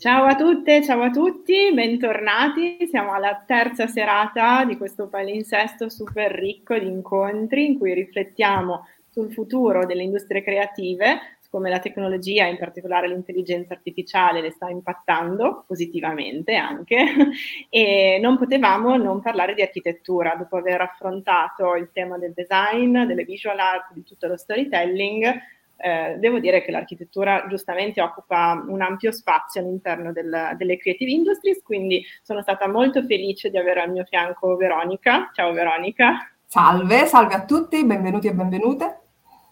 [0.00, 2.86] Ciao a tutte, ciao a tutti, bentornati.
[2.88, 9.30] Siamo alla terza serata di questo palinsesto super ricco di incontri in cui riflettiamo sul
[9.30, 16.54] futuro delle industrie creative, come la tecnologia, in particolare l'intelligenza artificiale, le sta impattando positivamente
[16.54, 17.04] anche.
[17.68, 23.24] E non potevamo non parlare di architettura dopo aver affrontato il tema del design, delle
[23.24, 29.12] visual art, di tutto lo storytelling eh, devo dire che l'architettura giustamente occupa un ampio
[29.12, 34.04] spazio all'interno del, delle creative industries, quindi sono stata molto felice di avere al mio
[34.04, 35.30] fianco Veronica.
[35.32, 36.30] Ciao Veronica.
[36.46, 39.00] Salve, salve a tutti, benvenuti e benvenute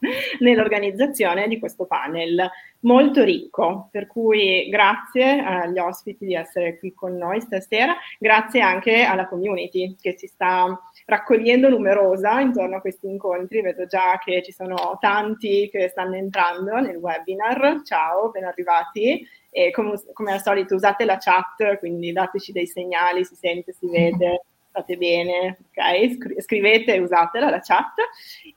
[0.40, 2.50] nell'organizzazione di questo panel
[2.80, 9.02] molto ricco, per cui grazie agli ospiti di essere qui con noi stasera, grazie anche
[9.02, 10.78] alla community che si sta
[11.08, 16.78] raccogliendo numerosa intorno a questi incontri, vedo già che ci sono tanti che stanno entrando
[16.80, 22.52] nel webinar, ciao, ben arrivati e come, come al solito usate la chat, quindi dateci
[22.52, 26.42] dei segnali, si sente, si vede state bene, ok?
[26.42, 27.94] Scrivete e usatela la chat.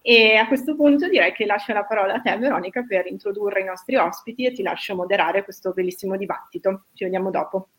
[0.02, 3.66] E a questo punto direi che lascio la parola a te, Veronica, per introdurre i
[3.66, 6.88] nostri ospiti e ti lascio moderare questo bellissimo dibattito.
[6.94, 7.70] Ci vediamo dopo.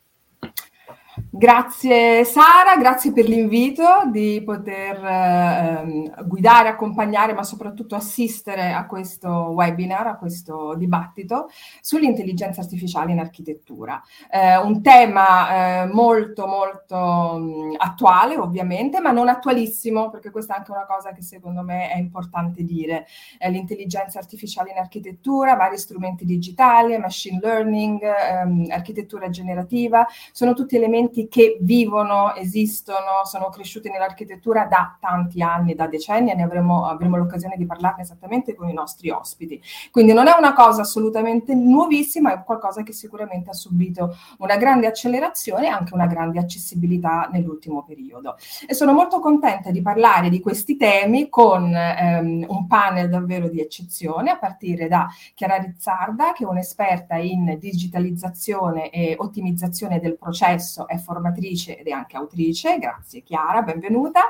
[1.15, 9.29] Grazie Sara, grazie per l'invito di poter eh, guidare, accompagnare, ma soprattutto assistere a questo
[9.29, 11.51] webinar, a questo dibattito
[11.83, 14.03] sull'intelligenza artificiale in architettura.
[14.31, 20.59] Eh, un tema eh, molto molto mh, attuale ovviamente, ma non attualissimo, perché questa è
[20.59, 23.07] anche una cosa che secondo me è importante dire.
[23.51, 31.01] l'intelligenza artificiale in architettura, vari strumenti digitali, machine learning, ehm, architettura generativa, sono tutti elementi
[31.03, 36.87] elementi che vivono, esistono, sono cresciuti nell'architettura da tanti anni, da decenni e ne avremo,
[36.87, 39.61] avremo l'occasione di parlarne esattamente con i nostri ospiti.
[39.91, 44.87] Quindi non è una cosa assolutamente nuovissima, è qualcosa che sicuramente ha subito una grande
[44.87, 48.37] accelerazione e anche una grande accessibilità nell'ultimo periodo.
[48.67, 53.61] E sono molto contenta di parlare di questi temi con ehm, un panel davvero di
[53.61, 60.87] eccezione, a partire da Chiara Rizzarda, che è un'esperta in digitalizzazione e ottimizzazione del processo
[60.93, 64.21] è formatrice ed è anche autrice, grazie Chiara, benvenuta,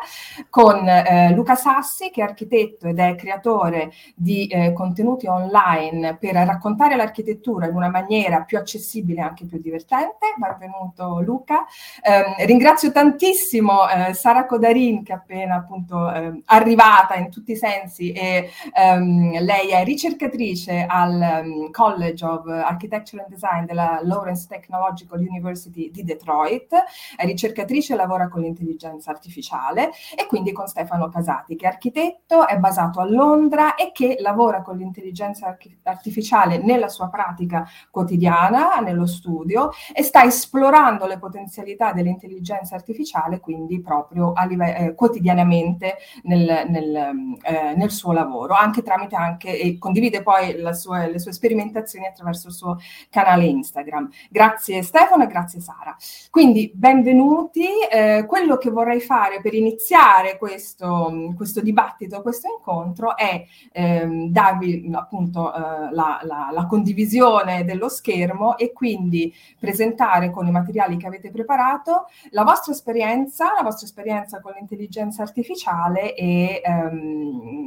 [0.48, 6.34] con eh, Luca Sassi che è architetto ed è creatore di eh, contenuti online per
[6.34, 10.34] raccontare l'architettura in una maniera più accessibile e anche più divertente.
[10.36, 11.66] Benvenuto Luca.
[12.00, 17.56] Eh, ringrazio tantissimo eh, Sara Codarin che è appena appunto ehm, arrivata in tutti i
[17.56, 24.46] sensi e ehm, lei è ricercatrice al um, College of Architecture and Design della Lawrence
[24.48, 26.84] Technological University di Detroit Deloitte,
[27.16, 32.46] è ricercatrice e lavora con l'intelligenza artificiale e quindi con Stefano Casati, che è architetto,
[32.46, 39.06] è basato a Londra e che lavora con l'intelligenza artificiale nella sua pratica quotidiana, nello
[39.06, 46.94] studio, e sta esplorando le potenzialità dell'intelligenza artificiale, quindi proprio live- eh, quotidianamente nel, nel,
[47.42, 52.48] eh, nel, suo lavoro, anche tramite anche, e condivide poi sua, le sue sperimentazioni attraverso
[52.48, 52.78] il suo
[53.10, 54.08] canale Instagram.
[54.30, 55.96] Grazie Stefano e grazie Sara.
[56.30, 57.68] Quindi quindi benvenuti.
[57.88, 64.90] Eh, quello che vorrei fare per iniziare questo, questo dibattito, questo incontro, è ehm, darvi
[64.92, 65.58] appunto eh,
[65.92, 72.06] la, la, la, condivisione dello schermo e quindi presentare con i materiali che avete preparato
[72.30, 77.66] la vostra esperienza, la vostra esperienza con l'intelligenza artificiale e, ehm,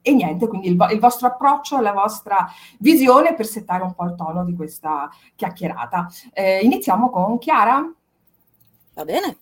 [0.00, 4.14] e niente, quindi il, il vostro approccio, la vostra visione per settare un po' il
[4.14, 6.06] tono di questa chiacchierata.
[6.32, 7.84] Eh, iniziamo con Chiara.
[8.94, 9.36] Va bene.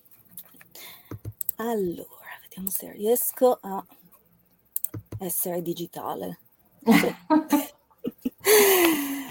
[1.57, 3.85] Allora, vediamo se riesco a
[5.19, 6.39] essere digitale.
[8.43, 9.30] Sì.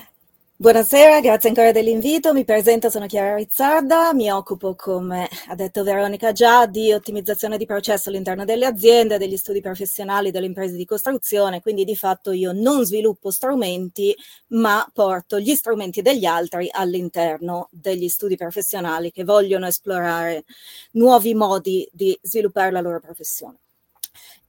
[0.62, 2.34] Buonasera, grazie ancora dell'invito.
[2.34, 7.66] Mi presento, sono Chiara Rizzarda, mi occupo, come ha detto Veronica già, di ottimizzazione di
[7.66, 12.52] processo all'interno delle aziende, degli studi professionali delle imprese di costruzione, quindi di fatto io
[12.52, 14.14] non sviluppo strumenti,
[14.48, 20.44] ma porto gli strumenti degli altri all'interno degli studi professionali che vogliono esplorare
[20.92, 23.60] nuovi modi di sviluppare la loro professione.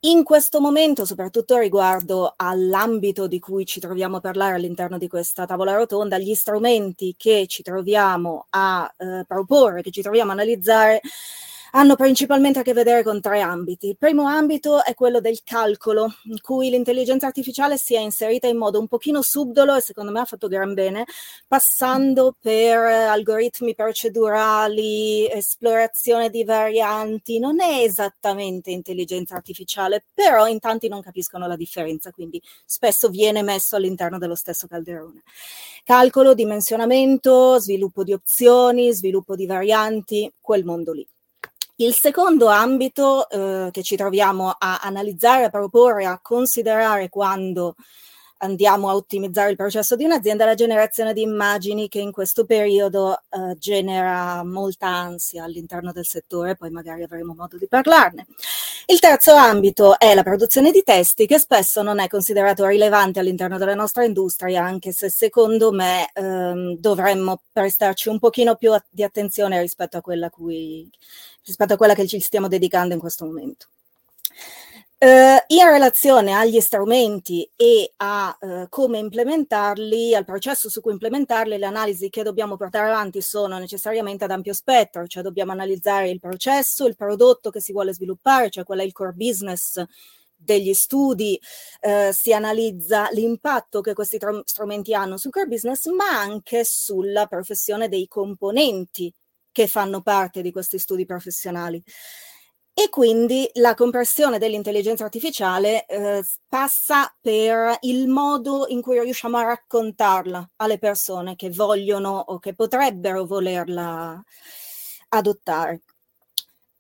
[0.03, 5.45] In questo momento, soprattutto riguardo all'ambito di cui ci troviamo a parlare all'interno di questa
[5.45, 11.03] tavola rotonda, gli strumenti che ci troviamo a eh, proporre, che ci troviamo a analizzare,
[11.73, 13.89] hanno principalmente a che vedere con tre ambiti.
[13.89, 18.57] Il primo ambito è quello del calcolo, in cui l'intelligenza artificiale si è inserita in
[18.57, 21.05] modo un pochino subdolo e secondo me ha fatto gran bene,
[21.47, 27.39] passando per algoritmi procedurali, esplorazione di varianti.
[27.39, 33.43] Non è esattamente intelligenza artificiale, però in tanti non capiscono la differenza, quindi spesso viene
[33.43, 35.23] messo all'interno dello stesso calderone.
[35.85, 41.07] Calcolo, dimensionamento, sviluppo di opzioni, sviluppo di varianti, quel mondo lì.
[41.81, 47.75] Il secondo ambito eh, che ci troviamo a analizzare, a proporre, a considerare quando
[48.43, 53.23] andiamo a ottimizzare il processo di un'azienda, la generazione di immagini che in questo periodo
[53.29, 58.27] eh, genera molta ansia all'interno del settore, poi magari avremo modo di parlarne.
[58.87, 63.59] Il terzo ambito è la produzione di testi, che spesso non è considerato rilevante all'interno
[63.59, 69.61] della nostra industria, anche se secondo me ehm, dovremmo prestarci un pochino più di attenzione
[69.61, 70.91] rispetto a cui,
[71.45, 73.69] rispetto a quella che ci stiamo dedicando in questo momento.
[75.03, 81.57] Uh, in relazione agli strumenti e a uh, come implementarli, al processo su cui implementarli,
[81.57, 86.21] le analisi che dobbiamo portare avanti sono necessariamente ad ampio spettro, cioè dobbiamo analizzare il
[86.21, 89.83] processo, il prodotto che si vuole sviluppare, cioè qual è il core business
[90.37, 91.41] degli studi,
[91.81, 97.25] uh, si analizza l'impatto che questi tr- strumenti hanno sul core business, ma anche sulla
[97.25, 99.11] professione dei componenti
[99.51, 101.83] che fanno parte di questi studi professionali
[102.73, 109.45] e quindi la compressione dell'intelligenza artificiale eh, passa per il modo in cui riusciamo a
[109.45, 114.23] raccontarla alle persone che vogliono o che potrebbero volerla
[115.09, 115.83] adottare.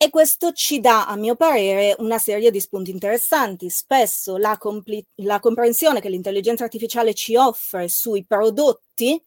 [0.02, 3.68] E questo ci dà, a mio parere, una serie di spunti interessanti.
[3.68, 9.22] Spesso la, compli- la comprensione che l'intelligenza artificiale ci offre sui prodotti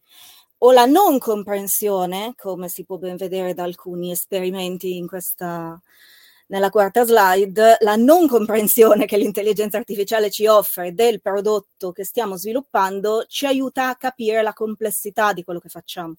[0.60, 5.80] o la non comprensione, come si può ben vedere da alcuni esperimenti in questa
[6.48, 12.38] nella quarta slide, la non comprensione che l'intelligenza artificiale ci offre del prodotto che stiamo
[12.38, 16.16] sviluppando ci aiuta a capire la complessità di quello che facciamo.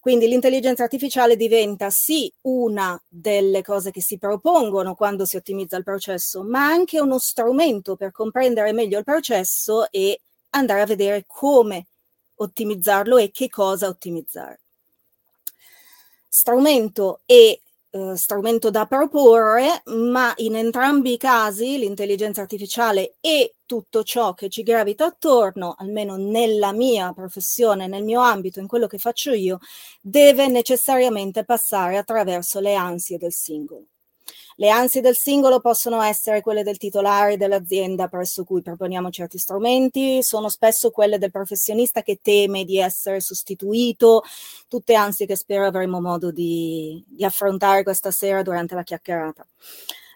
[0.00, 5.82] Quindi l'intelligenza artificiale diventa sì una delle cose che si propongono quando si ottimizza il
[5.82, 10.20] processo, ma anche uno strumento per comprendere meglio il processo e
[10.50, 11.86] andare a vedere come
[12.36, 14.60] ottimizzarlo e che cosa ottimizzare.
[16.28, 24.02] Strumento e eh, strumento da proporre, ma in entrambi i casi l'intelligenza artificiale e tutto
[24.02, 28.98] ciò che ci gravita attorno, almeno nella mia professione, nel mio ambito, in quello che
[28.98, 29.58] faccio io,
[30.00, 33.86] deve necessariamente passare attraverso le ansie del singolo.
[34.56, 40.22] Le ansie del singolo possono essere quelle del titolare dell'azienda presso cui proponiamo certi strumenti,
[40.22, 44.22] sono spesso quelle del professionista che teme di essere sostituito,
[44.66, 49.46] tutte ansie che spero avremo modo di, di affrontare questa sera durante la chiacchierata.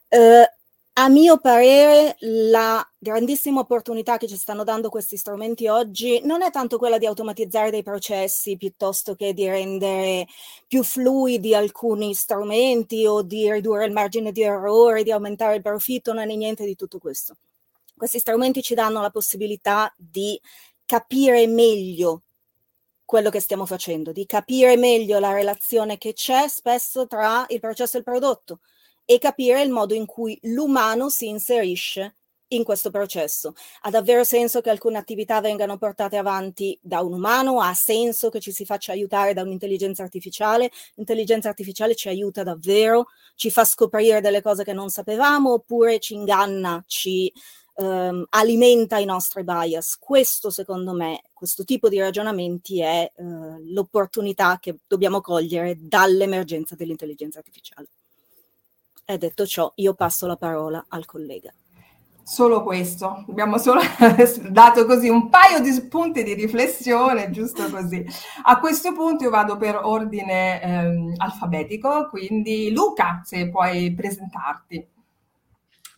[0.08, 0.61] Uh,
[0.94, 6.50] a mio parere, la grandissima opportunità che ci stanno dando questi strumenti oggi non è
[6.50, 10.26] tanto quella di automatizzare dei processi piuttosto che di rendere
[10.66, 16.12] più fluidi alcuni strumenti o di ridurre il margine di errore, di aumentare il profitto,
[16.12, 17.36] non è niente di tutto questo.
[17.96, 20.38] Questi strumenti ci danno la possibilità di
[20.84, 22.22] capire meglio
[23.06, 27.96] quello che stiamo facendo, di capire meglio la relazione che c'è spesso tra il processo
[27.96, 28.60] e il prodotto
[29.04, 32.16] e capire il modo in cui l'umano si inserisce
[32.52, 33.54] in questo processo.
[33.82, 37.60] Ha davvero senso che alcune attività vengano portate avanti da un umano?
[37.60, 40.70] Ha senso che ci si faccia aiutare da un'intelligenza artificiale?
[40.94, 43.06] L'intelligenza artificiale ci aiuta davvero?
[43.34, 47.32] Ci fa scoprire delle cose che non sapevamo oppure ci inganna, ci
[47.76, 49.96] ehm, alimenta i nostri bias?
[49.98, 53.22] Questo secondo me, questo tipo di ragionamenti è eh,
[53.72, 57.88] l'opportunità che dobbiamo cogliere dall'emergenza dell'intelligenza artificiale.
[59.12, 61.52] E detto ciò, io passo la parola al collega.
[62.22, 63.82] Solo questo, abbiamo solo
[64.48, 68.02] dato così un paio di spunti di riflessione, giusto così.
[68.44, 74.88] A questo punto io vado per ordine ehm, alfabetico, quindi Luca, se puoi presentarti.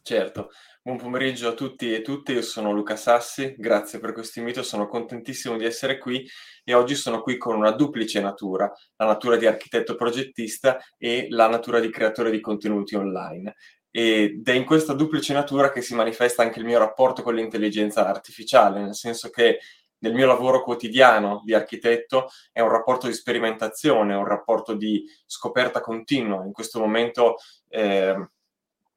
[0.03, 0.51] Certo,
[0.83, 4.89] buon pomeriggio a tutti e tutte, io sono Luca Sassi, grazie per questo invito, sono
[4.89, 6.29] contentissimo di essere qui
[6.65, 11.49] e oggi sono qui con una duplice natura, la natura di architetto progettista e la
[11.49, 13.55] natura di creatore di contenuti online.
[13.91, 18.09] Ed è in questa duplice natura che si manifesta anche il mio rapporto con l'intelligenza
[18.09, 19.61] artificiale, nel senso che
[19.99, 25.81] nel mio lavoro quotidiano di architetto è un rapporto di sperimentazione, un rapporto di scoperta
[25.81, 26.45] continua.
[26.45, 27.37] In questo momento
[27.69, 28.31] eh,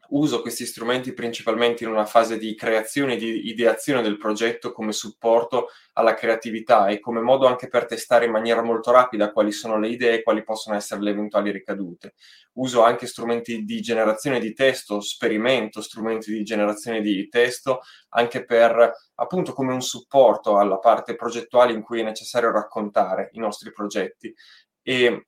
[0.09, 5.67] uso questi strumenti principalmente in una fase di creazione, di ideazione del progetto come supporto
[5.93, 9.89] alla creatività e come modo anche per testare in maniera molto rapida quali sono le
[9.89, 12.13] idee e quali possono essere le eventuali ricadute.
[12.53, 18.91] Uso anche strumenti di generazione di testo, sperimento strumenti di generazione di testo anche per
[19.15, 24.33] appunto come un supporto alla parte progettuale in cui è necessario raccontare i nostri progetti.
[24.81, 25.27] E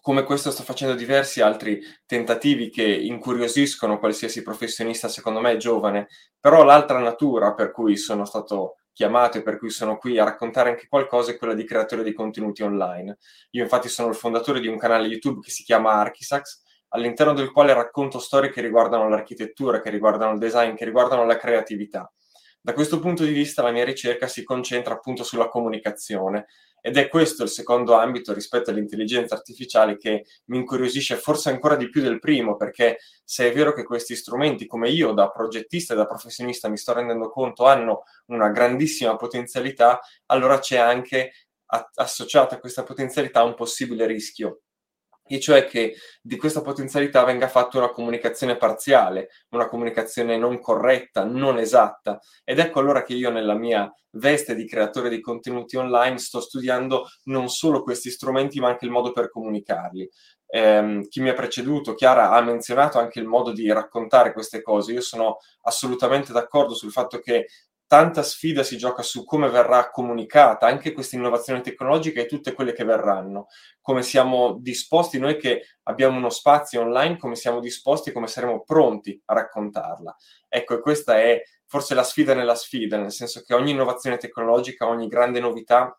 [0.00, 6.08] come questo sto facendo diversi altri tentativi che incuriosiscono qualsiasi professionista, secondo me, giovane,
[6.40, 10.70] però l'altra natura per cui sono stato chiamato e per cui sono qui a raccontare
[10.70, 13.18] anche qualcosa è quella di creatore di contenuti online.
[13.50, 17.52] Io infatti sono il fondatore di un canale YouTube che si chiama Archisax, all'interno del
[17.52, 22.10] quale racconto storie che riguardano l'architettura, che riguardano il design, che riguardano la creatività.
[22.60, 26.46] Da questo punto di vista la mia ricerca si concentra appunto sulla comunicazione
[26.86, 31.90] ed è questo il secondo ambito rispetto all'intelligenza artificiale che mi incuriosisce forse ancora di
[31.90, 35.96] più del primo, perché se è vero che questi strumenti, come io da progettista e
[35.96, 41.32] da professionista mi sto rendendo conto, hanno una grandissima potenzialità, allora c'è anche
[41.94, 44.60] associata a questa potenzialità un possibile rischio
[45.28, 51.24] e cioè che di questa potenzialità venga fatta una comunicazione parziale, una comunicazione non corretta,
[51.24, 52.20] non esatta.
[52.44, 57.06] Ed ecco allora che io nella mia veste di creatore di contenuti online sto studiando
[57.24, 60.08] non solo questi strumenti, ma anche il modo per comunicarli.
[60.48, 64.92] Eh, chi mi ha preceduto, Chiara, ha menzionato anche il modo di raccontare queste cose.
[64.92, 67.46] Io sono assolutamente d'accordo sul fatto che
[67.86, 72.72] tanta sfida si gioca su come verrà comunicata anche questa innovazione tecnologica e tutte quelle
[72.72, 73.46] che verranno,
[73.80, 78.62] come siamo disposti noi che abbiamo uno spazio online, come siamo disposti e come saremo
[78.64, 80.16] pronti a raccontarla.
[80.48, 85.08] Ecco, questa è forse la sfida nella sfida, nel senso che ogni innovazione tecnologica, ogni
[85.08, 85.96] grande novità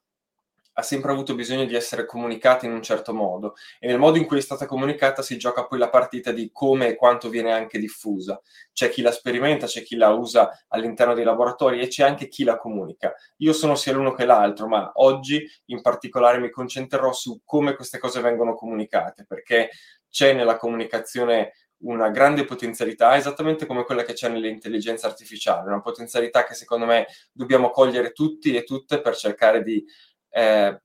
[0.80, 4.26] ha sempre avuto bisogno di essere comunicata in un certo modo e nel modo in
[4.26, 7.80] cui è stata comunicata si gioca poi la partita di come e quanto viene anche
[7.80, 8.40] diffusa.
[8.74, 12.44] C'è chi la sperimenta, c'è chi la usa all'interno dei laboratori e c'è anche chi
[12.44, 13.12] la comunica.
[13.38, 17.98] Io sono sia l'uno che l'altro, ma oggi in particolare mi concentrerò su come queste
[17.98, 19.72] cose vengono comunicate, perché
[20.12, 26.44] c'è nella comunicazione una grande potenzialità, esattamente come quella che c'è nell'intelligenza artificiale, una potenzialità
[26.44, 29.84] che secondo me dobbiamo cogliere tutti e tutte per cercare di
[30.30, 30.82] eh,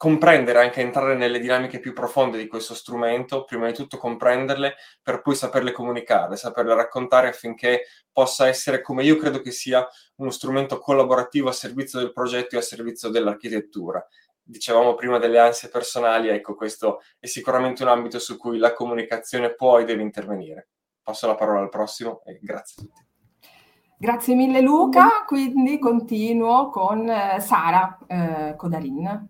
[0.00, 5.20] comprendere, anche entrare nelle dinamiche più profonde di questo strumento, prima di tutto comprenderle per
[5.20, 10.78] poi saperle comunicare, saperle raccontare affinché possa essere, come io credo che sia, uno strumento
[10.78, 14.02] collaborativo a servizio del progetto e a servizio dell'architettura.
[14.42, 19.54] Dicevamo prima delle ansie personali, ecco, questo è sicuramente un ambito su cui la comunicazione
[19.54, 20.68] può e deve intervenire.
[21.02, 23.09] Passo la parola al prossimo e grazie a tutti.
[24.02, 29.28] Grazie mille Luca, quindi continuo con eh, Sara eh, Codalin.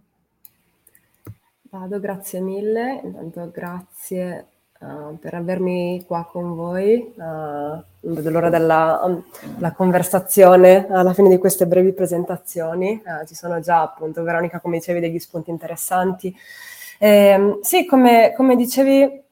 [1.63, 4.47] Vado, grazie mille, intanto grazie
[4.79, 11.31] uh, per avermi qua con voi, uh, non vedo l'ora della um, conversazione alla fine
[11.31, 16.33] di queste brevi presentazioni, uh, ci sono già appunto Veronica come dicevi degli spunti interessanti.
[16.97, 19.25] Eh, sì, come, come dicevi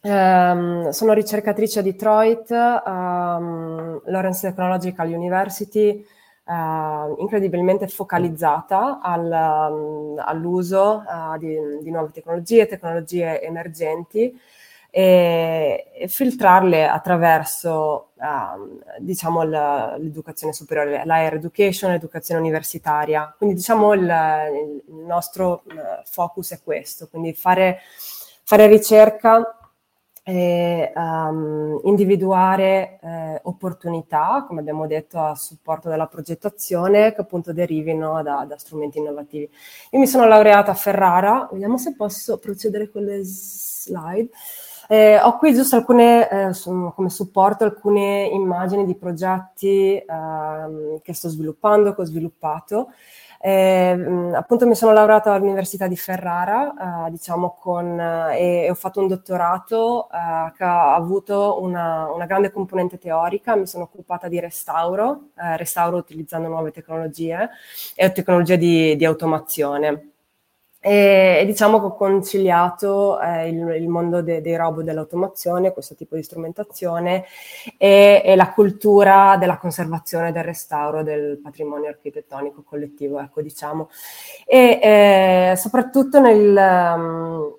[0.00, 6.06] Um, sono ricercatrice a Detroit, um, Lawrence Technological University,
[6.44, 9.24] uh, incredibilmente focalizzata al,
[9.72, 14.40] um, all'uso uh, di, di, nuove tecnologie, tecnologie emergenti
[14.88, 18.10] e, e filtrarle attraverso
[19.00, 23.34] diciamo l'educazione superiore, la higher education, l'educazione universitaria.
[23.36, 25.74] Quindi diciamo il, il nostro uh,
[26.04, 27.80] focus è questo, quindi fare,
[28.44, 29.57] fare ricerca
[30.28, 38.22] e um, individuare eh, opportunità, come abbiamo detto, a supporto della progettazione che appunto derivino
[38.22, 39.48] da, da, strumenti innovativi.
[39.92, 44.28] Io mi sono laureata a Ferrara, vediamo se posso procedere con le slide.
[44.86, 51.30] Eh, ho qui giusto alcune, eh, come supporto, alcune immagini di progetti ehm, che sto
[51.30, 52.88] sviluppando, che ho sviluppato.
[53.40, 59.00] Eh, appunto mi sono laureata all'Università di Ferrara, eh, diciamo con, eh, e, ho fatto
[59.00, 64.40] un dottorato eh, che ha avuto una, una, grande componente teorica, mi sono occupata di
[64.40, 67.48] restauro, eh, restauro utilizzando nuove tecnologie
[67.94, 70.17] e tecnologie di, di automazione.
[70.80, 75.96] E, e, diciamo che ho conciliato eh, il, il, mondo de, dei robot dell'automazione, questo
[75.96, 77.24] tipo di strumentazione,
[77.76, 83.88] e, e, la cultura della conservazione, del restauro del patrimonio architettonico collettivo, ecco, diciamo.
[84.46, 84.78] E
[85.50, 87.56] eh, soprattutto nel, um,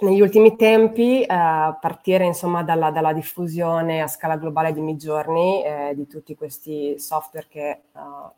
[0.00, 5.62] negli ultimi tempi, eh, a partire insomma dalla, dalla, diffusione a scala globale di Midjourney,
[5.64, 8.32] eh, di tutti questi software che uh,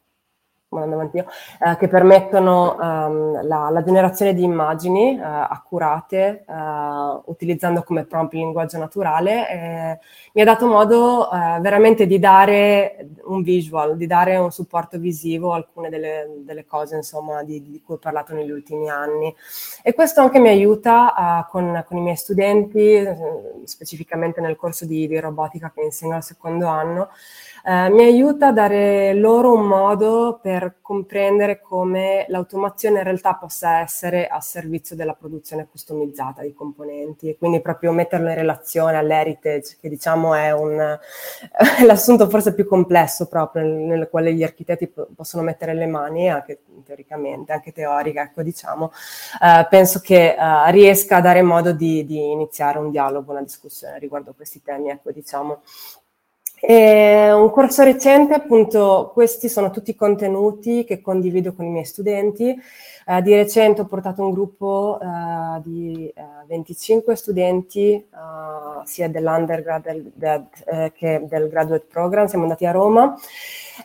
[0.83, 1.27] andando avanti io,
[1.61, 8.35] eh, che permettono um, la, la, generazione di immagini uh, accurate uh, utilizzando come prompt
[8.35, 9.49] il linguaggio naturale.
[9.49, 9.99] Eh,
[10.33, 15.53] mi ha dato modo uh, veramente di dare un visual, di dare un supporto visivo
[15.53, 19.35] a alcune delle, delle cose insomma, di, di, cui ho parlato negli ultimi anni.
[19.83, 23.07] E questo anche mi aiuta con, con, i miei studenti,
[23.65, 27.11] specificamente nel corso di, di robotica che insegno al secondo anno,
[27.69, 33.81] eh, mi aiuta a dare loro un modo per comprendere come l'automazione in realtà possa
[33.81, 39.79] essere a servizio della produzione customizzata di componenti e quindi proprio metterlo in relazione all'heritage,
[39.81, 40.77] che diciamo è un,
[41.85, 47.53] l'assunto forse più complesso proprio nel, quale gli architetti possono mettere le mani, anche teoricamente,
[47.53, 48.93] anche teorica, ecco diciamo.
[49.43, 53.99] Eh, penso che eh, riesca a dare modo di, di iniziare un dialogo, una discussione
[53.99, 55.63] riguardo a questi temi, ecco diciamo.
[56.59, 62.59] E un corso recente, appunto, questi sono tutti contenuti che condivido con i miei studenti.
[63.09, 68.07] Eh, di recente ho portato un gruppo eh, di eh, 25 studenti, eh,
[68.85, 72.27] sia dell'undergrad del, del, eh, che del graduate program.
[72.27, 73.17] Siamo andati a Roma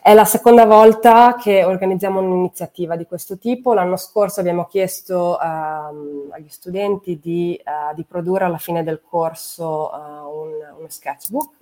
[0.00, 3.74] è la seconda volta che organizziamo un'iniziativa di questo tipo.
[3.74, 9.90] L'anno scorso abbiamo chiesto um, agli studenti di, uh, di, produrre alla fine del corso
[9.92, 11.56] un, uno sketchbook,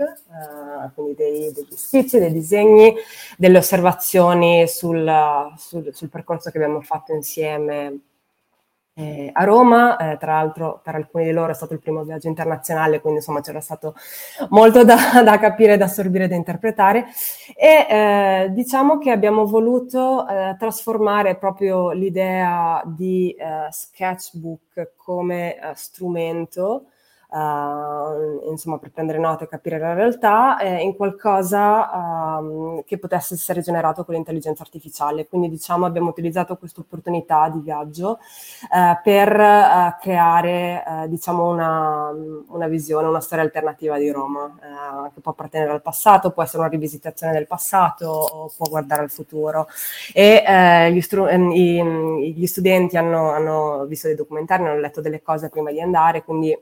[1.00, 2.95] quindi dei, degli schizzi, dei disegni,
[3.37, 5.11] delle osservazioni sul,
[5.57, 8.00] sul, sul percorso che abbiamo fatto insieme
[8.95, 12.28] eh, a Roma, eh, tra l'altro per alcuni di loro è stato il primo viaggio
[12.28, 13.95] internazionale, quindi insomma c'era stato
[14.50, 17.07] molto da, da capire, da assorbire, da interpretare.
[17.57, 25.73] E eh, diciamo che abbiamo voluto eh, trasformare proprio l'idea di eh, sketchbook come eh,
[25.75, 26.87] strumento
[27.30, 33.34] uh, insomma, per prendere note e capire la realtà, eh, in qualcosa um, che potesse
[33.34, 35.26] essere generato con l'intelligenza artificiale.
[35.26, 38.18] Quindi diciamo abbiamo utilizzato questa opportunità di viaggio
[38.70, 42.10] uh, per uh, creare diciamo una,
[42.49, 46.68] una, visione, una storia alternativa di Roma, che può appartenere al passato, può essere una
[46.68, 49.66] rivisitazione del passato o può guardare al futuro.
[50.12, 55.22] E gli, stru- ehm, i, gli, studenti hanno, hanno, visto dei documentari, hanno letto delle
[55.22, 56.56] cose prima di andare, quindi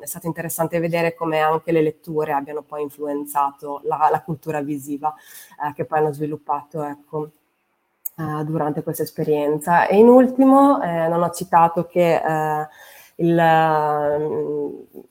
[0.00, 5.14] è stato interessante vedere come anche le letture abbiano poi influenzato la, la cultura visiva
[5.64, 7.30] eh, che poi hanno sviluppato ecco,
[8.16, 9.86] eh, durante questa esperienza.
[9.86, 12.68] E in ultimo, eh, non ho citato che eh,
[13.20, 13.34] il,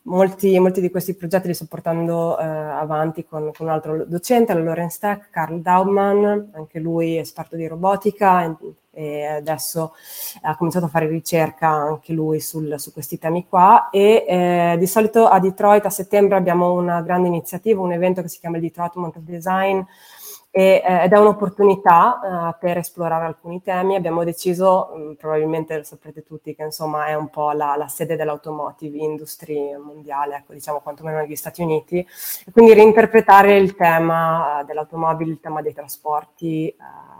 [0.03, 4.53] molti, molti, di questi progetti li sto portando eh, avanti con, con, un altro docente,
[4.53, 8.55] la Lorenz Tech, Carl Daumann, anche lui esperto di robotica,
[8.97, 9.93] e adesso
[10.41, 14.87] ha cominciato a fare ricerca anche lui sul, su questi temi qua e eh, di
[14.87, 18.63] solito a Detroit a settembre abbiamo una grande iniziativa, un evento che si chiama il
[18.63, 19.81] Detroit Month Design
[20.49, 23.95] eh, ed è un'opportunità eh, per esplorare alcuni temi.
[23.95, 27.87] Abbiamo deciso, mh, mm, probabilmente lo saprete tutti, che insomma è un po' la, la
[27.87, 34.61] sede dell'automotive industry mondiale, ecco, diciamo quantomeno negli Stati Uniti, e quindi reinterpretare il tema
[34.61, 37.16] uh, dell'automobile, il tema dei trasporti uh,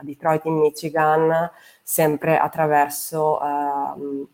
[0.00, 1.50] a Detroit in Michigan,
[1.82, 4.28] sempre attraverso uh,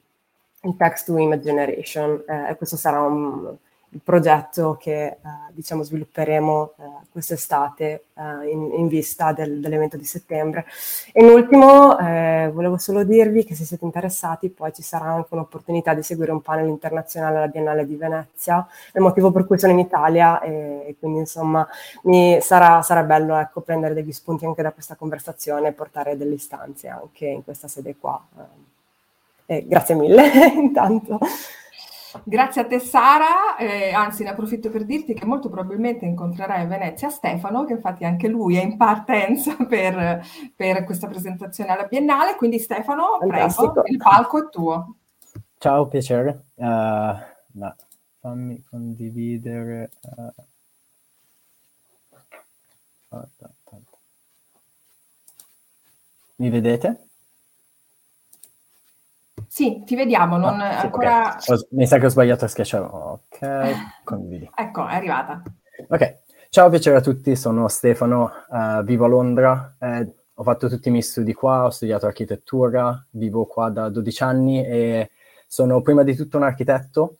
[0.62, 2.22] il text to image generation.
[2.26, 3.56] Eh, questo sarà un
[3.90, 5.18] il progetto che eh,
[5.52, 10.66] diciamo svilupperemo eh, quest'estate eh, in, in, vista del, dell'evento di settembre.
[11.12, 15.28] E in ultimo eh, volevo solo dirvi che se siete interessati poi ci sarà anche
[15.30, 19.72] un'opportunità di seguire un panel internazionale alla Biennale di Venezia, il motivo per cui sono
[19.72, 21.66] in Italia e, e quindi insomma
[22.02, 26.34] mi sarà, sarà bello ecco, prendere degli spunti anche da questa conversazione e portare delle
[26.34, 28.20] istanze anche in questa sede qua.
[29.46, 31.18] Eh, grazie mille intanto.
[32.24, 36.66] Grazie a te Sara, eh, anzi ne approfitto per dirti che molto probabilmente incontrerai a
[36.66, 40.24] Venezia Stefano, che infatti anche lui è in partenza per,
[40.54, 43.72] per questa presentazione alla Biennale, quindi Stefano, Fantastico.
[43.72, 44.96] prego, il palco è tuo.
[45.58, 46.44] Ciao, piacere.
[46.54, 47.76] Uh, ma
[48.20, 49.90] fammi condividere.
[50.00, 50.44] Uh...
[56.36, 57.08] Mi vedete?
[59.56, 61.34] Sì, ti vediamo, non ah, sì, ancora...
[61.34, 61.66] Okay.
[61.70, 62.84] Mi sa che ho sbagliato a schiacciare.
[62.84, 63.40] Ok,
[64.04, 64.50] condividi.
[64.54, 65.42] ecco, è arrivata.
[65.88, 66.18] Ok,
[66.50, 70.90] ciao, piacere a tutti, sono Stefano, uh, vivo a Londra, eh, ho fatto tutti i
[70.90, 75.10] miei studi qua, ho studiato architettura, vivo qua da 12 anni e
[75.46, 77.16] sono prima di tutto un architetto,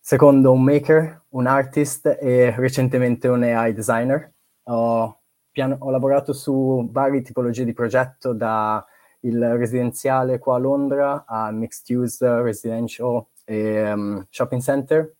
[0.00, 4.32] secondo un maker, un artist e recentemente un AI designer.
[4.64, 8.84] Ho, piano, ho lavorato su varie tipologie di progetto da
[9.22, 15.14] il residenziale qua a Londra a mixed use residential e um, shopping center.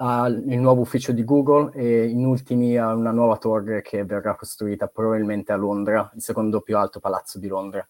[0.00, 4.86] al nuovo ufficio di Google e in ultimi a una nuova torre che verrà costruita
[4.86, 7.86] probabilmente a Londra, il secondo più alto palazzo di Londra.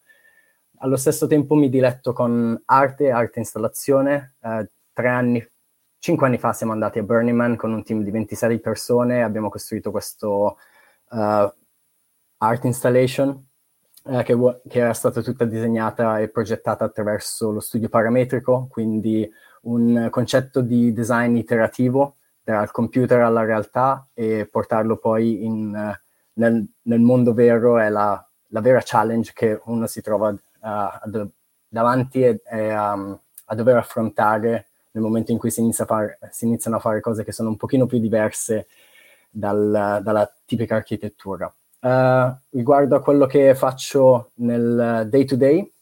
[0.78, 4.36] Allo stesso tempo mi diletto con arte, arte installazione.
[4.40, 5.46] Eh, tre anni,
[5.98, 9.20] cinque anni fa siamo andati a Burning Man con un team di 26 persone e
[9.20, 10.56] abbiamo costruito questo
[11.10, 11.52] uh,
[12.38, 13.47] art installation
[14.08, 14.36] eh, che,
[14.68, 19.30] che, era stata tutta disegnata e progettata attraverso lo studio parametrico, quindi
[19.62, 25.70] un concetto di design iterativo dal computer alla realtà e portarlo poi in,
[26.32, 31.30] nel, nel, mondo vero è la, la, vera challenge che uno si trova uh,
[31.68, 36.46] davanti e, e um, a dover affrontare nel momento in cui si, inizia far, si,
[36.46, 38.68] iniziano a fare cose che sono un pochino più diverse
[39.28, 41.52] dal, dalla tipica architettura.
[41.80, 45.72] Uh, riguardo a quello che faccio nel day to day,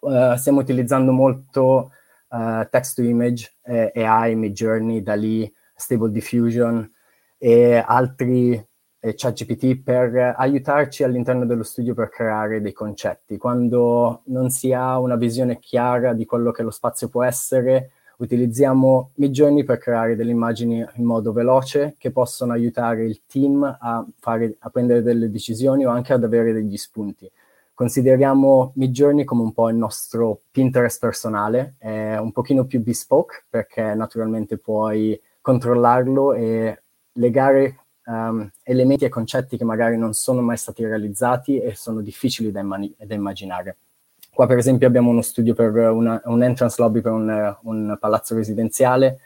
[0.00, 1.92] uh, stiamo utilizzando molto
[2.28, 6.90] uh, text to image, eh, AI, Midjourney, DALI, Stable Diffusion
[7.38, 8.52] e altri
[8.98, 13.36] eh, ChatGPT per aiutarci all'interno dello studio per creare dei concetti.
[13.36, 19.10] Quando non si ha una visione chiara di quello che lo spazio può essere, utilizziamo
[19.14, 24.56] Midjourney per creare delle immagini in modo veloce che possono aiutare il team a, fare,
[24.60, 27.30] a prendere delle decisioni o anche ad avere degli spunti.
[27.74, 33.94] Consideriamo Midjourney come un po' il nostro Pinterest personale, è un pochino più bespoke perché
[33.94, 40.84] naturalmente puoi controllarlo e legare um, elementi e concetti che magari non sono mai stati
[40.84, 43.76] realizzati e sono difficili da, immani- da immaginare.
[44.36, 48.34] Qua per esempio abbiamo uno studio per una, un entrance lobby per un, un palazzo
[48.34, 49.18] residenziale,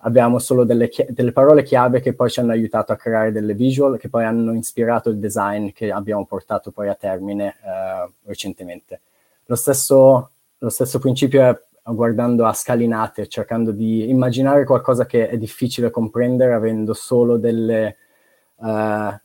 [0.00, 3.96] abbiamo solo delle, delle, parole chiave che poi ci hanno aiutato a creare delle visual
[3.96, 9.00] che poi hanno ispirato il design che abbiamo portato poi a termine eh, recentemente.
[9.46, 11.58] Lo stesso, lo stesso, principio è
[11.94, 17.96] guardando a scalinate, cercando di immaginare qualcosa che è difficile comprendere avendo solo delle,
[18.56, 19.18] uh,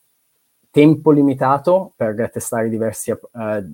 [0.72, 3.18] tempo limitato per testare diversi, uh,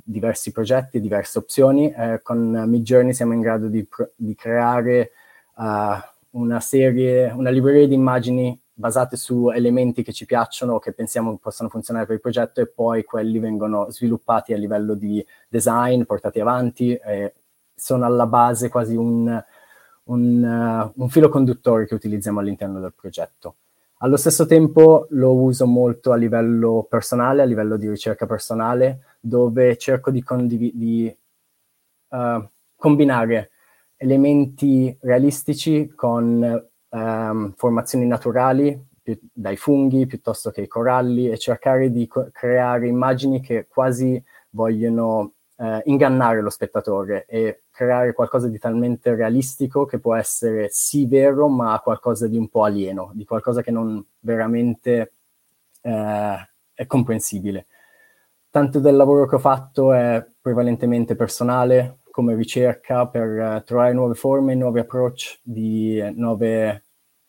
[0.04, 1.94] diversi progetti, diverse opzioni.
[1.96, 5.12] Uh, con Midjourney siamo in grado di, di creare
[5.56, 5.64] uh,
[6.32, 11.38] una serie, una libreria di immagini basate su elementi che ci piacciono o che pensiamo
[11.38, 16.42] possano funzionare per il progetto e poi quelli vengono sviluppati a livello di design, portati
[16.42, 17.00] avanti
[17.74, 19.44] sono alla base quasi un,
[20.04, 23.56] un, un filo conduttore che utilizziamo all'interno del progetto.
[24.00, 29.78] Allo stesso tempo lo uso molto a livello personale, a livello di ricerca personale, dove
[29.78, 31.18] cerco di, condiv- di
[32.10, 33.52] uh, combinare
[33.96, 41.90] elementi realistici con um, formazioni naturali, più, dai funghi piuttosto che i coralli, e cercare
[41.90, 48.58] di co- creare immagini che quasi vogliono uh, ingannare lo spettatore e creare qualcosa di
[48.58, 53.62] talmente realistico che può essere sì vero, ma qualcosa di un po' alieno, di qualcosa
[53.62, 55.12] che non veramente
[55.82, 57.66] eh, è comprensibile.
[58.50, 64.16] Tanto del lavoro che ho fatto è prevalentemente personale, come ricerca per uh, trovare nuove
[64.16, 66.84] forme, nuovi approach di, nuove,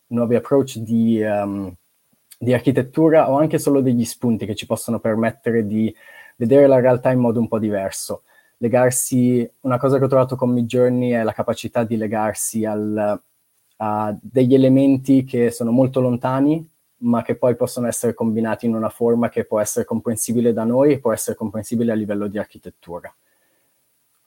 [0.08, 1.74] nuovi approach di, um,
[2.38, 5.92] di architettura o anche solo degli spunti che ci possono permettere di
[6.36, 8.22] vedere la realtà in modo un po' diverso
[8.58, 13.20] legarsi, una cosa che ho trovato con Midjourney è la capacità di legarsi al,
[13.76, 18.88] a degli elementi che sono molto lontani, ma che poi possono essere combinati in una
[18.88, 23.14] forma che può essere comprensibile da noi e può essere comprensibile a livello di architettura.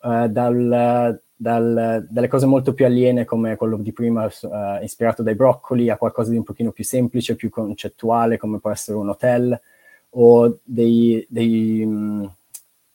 [0.01, 5.35] Uh, dal, dal, dalle cose molto più aliene come quello di prima uh, ispirato dai
[5.35, 9.59] broccoli a qualcosa di un pochino più semplice, più concettuale come può essere un hotel
[10.11, 12.31] o dei, dei, um,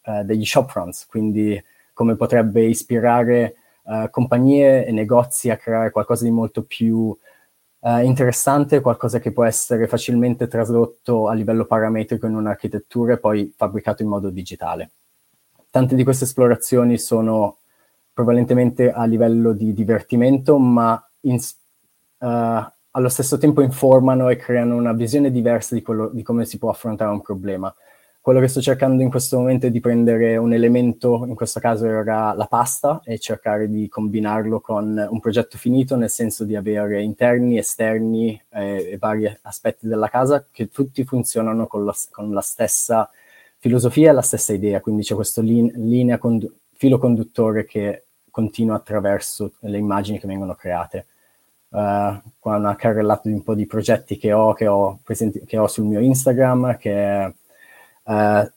[0.05, 1.63] eh, degli shopfronts, quindi
[1.95, 7.17] come potrebbe ispirare uh, compagnie e negozi a creare qualcosa di molto più
[7.79, 13.53] uh, interessante, qualcosa che può essere facilmente tradotto a livello parametrico in un'architettura e poi
[13.57, 14.91] fabbricato in modo digitale.
[15.71, 17.59] Tante di queste esplorazioni sono
[18.13, 24.93] prevalentemente a livello di divertimento, ma in, uh, allo stesso tempo informano e creano una
[24.93, 27.75] visione diversa di, quello, di come si può affrontare un problema
[28.25, 31.85] quello che sto cercando in questo momento è di prendere un elemento, in questo caso
[31.85, 37.03] era la pasta, e cercare di combinarlo con un progetto finito, nel senso di avere
[37.03, 42.41] interni, esterni eh, e vari aspetti della casa che tutti funzionano con la, con la
[42.41, 43.11] stessa
[43.59, 44.81] filosofia e la stessa idea.
[44.81, 50.55] Quindi c'è questo lin- linea condu- filo conduttore che continua attraverso le immagini che vengono
[50.55, 51.09] create.
[51.69, 55.59] Uh, qua una carrellata di un po' di progetti che ho, che ho, presenti- che
[55.59, 57.35] ho sul mio Instagram, che
[58.05, 58.51] Uh,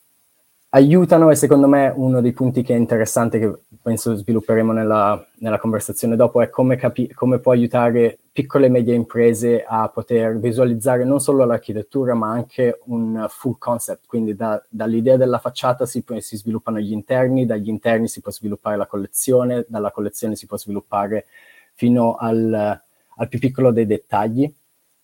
[0.70, 5.60] aiutano e secondo me uno dei punti che è interessante che penso svilupperemo nella, nella
[5.60, 11.06] conversazione dopo è come, capi- come può aiutare piccole e medie imprese a poter visualizzare
[11.06, 16.38] non solo l'architettura ma anche un full concept, quindi da, dall'idea della facciata si, si,
[16.38, 21.26] sviluppano gli interni, dagli interni si può sviluppare la collezione, dalla collezione si può sviluppare
[21.74, 22.54] fino al,
[23.16, 24.54] al più piccolo dei dettagli,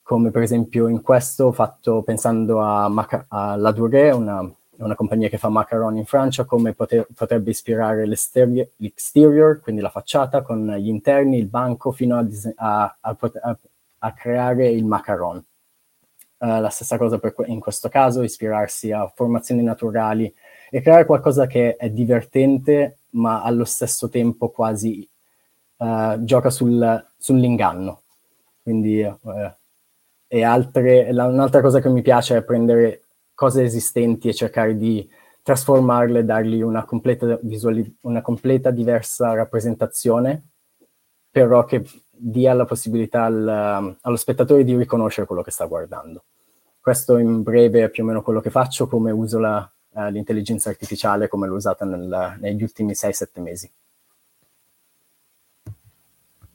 [0.03, 5.29] come per esempio in questo fatto pensando a, Maca- a La Durée, una, una, compagnia
[5.29, 10.89] che fa macaron in Francia, come poter, potrebbe ispirare l'exterior, quindi la facciata, con gli
[10.89, 13.57] interni, il banco, fino a, a, a,
[13.99, 15.43] a creare il macaron.
[16.37, 20.33] Uh, la stessa cosa per, in questo caso, ispirarsi a formazioni naturali
[20.69, 25.07] e creare qualcosa che è divertente, ma allo stesso tempo quasi
[25.77, 28.01] uh, gioca sul, sull'inganno.
[28.61, 29.51] Quindi uh,
[30.33, 33.03] e altre, la, un'altra cosa che mi piace è prendere
[33.35, 35.07] cose esistenti e cercare di
[35.43, 40.47] trasformarle, dargli una completa, visuali- una completa diversa rappresentazione,
[41.29, 46.23] però che dia la possibilità al, allo spettatore di riconoscere quello che sta guardando.
[46.79, 50.69] Questo in breve è più o meno quello che faccio, come uso la, uh, l'intelligenza
[50.69, 53.71] artificiale, come l'ho usata nel, negli ultimi 6-7 mesi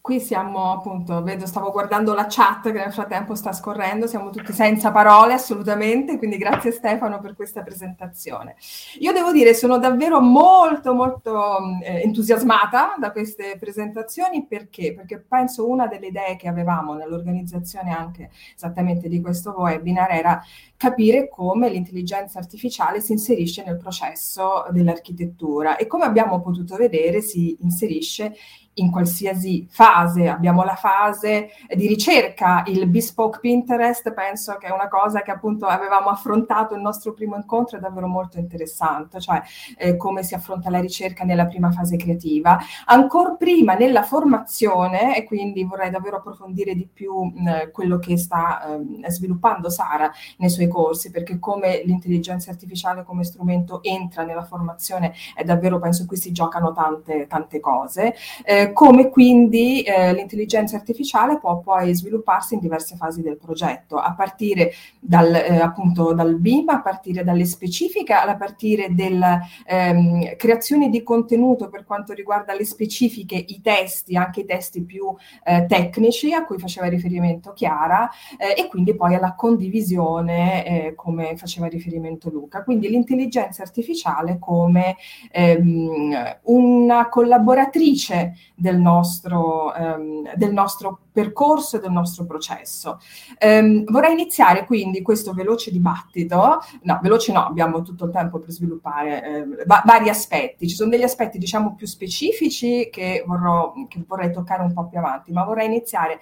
[0.08, 4.54] qui siamo appunto, vedo, stavo guardando la chat che nel frattempo sta scorrendo, siamo tutti
[4.54, 8.56] senza parole assolutamente, quindi grazie Stefano per questa presentazione.
[9.00, 14.94] Io devo dire, sono davvero molto molto eh, entusiasmata da queste presentazioni perché?
[14.94, 20.42] Perché penso una delle idee che avevamo nell'organizzazione anche esattamente di questo webinar era
[20.78, 27.58] capire come l'intelligenza artificiale si inserisce nel processo dell'architettura e come abbiamo potuto vedere si
[27.60, 28.32] inserisce
[28.78, 30.28] in qualsiasi fase.
[30.28, 35.66] Abbiamo la fase di ricerca, il bespoke Pinterest, penso che è una cosa che appunto
[35.66, 39.42] avevamo affrontato il nostro primo incontro, è davvero molto interessante, cioè
[39.76, 42.58] eh, come si affronta la ricerca nella prima fase creativa.
[42.86, 48.78] Ancora prima nella formazione, e quindi vorrei davvero approfondire di più mh, quello che sta
[49.02, 55.12] eh, sviluppando Sara nei suoi corsi, perché come l'intelligenza artificiale come strumento entra nella formazione
[55.34, 58.14] è davvero, penso qui si giocano tante, tante cose.
[58.44, 64.14] Eh, come quindi eh, l'intelligenza artificiale può poi svilupparsi in diverse fasi del progetto, a
[64.14, 70.88] partire dal, eh, appunto dal BIM, a partire dalle specifiche, a partire dalla ehm, creazione
[70.88, 76.32] di contenuto per quanto riguarda le specifiche, i testi, anche i testi più eh, tecnici
[76.32, 82.30] a cui faceva riferimento Chiara, eh, e quindi poi alla condivisione eh, come faceva riferimento
[82.30, 82.62] Luca.
[82.62, 84.96] Quindi l'intelligenza artificiale come
[85.30, 92.98] ehm, una collaboratrice del nostro, um, del nostro percorso e del nostro processo.
[93.40, 98.50] Um, vorrei iniziare quindi questo veloce dibattito, no, veloce no, abbiamo tutto il tempo per
[98.50, 104.02] sviluppare eh, va- vari aspetti, ci sono degli aspetti diciamo più specifici che, vorrò, che
[104.06, 106.18] vorrei toccare un po' più avanti, ma vorrei iniziare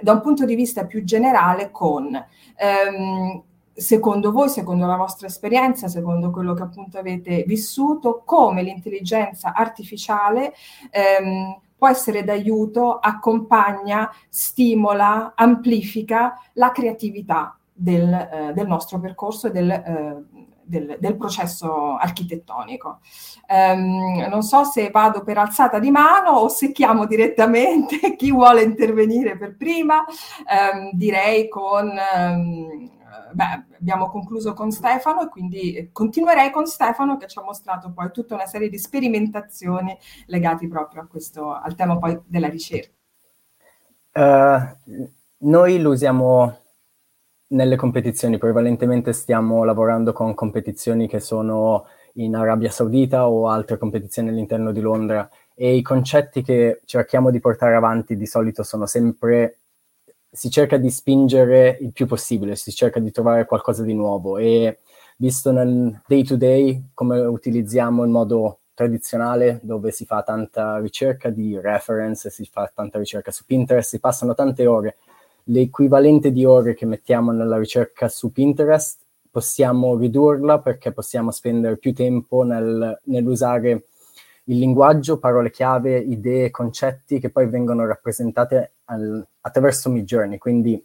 [0.00, 2.24] da un punto di vista più generale con...
[2.58, 3.42] Um,
[3.76, 10.54] secondo voi, secondo la vostra esperienza, secondo quello che appunto avete vissuto, come l'intelligenza artificiale
[10.90, 19.50] ehm, può essere d'aiuto, accompagna, stimola, amplifica la creatività del, eh, del nostro percorso e
[19.50, 20.24] del, eh,
[20.62, 23.00] del, del, processo architettonico.
[23.48, 28.62] Um, non so se vado per alzata di mano o se chiamo direttamente chi vuole
[28.62, 31.92] intervenire per prima, um, direi con...
[32.16, 32.94] Um,
[33.32, 38.10] beh, abbiamo concluso con Stefano e quindi continuerei con Stefano che ci ha mostrato poi
[38.10, 42.94] tutta una serie di sperimentazioni legati proprio a questo, al tema poi della ricerca.
[44.12, 46.58] Uh, noi lo usiamo
[47.48, 54.30] nelle competizioni, prevalentemente stiamo lavorando con competizioni che sono in Arabia Saudita o altre competizioni
[54.30, 59.58] all'interno di Londra e i concetti che cerchiamo di portare avanti di solito sono sempre
[60.30, 64.78] si cerca di spingere il più possibile, si cerca di trovare qualcosa di nuovo e
[65.16, 71.30] visto nel day to day come utilizziamo il modo tradizionale dove si fa tanta ricerca
[71.30, 74.96] di reference, si fa tanta ricerca su Pinterest, si passano tante ore.
[75.44, 78.98] L'equivalente di ore che mettiamo nella ricerca su Pinterest
[79.30, 83.84] possiamo ridurla perché possiamo spendere più tempo nel, nell'usare
[84.48, 90.38] il linguaggio, parole chiave, idee, concetti che poi vengono rappresentate al, attraverso Midjourney.
[90.38, 90.84] Quindi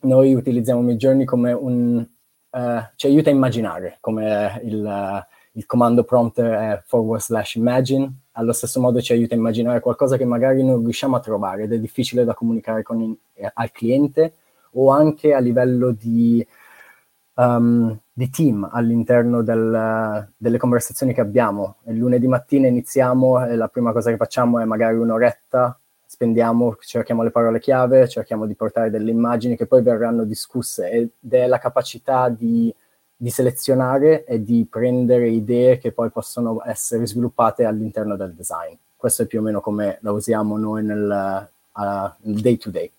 [0.00, 2.06] noi utilizziamo Midjourney come un...
[2.50, 8.10] Uh, ci aiuta a immaginare, come il, uh, il comando prompt è forward slash imagine,
[8.32, 11.72] allo stesso modo ci aiuta a immaginare qualcosa che magari non riusciamo a trovare ed
[11.72, 14.34] è difficile da comunicare con il, eh, al cliente
[14.72, 16.46] o anche a livello di
[17.34, 21.76] um, di team all'interno del, delle conversazioni che abbiamo.
[21.86, 27.22] Il lunedì mattina iniziamo e la prima cosa che facciamo è magari un'oretta, spendiamo, cerchiamo
[27.22, 31.60] le parole chiave, cerchiamo di portare delle immagini che poi verranno discusse ed è la
[31.60, 32.74] capacità di,
[33.14, 38.74] di selezionare e di prendere idee che poi possono essere sviluppate all'interno del design.
[38.96, 41.48] Questo è più o meno come la usiamo noi nel,
[42.18, 42.90] day to day.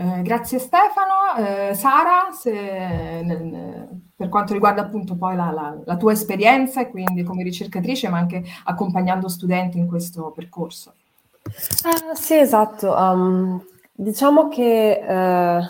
[0.00, 1.34] Eh, grazie Stefano.
[1.38, 6.88] Eh, Sara, se, nel, per quanto riguarda appunto poi la, la, la, tua esperienza e
[6.88, 10.94] quindi come ricercatrice, ma anche accompagnando studenti in questo percorso.
[11.42, 12.94] Uh, sì, esatto.
[12.94, 15.64] Um, diciamo che uh,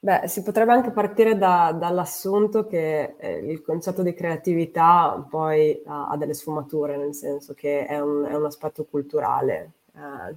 [0.00, 6.08] beh, si potrebbe anche partire da, dall'assunto che eh, il concetto di creatività poi ha,
[6.08, 9.70] ha, delle sfumature, nel senso che è un, è un aspetto culturale.
[9.94, 10.36] Uh,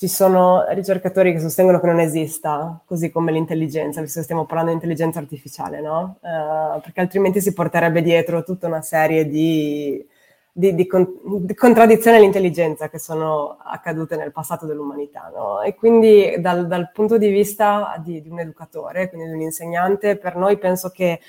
[0.00, 4.70] ci sono ricercatori che sostengono che non esista, così come l'intelligenza, visto che stiamo parlando
[4.70, 6.16] di intelligenza artificiale, no?
[6.22, 10.02] Uh, perché altrimenti si porterebbe dietro tutta una serie di,
[10.50, 11.06] di, di, con,
[11.44, 15.30] di, contraddizioni all'intelligenza che sono accadute nel passato dell'umanità.
[15.36, 15.60] No?
[15.60, 20.34] E quindi dal, dal, punto di vista di, un educatore, quindi di un insegnante, per
[20.34, 21.20] noi penso che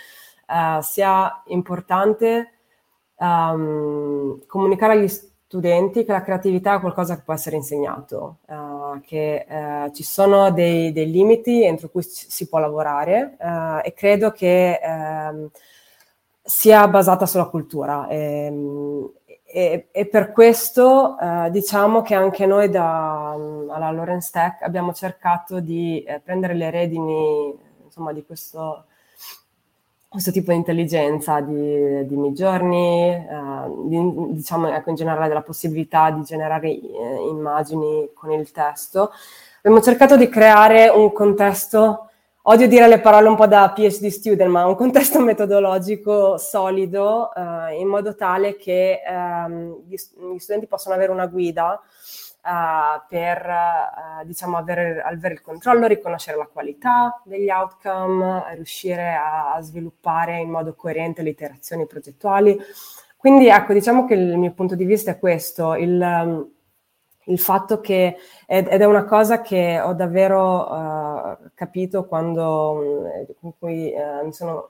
[0.48, 2.54] uh, sia importante
[3.18, 9.02] um, comunicare agli studenti studenti che la creatività è qualcosa che può essere insegnato, uh,
[9.02, 14.32] che uh, ci sono dei, dei, limiti entro cui si può lavorare uh, e credo
[14.32, 15.50] che um,
[16.42, 18.08] sia basata sulla cultura.
[18.08, 19.12] E, ehm,
[19.54, 21.18] e, e per questo
[21.50, 27.54] diciamo che anche noi da, um, alla Lawrence Tech abbiamo cercato di prendere le redini
[27.84, 28.86] insomma, di questo
[30.12, 36.12] questo tipo di intelligenza di, di midjourney, eh, di, diciamo ecco, in generale della possibilità
[36.12, 36.80] di generare eh,
[37.30, 39.14] immagini con il testo.
[39.60, 42.10] Abbiamo cercato di creare un contesto,
[42.42, 47.80] odio dire le parole un po' da PhD student, ma un contesto metodologico solido eh,
[47.80, 51.82] in modo tale che ehm, gli, gli studenti possano avere una guida
[52.44, 59.54] Uh, per uh, diciamo avere, avere, il controllo, riconoscere la qualità degli outcome, riuscire a,
[59.54, 62.60] a, sviluppare in modo coerente le iterazioni progettuali.
[63.16, 66.52] Quindi ecco, diciamo che il mio punto di vista è questo, il,
[67.26, 73.04] il fatto che, ed, ed, è una cosa che ho davvero uh, capito quando,
[73.40, 74.70] con cui mi sono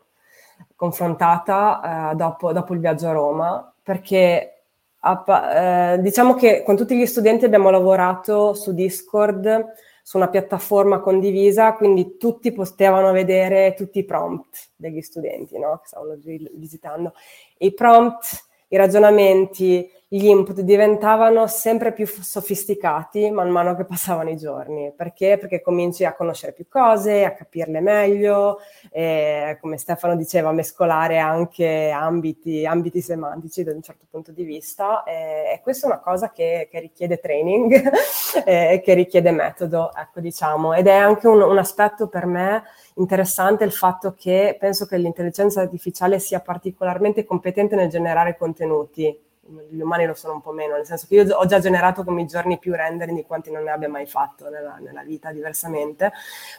[0.76, 4.61] confrontata dopo, dopo il viaggio a Roma, perché
[5.04, 11.74] eh, diciamo che con tutti gli studenti abbiamo lavorato su Discord, su una piattaforma condivisa,
[11.74, 15.80] quindi tutti potevano vedere tutti i prompt degli studenti no?
[15.82, 16.18] che stavano
[16.54, 17.14] visitando.
[17.58, 24.36] I prompt, i ragionamenti, gli input diventavano sempre più sofisticati man mano che passavano i
[24.36, 24.92] giorni.
[24.94, 25.38] Perché?
[25.38, 28.58] Perché cominci a conoscere più cose, a capirle meglio,
[28.92, 34.44] e, come Stefano diceva, a mescolare anche ambiti, ambiti semantici da un certo punto di
[34.44, 35.04] vista.
[35.04, 37.92] E, e questa è una cosa che, che richiede training
[38.44, 40.74] e che richiede metodo, ecco diciamo.
[40.74, 42.64] Ed è anche un, un aspetto per me
[42.96, 49.30] interessante il fatto che penso che l'intelligenza artificiale sia particolarmente competente nel generare contenuti
[49.70, 52.22] gli umani lo sono un po' meno, nel senso che io ho già generato come
[52.22, 56.12] i giorni più rendering di quanti non ne abbia mai fatto nella, nella vita diversamente,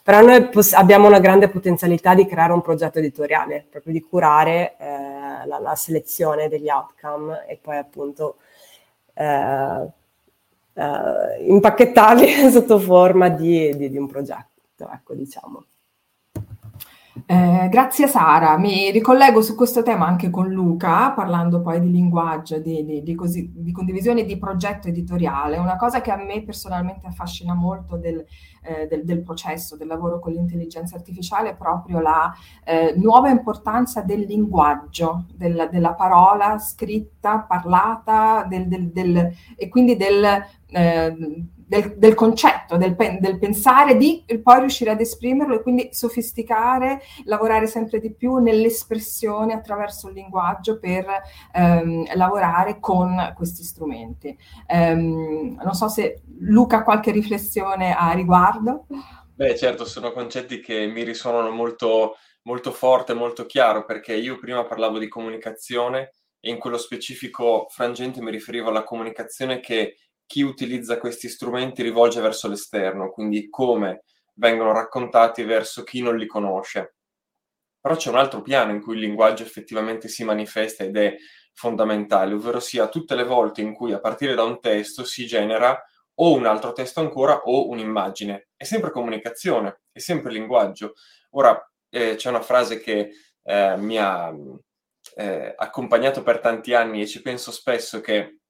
[0.03, 4.77] però noi poss- abbiamo una grande potenzialità di creare un progetto editoriale, proprio di curare
[4.79, 8.37] eh, la, la, selezione degli outcome e poi appunto
[9.15, 9.87] eh,
[10.75, 15.65] eh, impacchettarli sotto forma di, di, di un progetto, ecco diciamo.
[17.27, 22.59] Eh, grazie Sara, mi ricollego su questo tema anche con Luca, parlando poi di linguaggio,
[22.59, 25.59] di, di, di, così, di condivisione di progetto editoriale.
[25.59, 28.25] Una cosa che a me personalmente affascina molto del,
[28.63, 32.33] eh, del, del processo, del lavoro con l'intelligenza artificiale, è proprio la
[32.65, 41.95] eh, nuova importanza del linguaggio, del, della parola scritta, parlata, e quindi del eh, del,
[41.97, 47.99] del, concetto, del, del, pensare, di poi riuscire ad esprimerlo e quindi sofisticare, lavorare sempre
[47.99, 51.07] di più nell'espressione attraverso il linguaggio per
[51.55, 54.37] ehm, lavorare con questi strumenti.
[54.69, 58.85] Um, non so se Luca ha qualche riflessione a riguardo.
[59.35, 64.63] Beh, certo, sono concetti che mi risuonano molto, molto forte, molto chiaro, perché io prima
[64.65, 70.99] parlavo di comunicazione e in quello specifico frangente mi riferivo alla comunicazione che chi utilizza
[70.99, 74.05] questi strumenti rivolge verso l'esterno, quindi come
[74.35, 76.97] vengono raccontati verso chi non li conosce.
[77.81, 81.17] Però c'è un altro piano in cui il linguaggio effettivamente si manifesta ed è
[81.53, 85.83] fondamentale, ovvero sia tutte le volte in cui a partire da un testo si genera
[86.15, 88.49] o un altro testo ancora o un'immagine.
[88.57, 90.95] È sempre comunicazione, è sempre linguaggio.
[91.31, 93.11] Ora, eh, c'è una frase che
[93.43, 94.33] eh, mi ha
[95.17, 98.42] eh, accompagnato per tanti anni e ci penso spesso che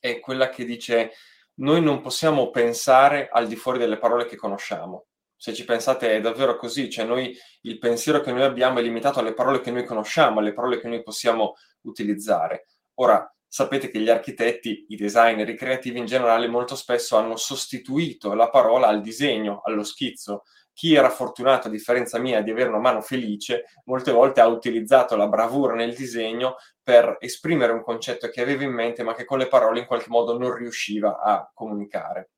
[0.00, 1.12] è quella che dice
[1.58, 5.06] noi non possiamo pensare al di fuori delle parole che conosciamo.
[5.36, 9.20] Se ci pensate è davvero così, cioè noi il pensiero che noi abbiamo è limitato
[9.20, 12.66] alle parole che noi conosciamo, alle parole che noi possiamo utilizzare.
[12.94, 18.34] Ora, sapete che gli architetti, i designer, i creativi in generale molto spesso hanno sostituito
[18.34, 20.44] la parola al disegno, allo schizzo.
[20.78, 25.16] Chi era fortunato, a differenza mia, di avere una mano felice, molte volte ha utilizzato
[25.16, 29.38] la bravura nel disegno per esprimere un concetto che aveva in mente, ma che con
[29.38, 32.30] le parole in qualche modo non riusciva a comunicare.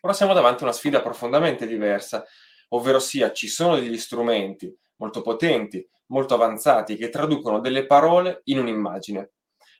[0.00, 2.24] Ora siamo davanti a una sfida profondamente diversa,
[2.68, 8.60] ovvero sia ci sono degli strumenti molto potenti, molto avanzati, che traducono delle parole in
[8.60, 9.32] un'immagine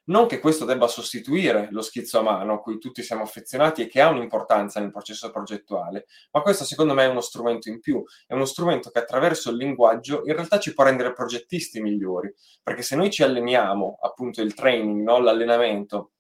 [0.08, 3.86] non che questo debba sostituire lo schizzo a mano a cui tutti siamo affezionati e
[3.86, 8.02] che ha un'importanza nel processo progettuale, ma questo secondo me è uno strumento in più,
[8.26, 12.32] è uno strumento che attraverso il linguaggio in realtà ci può rendere progettisti migliori,
[12.62, 15.18] perché se noi ci alleniamo, appunto il training, no?
[15.18, 16.12] l'allenamento,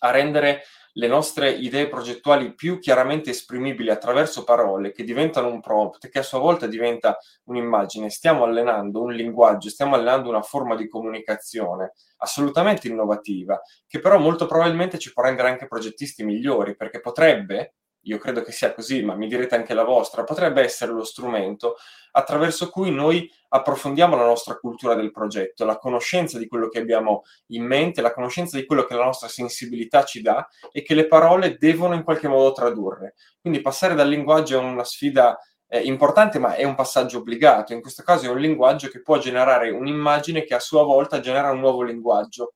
[0.00, 0.62] a rendere
[0.94, 6.22] le nostre idee progettuali più chiaramente esprimibili attraverso parole che diventano un prompt, che a
[6.22, 8.10] sua volta diventa un'immagine.
[8.10, 14.46] Stiamo allenando un linguaggio, stiamo allenando una forma di comunicazione assolutamente innovativa, che però molto
[14.46, 19.14] probabilmente ci può rendere anche progettisti migliori, perché potrebbe, io credo che sia così, ma
[19.14, 21.76] mi direte anche la vostra, potrebbe essere lo strumento
[22.12, 27.22] attraverso cui noi approfondiamo la nostra cultura del progetto, la conoscenza di quello che abbiamo
[27.48, 31.06] in mente, la conoscenza di quello che la nostra sensibilità ci dà e che le
[31.06, 33.14] parole devono in qualche modo tradurre.
[33.40, 35.38] Quindi passare dal linguaggio è una sfida
[35.68, 37.72] eh, importante, ma è un passaggio obbligato.
[37.72, 41.50] In questo caso è un linguaggio che può generare un'immagine che a sua volta genera
[41.50, 42.54] un nuovo linguaggio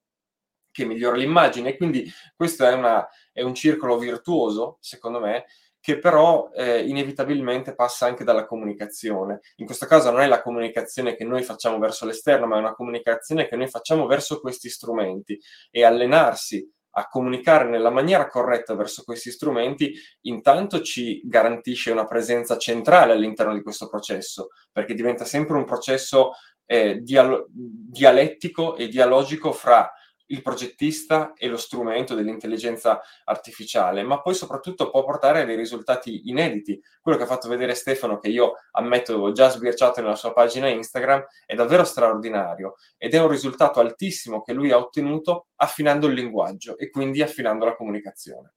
[0.70, 1.76] che migliora l'immagine.
[1.76, 5.44] Quindi questo è, una, è un circolo virtuoso, secondo me,
[5.80, 9.40] che però eh, inevitabilmente passa anche dalla comunicazione.
[9.56, 12.74] In questo caso non è la comunicazione che noi facciamo verso l'esterno, ma è una
[12.74, 15.38] comunicazione che noi facciamo verso questi strumenti
[15.70, 16.66] e allenarsi
[16.96, 23.52] a comunicare nella maniera corretta verso questi strumenti, intanto ci garantisce una presenza centrale all'interno
[23.52, 26.30] di questo processo, perché diventa sempre un processo
[26.64, 29.92] eh, dialo- dialettico e dialogico fra
[30.26, 36.28] il progettista e lo strumento dell'intelligenza artificiale, ma poi soprattutto può portare a dei risultati
[36.28, 36.80] inediti.
[37.00, 40.68] Quello che ha fatto vedere Stefano, che io ammetto avevo già sbirciato nella sua pagina
[40.68, 46.14] Instagram, è davvero straordinario ed è un risultato altissimo che lui ha ottenuto affinando il
[46.14, 48.54] linguaggio e quindi affinando la comunicazione.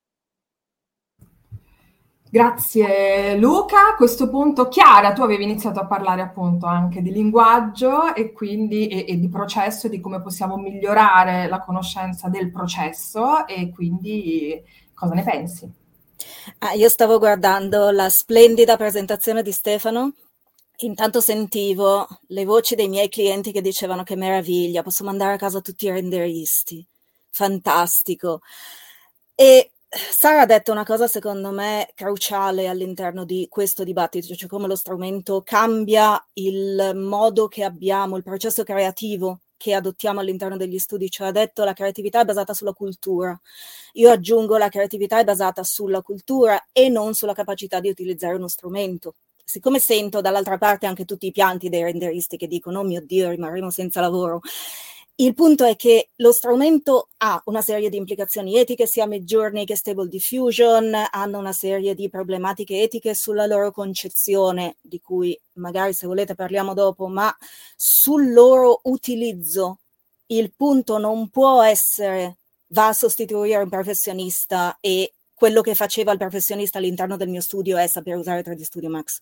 [2.38, 3.90] Grazie Luca.
[3.90, 8.88] A questo punto, Chiara, tu avevi iniziato a parlare appunto anche di linguaggio e quindi
[8.90, 14.64] e, e di processo, di come possiamo migliorare la conoscenza del processo e quindi
[14.94, 15.68] cosa ne pensi?
[16.60, 20.14] Ah, io stavo guardando la splendida presentazione di Stefano.
[20.82, 25.60] Intanto sentivo le voci dei miei clienti che dicevano che meraviglia, posso mandare a casa
[25.60, 26.88] tutti i renderisti.
[27.32, 28.42] Fantastico.
[29.34, 34.68] E Sara ha detto una cosa secondo me cruciale all'interno di questo dibattito, cioè come
[34.68, 41.10] lo strumento cambia il modo che abbiamo, il processo creativo che adottiamo all'interno degli studi,
[41.10, 43.40] cioè ha detto la creatività è basata sulla cultura.
[43.94, 48.50] Io aggiungo la creatività è basata sulla cultura e non sulla capacità di utilizzare uno
[48.50, 49.16] strumento.
[49.44, 53.30] Siccome sento dall'altra parte anche tutti i pianti dei renderisti che dicono oh mio Dio
[53.30, 54.42] rimarremo senza lavoro,
[55.20, 59.76] il punto è che lo strumento ha una serie di implicazioni etiche, sia Midjourney che
[59.76, 66.06] Stable Diffusion hanno una serie di problematiche etiche sulla loro concezione, di cui magari se
[66.06, 67.36] volete parliamo dopo, ma
[67.76, 69.80] sul loro utilizzo.
[70.28, 72.38] Il punto non può essere
[72.72, 77.78] va a sostituire un professionista e quello che faceva il professionista all'interno del mio studio
[77.78, 79.20] è sapere usare 3D Studio Max.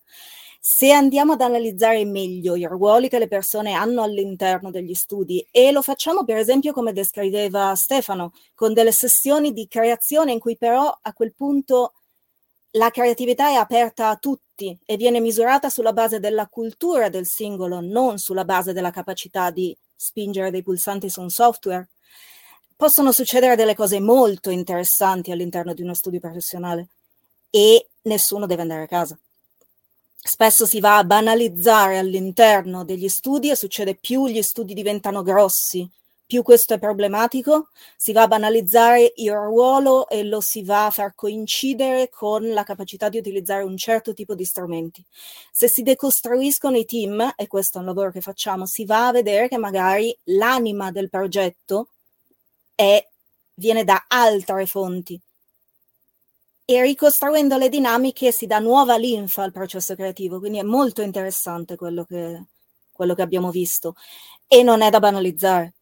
[0.62, 5.74] Se andiamo ad analizzare meglio i ruoli che le persone hanno all'interno degli studi e
[5.74, 10.88] lo facciamo per esempio come descriveva Stefano, con delle sessioni di creazione in cui però
[11.02, 11.92] a quel punto
[12.78, 17.82] la creatività è aperta a tutti e viene misurata sulla base della cultura del singolo,
[17.82, 21.90] non sulla base della capacità di spingere dei pulsanti su un software.
[22.76, 26.88] Possono succedere delle cose molto interessanti all'interno di uno studio professionale
[27.50, 29.18] e nessuno deve andare a casa
[30.28, 35.88] spesso si va a banalizzare all'interno degli studi e succede più gli studi diventano grossi,
[36.26, 40.90] più questo è problematico, si va a banalizzare il ruolo e lo si va a
[40.90, 45.06] far coincidere con la capacità di utilizzare un certo tipo di strumenti.
[45.52, 49.12] Se si decostruiscono i team, e questo è un lavoro che facciamo, si va a
[49.12, 51.90] vedere che magari l'anima del progetto
[52.76, 53.08] è,
[53.56, 55.20] viene da altre fonti
[56.68, 61.76] e ricostruendo le dinamiche si dà nuova linfa al processo creativo, quindi è molto interessante
[61.76, 62.44] quello che,
[62.92, 63.96] quello che abbiamo visto
[64.48, 65.74] e non è da banalizzare.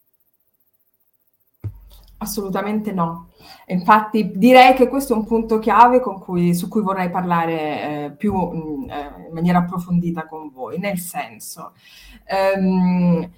[2.18, 3.30] Assolutamente no.
[3.68, 8.34] Infatti direi che questo è un punto chiave cui, su cui vorrei parlare eh, più
[8.34, 11.74] mh, eh, in maniera approfondita con voi, nel senso,
[12.26, 13.30] ehm,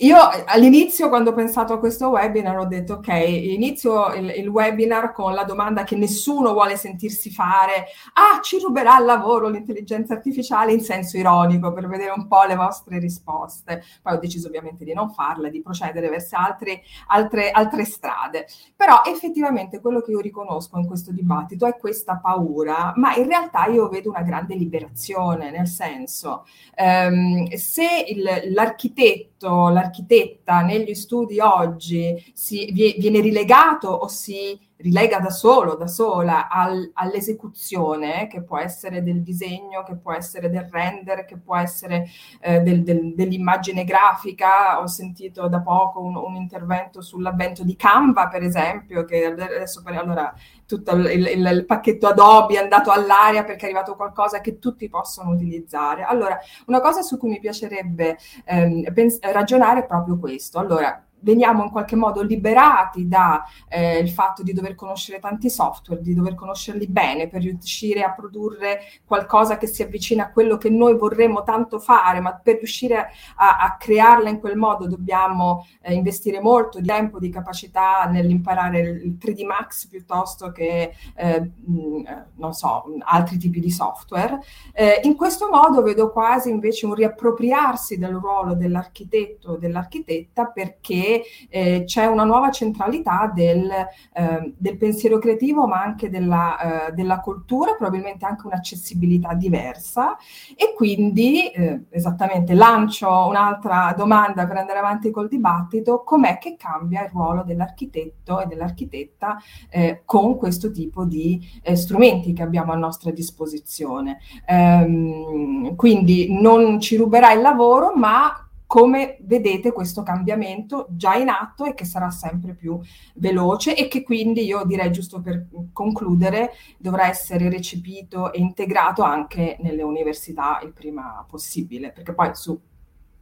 [0.00, 5.10] io all'inizio, quando ho pensato a questo webinar, ho detto: Ok, inizio il, il, webinar
[5.12, 10.72] con la domanda che nessuno vuole sentirsi fare: Ah, ci ruberà il lavoro l'intelligenza artificiale
[10.72, 13.82] in senso ironico per vedere un po' le vostre risposte.
[14.00, 18.46] Poi ho deciso ovviamente di non farla, di procedere verso altre, altre, altre strade.
[18.76, 23.66] Però effettivamente quello che io riconosco in questo dibattito è questa paura, ma in realtà
[23.66, 26.46] io vedo una grande liberazione, nel senso,
[26.76, 35.18] ehm, se il, l'architetto, l'architetto l'architetta negli studi oggi si, viene rilegato o si rilega
[35.18, 40.68] da solo, da sola al, all'esecuzione, che può essere del disegno, che può essere del
[40.70, 42.06] render, che può essere
[42.40, 44.80] eh, del, del, dell'immagine grafica.
[44.80, 50.32] Ho sentito da poco un, un, intervento sull'avvento di Canva, per esempio, che adesso allora
[50.64, 54.88] tutto il, il, il, pacchetto Adobe è andato all'aria perché è arrivato qualcosa che tutti
[54.88, 56.02] possono utilizzare.
[56.02, 60.58] Allora, una cosa su cui mi piacerebbe ehm, pens- ragionare è proprio questo.
[60.58, 66.14] Allora, veniamo in qualche modo liberati dal eh, fatto di dover conoscere tanti software, di
[66.14, 70.96] dover conoscerli bene per riuscire a produrre qualcosa che si avvicina a quello che noi
[70.96, 76.40] vorremmo tanto fare, ma per riuscire a, a crearla in quel modo dobbiamo eh, investire
[76.40, 82.84] molto di tempo, di capacità nell'imparare il 3D Max piuttosto che, eh, mh, non so,
[83.00, 84.40] altri tipi di software.
[84.72, 91.07] Eh, in questo modo vedo quasi invece un riappropriarsi del ruolo dell'architetto o dell'architetta perché
[91.48, 93.70] eh, c'è una nuova centralità del,
[94.12, 100.16] eh, del, pensiero creativo, ma anche della, eh, della, cultura, probabilmente anche un'accessibilità diversa.
[100.56, 107.04] E quindi, eh, esattamente, lancio un'altra domanda per andare avanti col dibattito, com'è che cambia
[107.04, 109.36] il ruolo dell'architetto e dell'architetta
[109.70, 114.18] eh, con questo tipo di eh, strumenti che abbiamo a nostra disposizione.
[114.46, 121.64] Ehm, quindi non ci ruberà il lavoro, ma come vedete questo cambiamento già in atto
[121.64, 122.78] e che sarà sempre più
[123.14, 129.56] veloce e che quindi io direi giusto per concludere dovrà essere recepito e integrato anche
[129.60, 132.60] nelle università il prima possibile, perché poi su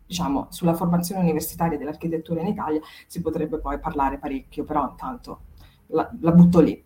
[0.05, 5.43] diciamo, sulla formazione universitaria dell'architettura in Italia si potrebbe poi parlare parecchio, però intanto
[5.87, 6.85] la, la butto lì.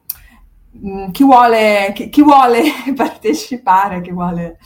[0.73, 2.63] Mm, chi vuole, chi, chi vuole,
[2.95, 4.59] partecipare, chi vuole,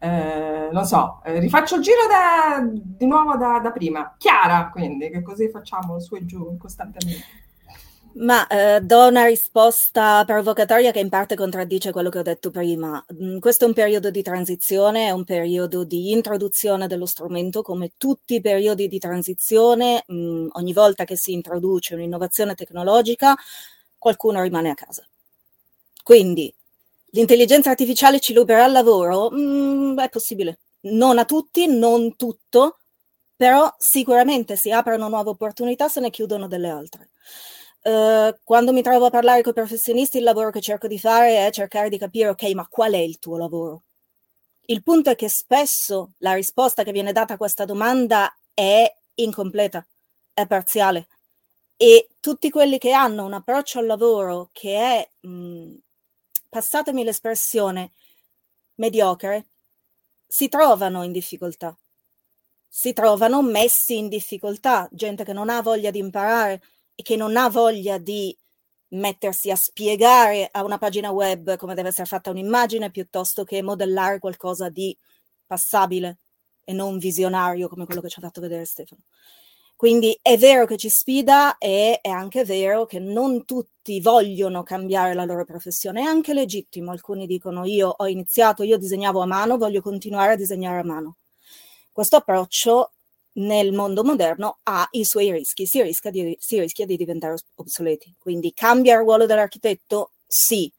[0.00, 4.14] eh, non so, eh, rifaccio il giro da, di nuovo da, da, prima.
[4.18, 7.40] Chiara, quindi, che così facciamo su e giù costantemente.
[8.14, 13.02] Ma eh, do una risposta provocatoria che in parte contraddice quello che ho detto prima.
[13.14, 17.92] Mm, questo è un periodo di transizione, è un periodo di introduzione dello strumento, come
[17.96, 23.34] tutti i periodi di transizione, mh, mm, ogni volta che si introduce un'innovazione tecnologica,
[23.96, 25.06] qualcuno rimane a casa
[26.02, 26.52] quindi
[27.12, 29.30] l'intelligenza artificiale ci ruberà il lavoro?
[29.32, 30.58] Mm, è possibile.
[30.82, 32.78] Non a tutti, non tutto,
[33.36, 37.10] però sicuramente si aprono nuove opportunità, se ne chiudono delle altre.
[37.82, 41.46] Uh, quando mi trovo a parlare con i professionisti, il lavoro che cerco di fare
[41.46, 43.82] è cercare di capire, ok, ma qual è il tuo lavoro?
[44.66, 49.84] Il punto è che spesso la risposta che viene data a questa domanda è incompleta,
[50.32, 51.08] è parziale
[51.82, 55.74] e tutti quelli che hanno un approccio al lavoro che è mh, mm,
[56.52, 57.92] passatemi l'espressione,
[58.74, 59.46] mediocre,
[60.26, 61.74] si trovano in difficoltà.
[62.68, 66.60] Si trovano messi in difficoltà, gente che non ha voglia di imparare
[66.94, 68.36] e che non ha voglia di
[68.88, 74.18] mettersi a spiegare a una pagina web come deve essere fatta un'immagine piuttosto che modellare
[74.18, 74.94] qualcosa di
[75.46, 76.18] passabile
[76.64, 79.04] e non visionario come quello che ci ha fatto vedere Stefano.
[79.74, 85.14] Quindi è vero che ci sfida e è anche vero che non tutti vogliono cambiare
[85.14, 86.90] la loro professione, è anche legittimo.
[86.90, 91.16] Alcuni dicono io ho iniziato, io disegnavo a mano, voglio continuare a disegnare a mano.
[91.90, 92.92] Questo approccio
[93.34, 98.14] nel mondo moderno ha i suoi rischi, si rischia di, si rischia di diventare obsoleti.
[98.18, 100.12] Quindi cambia il ruolo dell'architetto?
[100.26, 100.72] Sì.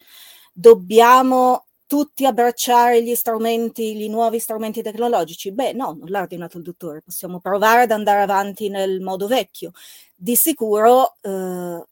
[0.52, 5.52] Dobbiamo tutti abbracciare gli strumenti, gli nuovi strumenti tecnologici?
[5.52, 9.72] Beh, no, non l'ha ordinato il dottore, possiamo provare ad andare avanti nel modo vecchio.
[10.16, 11.84] Di sicuro eh,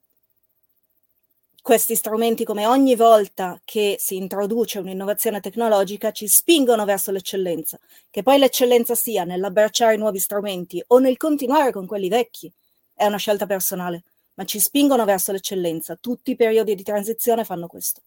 [1.61, 8.23] questi strumenti, come ogni volta che si introduce un'innovazione tecnologica, ci spingono verso l'eccellenza, che
[8.23, 12.51] poi l'eccellenza sia nell'abbracciare nuovi strumenti o nel continuare con quelli vecchi,
[12.93, 14.03] è una scelta personale,
[14.35, 15.95] ma ci spingono verso l'eccellenza.
[15.95, 18.01] Tutti i periodi di transizione fanno questo.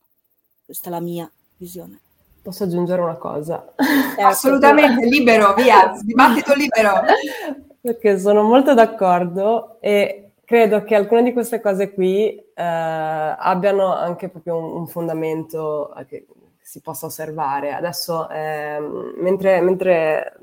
[0.64, 2.00] questa è la mia visione.
[2.42, 3.72] Posso aggiungere una cosa?
[3.76, 4.20] Certo.
[4.20, 7.02] Assolutamente, libero, via, dibattito libero.
[7.80, 14.28] Perché sono molto d'accordo e credo che alcune di queste cose qui eh, abbiano anche
[14.28, 16.26] proprio un, un fondamento che
[16.60, 17.72] si possa osservare.
[17.72, 18.78] Adesso, eh,
[19.16, 20.38] mentre, mentre,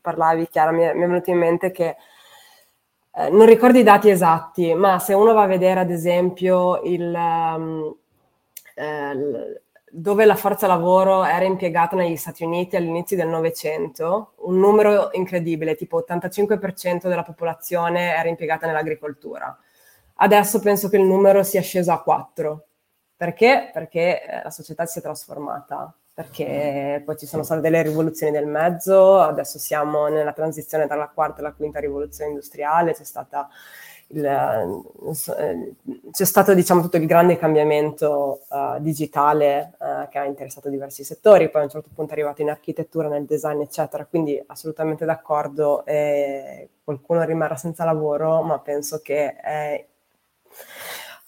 [0.00, 1.96] parlavi, Chiara, mi è, mi è venuto in mente che
[3.14, 7.12] eh, non ricordo i dati esatti, ma se uno va a vedere, ad esempio, il...
[7.12, 7.96] Um,
[8.74, 15.10] eh, dove la forza lavoro era impiegata negli Stati Uniti all'inizio del Novecento, un numero
[15.12, 19.56] incredibile, tipo 85% della popolazione era impiegata nell'agricoltura.
[20.20, 22.66] Adesso penso che il numero sia sceso a 4.
[23.16, 23.70] Perché?
[23.72, 28.46] Perché eh, la società si è trasformata, perché poi ci sono state delle rivoluzioni del
[28.46, 33.48] mezzo, adesso siamo nella transizione dalla quarta alla quinta rivoluzione industriale, c'è stata
[34.08, 35.74] il, eh,
[36.10, 41.50] c'è stato diciamo, tutto il grande cambiamento uh, digitale uh, che ha interessato diversi settori,
[41.50, 45.84] poi a un certo punto è arrivato in architettura, nel design, eccetera, quindi assolutamente d'accordo,
[45.84, 49.36] eh, qualcuno rimarrà senza lavoro, ma penso che...
[49.44, 49.86] Eh,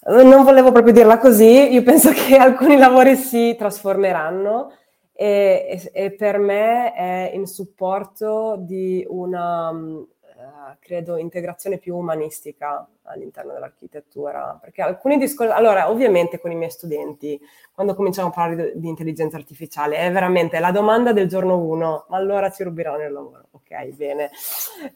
[0.06, 4.72] non volevo proprio dirla così, io penso che alcuni lavori si trasformeranno
[5.12, 9.70] e, e, e per me è in supporto di una
[10.80, 17.40] credo, integrazione più umanistica all'interno dell'architettura, perché alcuni discorsi, allora ovviamente con i miei studenti,
[17.72, 22.06] quando cominciamo a parlare di, di intelligenza artificiale, è veramente la domanda del giorno uno,
[22.08, 24.30] ma allora ci ruberanno il lavoro, ok, bene,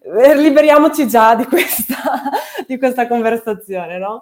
[0.02, 1.94] eh, liberiamoci già di questa,
[2.66, 4.20] di questa conversazione, no?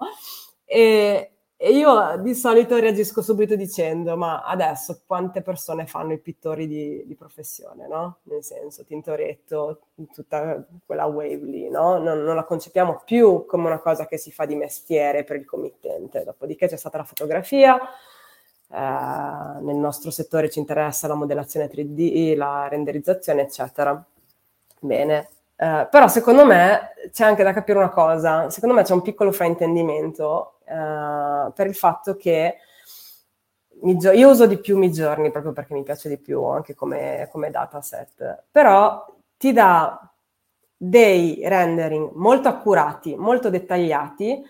[0.65, 1.33] E,
[1.65, 7.05] e io di solito reagisco subito dicendo, ma adesso quante persone fanno i pittori di,
[7.07, 8.17] di professione, no?
[8.25, 9.83] Nel senso, Tintoretto,
[10.13, 11.99] tutta quella wave lì, no?
[11.99, 15.45] Non, non, la concepiamo più come una cosa che si fa di mestiere per il
[15.45, 16.25] committente.
[16.25, 22.67] Dopodiché c'è stata la fotografia, eh, nel nostro settore ci interessa la modellazione 3D, la
[22.67, 24.05] renderizzazione, eccetera.
[24.81, 25.29] Bene,
[25.63, 29.31] Uh, però secondo me c'è anche da capire una cosa, secondo me c'è un piccolo
[29.31, 32.57] fraintendimento uh, per il fatto che
[33.97, 37.51] gio- io uso di più Midjourney proprio perché mi piace di più anche come, come
[37.51, 39.05] dataset, però
[39.37, 40.13] ti dà
[40.77, 44.43] dei rendering molto accurati, molto dettagliati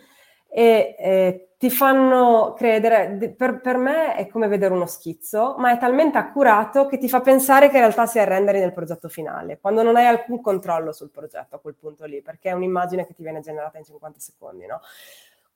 [0.49, 5.79] e eh, ti fanno credere, per, per, me è come vedere uno schizzo, ma è
[5.79, 9.61] talmente accurato che ti fa pensare che in realtà sia il rendering del progetto finale,
[9.61, 13.15] quando non hai alcun controllo sul progetto a quel punto lì, perché è un'immagine che
[13.15, 14.81] ti viene generata in 50 secondi, no?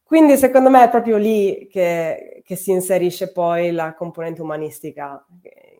[0.06, 5.26] Quindi secondo me è proprio lì che, che si inserisce poi la componente umanistica,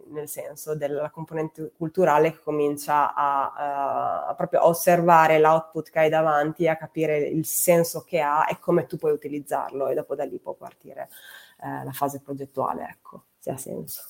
[0.09, 6.67] nel senso della componente culturale che comincia a, a, proprio osservare l'output che hai davanti,
[6.67, 10.39] a capire il senso che ha e come tu puoi utilizzarlo e dopo da lì
[10.39, 11.09] può partire
[11.63, 14.03] eh, la fase progettuale, ecco, se ha senso.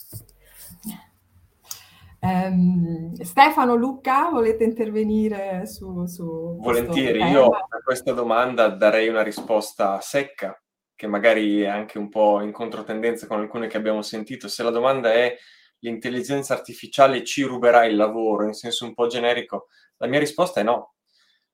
[2.26, 6.06] Um, Stefano, Luca, volete intervenire su...
[6.06, 10.60] su Volentieri, io a questa domanda darei una risposta secca,
[10.96, 14.48] che magari è anche un po' in controtendenza con alcune che abbiamo sentito.
[14.48, 15.36] Se la domanda è
[15.80, 19.68] l'intelligenza artificiale ci ruberà il lavoro in senso un po' generico?
[19.98, 20.94] La mia risposta è no.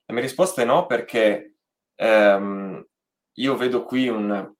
[0.07, 1.57] La mia risposta è no perché
[1.97, 2.87] ehm,
[3.33, 4.51] io vedo qui un...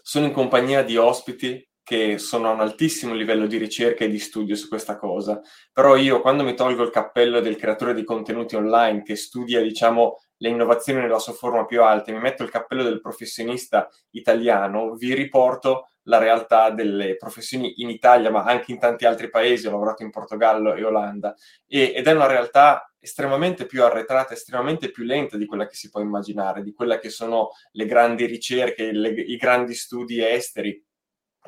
[0.00, 4.18] Sono in compagnia di ospiti che sono a un altissimo livello di ricerca e di
[4.18, 5.40] studio su questa cosa,
[5.72, 10.18] però io quando mi tolgo il cappello del creatore di contenuti online che studia, diciamo,
[10.38, 14.94] le innovazioni nella sua forma più alta e mi metto il cappello del professionista italiano,
[14.96, 19.70] vi riporto la realtà delle professioni in Italia, ma anche in tanti altri paesi, ho
[19.70, 21.36] lavorato in Portogallo e Olanda,
[21.68, 25.88] e, ed è una realtà estremamente più arretrata, estremamente più lenta di quella che si
[25.88, 30.84] può immaginare, di quella che sono le grandi ricerche, le, i grandi studi esteri,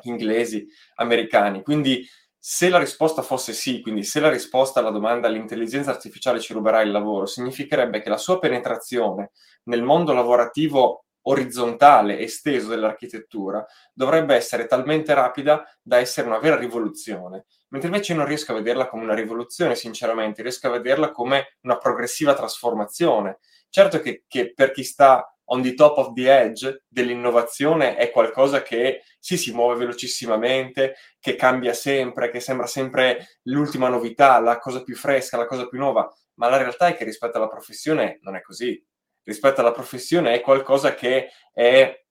[0.03, 1.61] inglesi, americani.
[1.63, 6.53] Quindi se la risposta fosse sì, quindi se la risposta alla domanda l'intelligenza artificiale ci
[6.53, 9.31] ruberà il lavoro, significherebbe che la sua penetrazione
[9.63, 17.45] nel mondo lavorativo orizzontale esteso dell'architettura dovrebbe essere talmente rapida da essere una vera rivoluzione,
[17.69, 21.57] mentre invece io non riesco a vederla come una rivoluzione, sinceramente, riesco a vederla come
[21.63, 23.39] una progressiva trasformazione.
[23.69, 28.61] Certo che, che per chi sta on the top of the edge dell'innovazione è qualcosa
[28.61, 34.83] che sì, si muove velocissimamente, che cambia sempre, che sembra sempre l'ultima novità, la cosa
[34.83, 38.35] più fresca, la cosa più nuova, ma la realtà è che rispetto alla professione non
[38.35, 38.81] è così.
[39.23, 42.03] Rispetto alla professione è qualcosa che è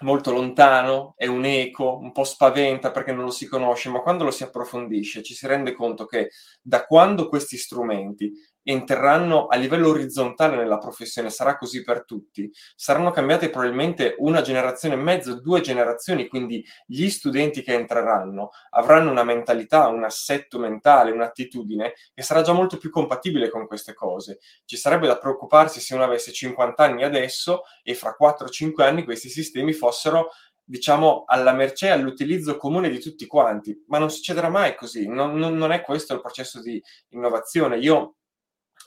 [0.00, 4.24] molto lontano, è un eco, un po' spaventa perché non lo si conosce, ma quando
[4.24, 6.30] lo si approfondisce ci si rende conto che
[6.60, 8.32] da quando questi strumenti
[8.68, 14.96] entreranno a livello orizzontale nella professione, sarà così per tutti, saranno cambiate probabilmente una generazione
[14.96, 21.12] e mezzo, due generazioni, quindi gli studenti che entreranno avranno una mentalità, un assetto mentale,
[21.12, 24.40] un'attitudine che sarà già molto più compatibile con queste cose.
[24.64, 29.28] Ci sarebbe da preoccuparsi se uno avesse 50 anni adesso e fra 4-5 anni questi
[29.28, 30.30] sistemi fossero
[30.68, 35.56] diciamo, alla mercé, all'utilizzo comune di tutti quanti, ma non succederà mai così, non, non,
[35.56, 37.78] non è questo il processo di innovazione.
[37.78, 38.16] Io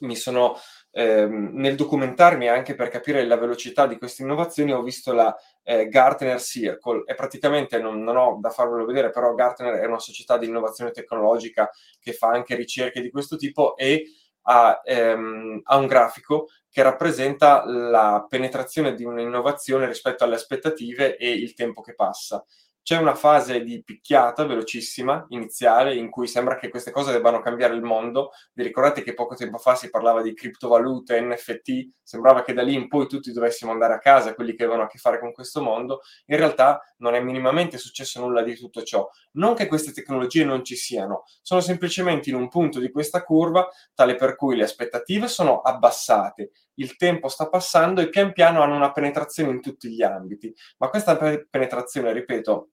[0.02, 0.58] mi sono,
[0.92, 5.88] ehm, nel documentarmi anche per capire la velocità di queste innovazioni, ho visto la eh,
[5.88, 10.38] Gartner Circle e praticamente non, non, ho da farvelo vedere, però Gartner è una società
[10.38, 11.70] di innovazione tecnologica
[12.00, 14.06] che fa anche ricerche di questo tipo e
[14.44, 21.30] ha, ehm, ha un grafico che rappresenta la penetrazione di un'innovazione rispetto alle aspettative e
[21.32, 22.44] il tempo che passa.
[22.82, 27.76] C'è una fase di picchiata velocissima, iniziale, in cui sembra che queste cose debbano cambiare
[27.76, 28.32] il mondo.
[28.54, 31.90] Vi ricordate che poco tempo fa si parlava di criptovalute, NFT?
[32.02, 34.88] Sembrava che da lì in poi tutti dovessimo andare a casa, quelli che avevano a
[34.88, 36.02] che fare con questo mondo.
[36.26, 39.08] In realtà non è minimamente successo nulla di tutto ciò.
[39.34, 43.68] Non che queste tecnologie non ci siano, sono semplicemente in un punto di questa curva
[43.94, 48.76] tale per cui le aspettative sono abbassate, il tempo sta passando e pian piano hanno
[48.76, 50.54] una penetrazione in tutti gli ambiti.
[50.78, 51.18] Ma questa
[51.50, 52.70] penetrazione, ripeto,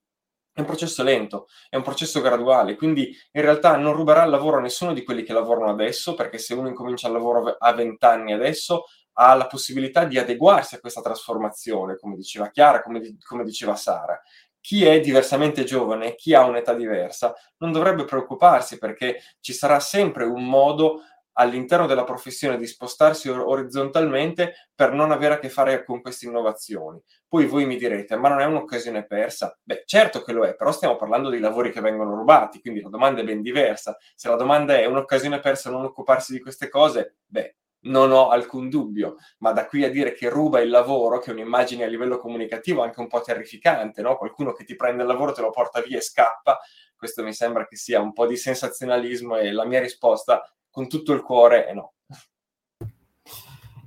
[0.53, 4.57] è un processo lento, è un processo graduale, quindi in realtà non ruberà il lavoro
[4.57, 8.03] a nessuno di quelli che lavorano adesso, perché se uno incomincia il lavoro a 20
[8.05, 8.85] anni adesso,
[9.19, 13.75] ha la possibilità di adeguarsi a questa trasformazione, come diceva Chiara, come, di, come diceva
[13.75, 14.19] Sara.
[14.59, 20.25] Chi è diversamente giovane, chi ha un'età diversa, non dovrebbe preoccuparsi perché ci sarà sempre
[20.25, 21.01] un modo
[21.39, 27.01] all'interno della professione di spostarsi orizzontalmente per non avere a che fare con queste innovazioni.
[27.27, 29.57] Poi voi mi direte, ma non è un'occasione persa?
[29.61, 32.89] Beh, certo che lo è, però stiamo parlando di lavori che vengono rubati, quindi la
[32.89, 33.97] domanda è ben diversa.
[34.15, 38.69] Se la domanda è un'occasione persa non occuparsi di queste cose, beh, non ho alcun
[38.69, 42.17] dubbio, ma da qui a dire che ruba il lavoro, che è un'immagine a livello
[42.17, 44.17] comunicativo anche un po' terrificante, no?
[44.17, 46.59] qualcuno che ti prende il lavoro, te lo porta via e scappa,
[46.95, 50.41] questo mi sembra che sia un po' di sensazionalismo e la mia risposta
[50.77, 51.93] con tutto il cuore e no.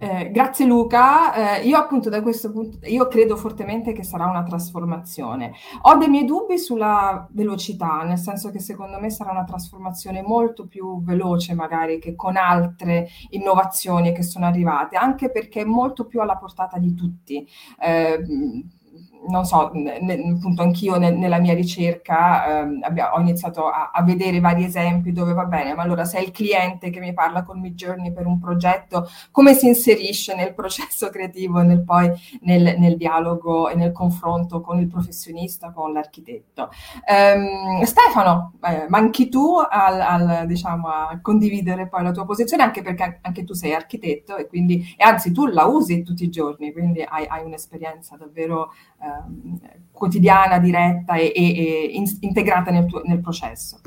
[0.03, 4.43] Eh, grazie Luca, eh, io appunto da questo punto, io credo fortemente che sarà una
[4.43, 5.53] trasformazione.
[5.83, 10.67] Ho dei miei dubbi sulla velocità, nel senso che secondo me sarà una trasformazione molto
[10.67, 16.21] più veloce magari che con altre innovazioni che sono arrivate, anche perché è molto più
[16.21, 17.47] alla portata di tutti.
[17.79, 18.25] Eh,
[19.29, 24.03] non so, ne, appunto anch'io ne, nella mia ricerca eh, abbia, ho iniziato a, a,
[24.03, 27.43] vedere vari esempi dove va bene, ma allora se è il cliente che mi parla
[27.43, 32.11] con Midjourney per un progetto, come si inserisce nel processo creativo e nel, poi
[32.43, 36.71] nel, nel, dialogo e nel confronto con il professionista, con l'architetto.
[37.07, 42.83] Um, Stefano, eh, manchi tu al, al, diciamo, a condividere poi la tua posizione, anche
[42.83, 46.73] perché anche tu sei architetto e quindi, e anzi tu la usi tutti i giorni,
[46.73, 48.79] quindi hai, hai un'esperienza davvero Ehm,
[49.91, 53.81] quotidiana, diretta e, e, e in, integrata nel, tuo, nel processo.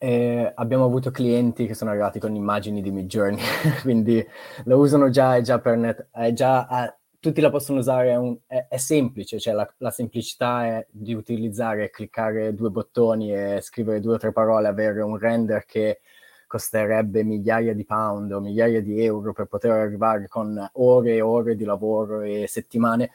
[0.00, 3.42] Eh, abbiamo avuto clienti che sono arrivati con immagini di Midjourney,
[3.82, 4.24] quindi
[4.64, 8.16] lo usano già, è già per net, è già, a, tutti la possono usare, è,
[8.16, 13.60] un, è, è semplice, cioè la, la, semplicità è di utilizzare, cliccare due bottoni e
[13.60, 16.00] scrivere due o tre parole, avere un render che
[16.46, 21.56] costerebbe migliaia di pound o migliaia di euro per poter arrivare con ore e ore
[21.56, 23.10] di lavoro e settimane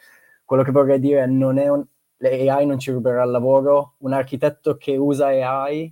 [0.54, 1.84] quello che vorrei dire non è un,
[2.18, 5.91] l'AI non ci ruberà il lavoro, un architetto che usa AI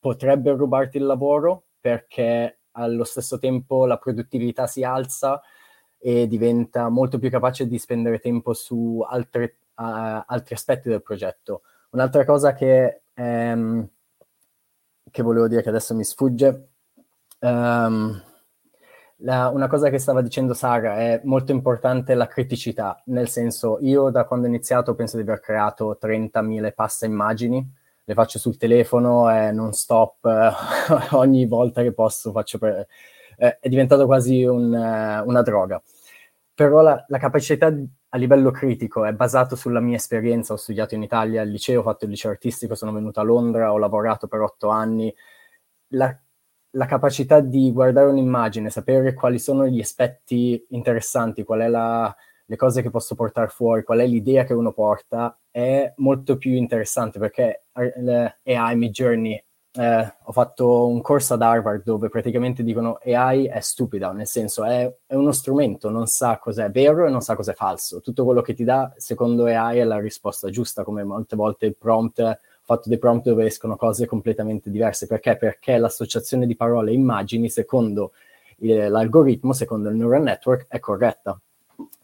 [0.00, 5.40] potrebbe rubarti il lavoro perché allo stesso tempo la produttività si alza
[5.96, 11.62] e diventa molto più capace di spendere tempo su altre, uh, altri aspetti del progetto.
[11.90, 13.88] Un'altra cosa che, um,
[15.08, 16.70] che volevo dire che adesso mi sfugge,
[17.38, 18.22] um,
[19.22, 24.10] la, una cosa che stava dicendo Sara è molto importante la criticità, nel senso io
[24.10, 27.66] da quando ho iniziato penso di aver creato 30.000 passa immagini,
[28.04, 30.50] le faccio sul telefono e non stop, eh,
[31.16, 32.86] ogni volta che posso faccio per...
[33.36, 35.82] Eh, è diventato quasi un, eh, una droga.
[36.54, 37.72] Però la, la capacità
[38.10, 41.82] a livello critico è basato sulla mia esperienza, ho studiato in Italia al liceo, ho
[41.84, 45.14] fatto il liceo artistico, sono venuto a Londra, ho lavorato per otto anni.
[45.88, 46.18] La,
[46.78, 52.14] la capacità di guardare un'immagine, sapere quali sono gli aspetti interessanti, qual è la,
[52.46, 56.52] le cose che posso portare fuori, qual è l'idea che uno porta, è molto più
[56.52, 63.00] interessante perché AI, Mid Journey, eh, ho fatto un corso ad Harvard dove praticamente dicono
[63.04, 67.22] AI è stupida, nel senso è, è, uno strumento, non sa cos'è vero e non
[67.22, 68.00] sa cos'è falso.
[68.00, 71.76] Tutto quello che ti dà, secondo AI, è la risposta giusta, come molte volte il
[71.76, 75.06] prompt fatto dei prompt dove escono cose completamente diverse.
[75.06, 75.36] Perché?
[75.36, 78.12] Perché l'associazione di parole e immagini, secondo
[78.58, 81.40] l'algoritmo, secondo il neural network, è corretta.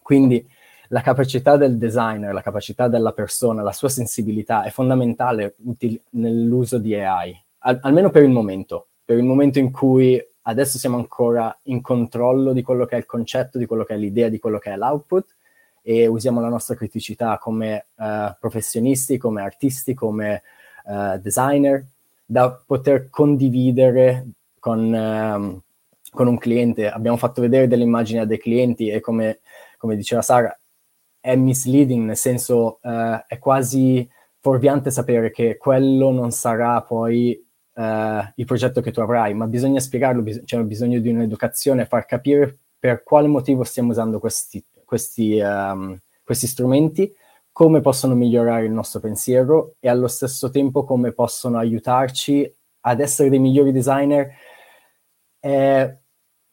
[0.01, 0.43] Quindi
[0.87, 6.79] la capacità del designer, la capacità della persona, la sua sensibilità è fondamentale util- nell'uso
[6.79, 11.55] di AI, al- almeno per il momento, per il momento in cui adesso siamo ancora
[11.63, 14.57] in controllo di quello che è il concetto, di quello che è l'idea, di quello
[14.57, 15.35] che è l'output
[15.83, 20.41] e usiamo la nostra criticità come uh, professionisti, come artisti, come
[20.85, 21.85] uh, designer,
[22.25, 24.27] da poter condividere
[24.59, 25.61] con, uh,
[26.11, 26.89] con, un cliente.
[26.89, 29.39] Abbiamo fatto vedere delle immagini a dei clienti e come,
[29.77, 30.57] come diceva Sara,
[31.19, 34.07] è misleading, nel senso uh, è quasi
[34.39, 37.81] fuorviante sapere che quello non sarà poi uh,
[38.35, 42.57] il progetto che tu avrai, ma bisogna spiegarlo, bis- c'è bisogno di un'educazione, far capire
[42.77, 47.11] per quale motivo stiamo usando questi, questi, um, questi strumenti,
[47.55, 53.29] come possono migliorare il nostro pensiero e allo stesso tempo come possono aiutarci ad essere
[53.29, 54.29] dei migliori designer.
[55.39, 55.97] È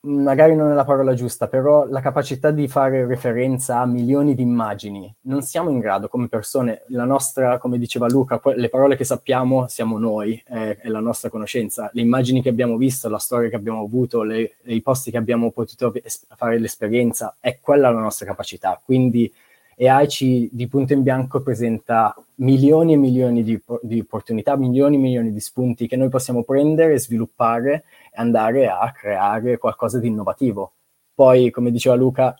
[0.04, 4.42] magari non è la parola giusta, però la capacità di fare referenza a milioni di
[4.42, 9.04] immagini, non siamo in grado come persone, la nostra, come diceva Luca, le parole che
[9.04, 13.48] sappiamo siamo noi, è, è la nostra conoscenza, le immagini che abbiamo visto, la storia
[13.48, 15.92] che abbiamo avuto, le, i posti che abbiamo potuto
[16.36, 18.80] fare l'esperienza, è quella la nostra capacità.
[18.84, 19.32] Quindi
[19.78, 24.98] AI ci, di punto in bianco presenta milioni e milioni di, di opportunità, milioni e
[24.98, 30.08] milioni di spunti che noi possiamo prendere e sviluppare e andare a creare qualcosa di
[30.08, 30.72] innovativo.
[31.14, 32.34] Poi, come diceva Luca,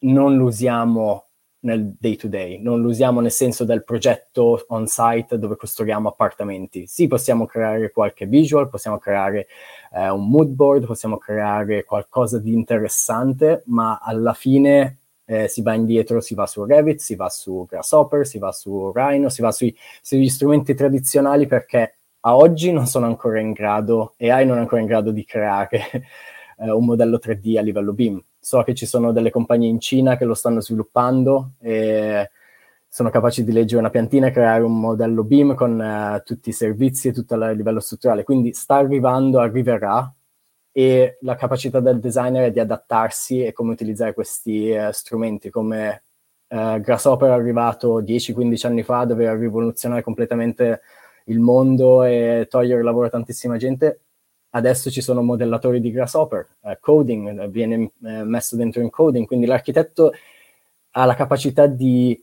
[0.00, 1.24] non lo usiamo
[1.64, 6.08] nel day to day, non lo usiamo nel senso del progetto on site dove costruiamo
[6.08, 6.86] appartamenti.
[6.86, 9.46] Sì, possiamo creare qualche visual, possiamo creare
[9.92, 15.74] eh, un mood board, possiamo creare qualcosa di interessante, ma alla fine eh, si va
[15.74, 19.50] indietro, si va su Revit, si va su Grasshopper, si va su Rhino, si va
[19.50, 24.60] sui, sugli strumenti tradizionali perché a oggi non sono ancora in grado, AI non è
[24.60, 25.80] ancora in grado di creare
[26.58, 28.22] eh, un modello 3D a livello BIM.
[28.38, 32.30] So che ci sono delle compagnie in Cina che lo stanno sviluppando e
[32.86, 36.52] sono capaci di leggere una piantina e creare un modello BIM con uh, tutti i
[36.52, 38.22] servizi e tutto a livello strutturale.
[38.22, 40.14] Quindi sta arrivando, arriverà
[40.76, 46.02] e la capacità del designer è di adattarsi e come utilizzare questi uh, strumenti, come
[46.48, 50.80] uh, Grasshopper è arrivato 10-15 anni fa, doveva rivoluzionare completamente
[51.26, 54.00] il mondo e togliere il lavoro a tantissima gente.
[54.50, 60.10] Adesso ci sono modellatori di Grasshopper, uh, coding viene messo dentro in coding, quindi l'architetto
[60.90, 62.20] ha la capacità di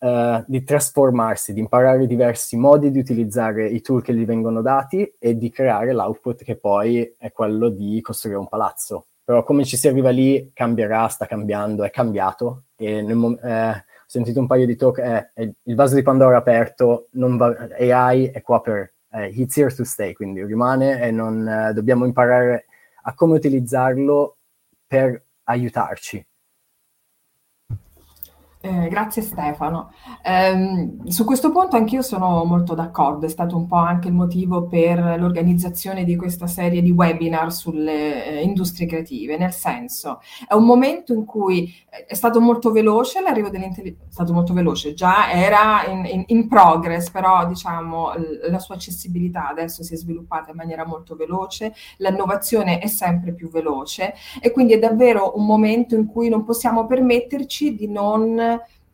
[0.00, 5.12] Uh, di trasformarsi, di imparare diversi modi di utilizzare i tool che gli vengono dati
[5.18, 9.06] e di creare l'output che poi è quello di costruire un palazzo.
[9.24, 13.84] Però come ci si arriva lì cambierà, sta cambiando, è cambiato e nel, eh, ho
[14.06, 18.40] sentito un paio di talk, eh, eh, il vaso di Pandora aperto, va, AI è
[18.40, 22.66] qua per, eh, it's here to stay, quindi rimane e non, eh, dobbiamo imparare
[23.02, 24.36] a come utilizzarlo
[24.86, 26.24] per aiutarci
[28.60, 29.92] eh, grazie Stefano.
[30.22, 34.66] Eh, su questo punto anch'io sono molto d'accordo, è stato un po' anche il motivo
[34.66, 40.64] per l'organizzazione di questa serie di webinar sulle eh, industrie creative, nel senso è un
[40.64, 45.30] momento in cui eh, è stato molto veloce l'arrivo dell'intelligenza, è stato molto veloce, già
[45.30, 50.50] era in, in, in progress, però diciamo l- la sua accessibilità adesso si è sviluppata
[50.50, 55.94] in maniera molto veloce, l'innovazione è sempre più veloce e quindi è davvero un momento
[55.94, 58.46] in cui non possiamo permetterci di non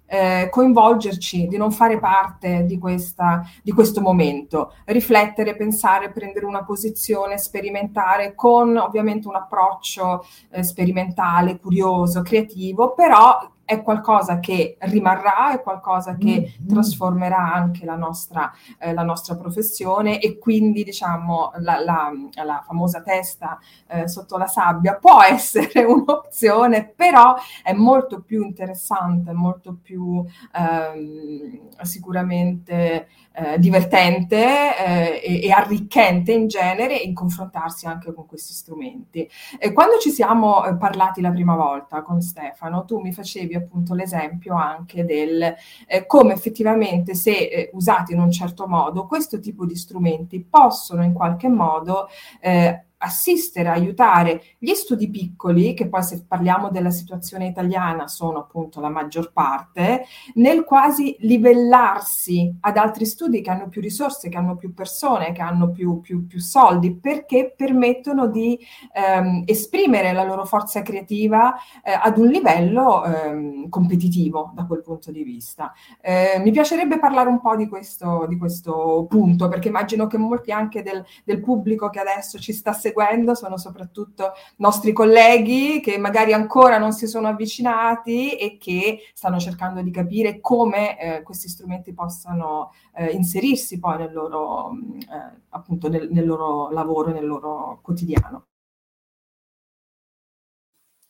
[0.07, 6.65] eh, coinvolgerci, di non fare parte di, questa, di questo momento, riflettere, pensare, prendere una
[6.65, 15.53] posizione, sperimentare con ovviamente un approccio eh, sperimentale, curioso, creativo, però è qualcosa che rimarrà,
[15.53, 16.69] è qualcosa che mm-hmm.
[16.69, 22.11] trasformerà anche la nostra, eh, la nostra, professione e quindi diciamo la, la,
[22.45, 23.59] la famosa testa
[23.89, 31.71] eh, sotto la sabbia può essere un'opzione, però è molto più interessante, molto più ehm,
[31.83, 39.28] sicuramente eh, divertente eh, e, e, arricchente in genere in confrontarsi anche con questi strumenti.
[39.59, 43.95] E quando ci siamo eh, parlati la prima volta con Stefano, tu mi facevi appunto
[43.95, 45.55] l'esempio anche del
[45.87, 51.03] eh, come effettivamente se eh, usati in un certo modo questo tipo di strumenti possono
[51.03, 52.09] in qualche modo
[52.41, 58.81] eh, assistere, aiutare gli studi piccoli, che poi se parliamo della situazione italiana sono appunto
[58.81, 64.57] la maggior parte, nel quasi livellarsi ad altri studi che hanno più risorse, che hanno
[64.57, 68.59] più persone, che hanno più, più, più soldi, perché permettono di
[68.93, 75.11] ehm, esprimere la loro forza creativa eh, ad un livello ehm, competitivo da quel punto
[75.11, 75.73] di vista.
[76.01, 80.53] Eh, mi piacerebbe parlare un po' di questo, di questo punto, perché immagino che molti
[80.53, 85.99] anche del, del pubblico che adesso ci sta seguendo seguendo sono soprattutto nostri colleghi che
[85.99, 91.49] magari ancora non si sono avvicinati e che stanno cercando di capire come eh, questi
[91.49, 94.70] strumenti possano eh, inserirsi poi nel loro,
[95.01, 98.47] eh, appunto nel, nel loro lavoro, nel loro quotidiano.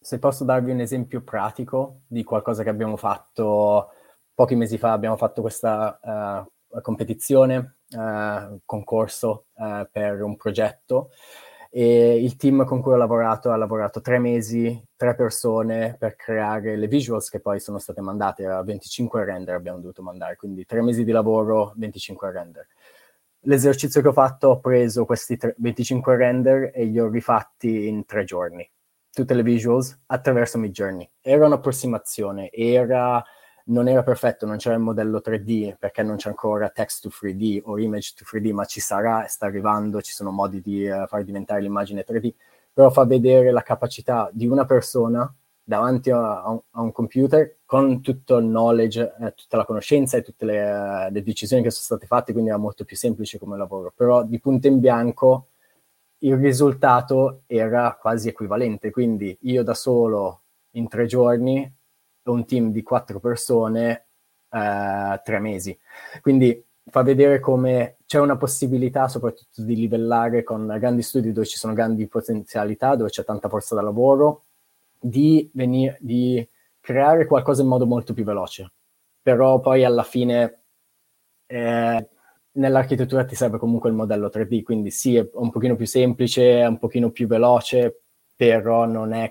[0.00, 3.90] Se posso darvi un esempio pratico di qualcosa che abbiamo fatto
[4.34, 11.10] pochi mesi fa, abbiamo fatto questa uh, competizione, uh, concorso uh, per un progetto
[11.76, 16.76] e il team con cui ho lavorato ha lavorato tre mesi, tre persone per creare
[16.76, 20.82] le visuals che poi sono state mandate, era 25 render abbiamo dovuto mandare, quindi tre
[20.82, 22.68] mesi di lavoro, 25 render.
[23.40, 28.04] L'esercizio che ho fatto, ho preso questi tre, 25 render e li ho rifatti in
[28.04, 28.70] tre giorni
[29.10, 31.10] tutte le visuals attraverso Midjourney.
[31.20, 33.20] Era un'approssimazione, era,
[33.66, 37.60] non era perfetto, non c'era il modello 3D perché non c'è ancora text to 3D
[37.64, 41.24] o image to 3D, ma ci sarà, sta arrivando, ci sono modi di uh, far
[41.24, 42.32] diventare l'immagine 3D,
[42.72, 47.60] però fa vedere la capacità di una persona davanti a, a, un, a un, computer
[47.64, 50.62] con tutto il knowledge, eh, tutta la conoscenza e tutte le,
[51.08, 54.24] uh, le decisioni che sono state fatte, quindi era molto più semplice come lavoro, però
[54.24, 55.48] di punto in bianco
[56.18, 60.42] il risultato era quasi equivalente, quindi io da solo
[60.72, 61.70] in tre giorni
[62.30, 64.06] un team di quattro persone
[64.50, 65.76] eh, tre mesi.
[66.20, 71.56] Quindi fa vedere come c'è una possibilità soprattutto di livellare con grandi studi dove ci
[71.56, 74.44] sono grandi potenzialità, dove c'è tanta forza da lavoro,
[74.98, 76.46] di, venire, di
[76.80, 78.72] creare qualcosa in modo molto più veloce.
[79.22, 80.62] Però poi alla fine
[81.46, 82.08] eh,
[82.52, 86.66] nell'architettura ti serve comunque il modello 3D, quindi sì, è un pochino più semplice, è
[86.66, 88.02] un pochino più veloce,
[88.36, 89.30] però non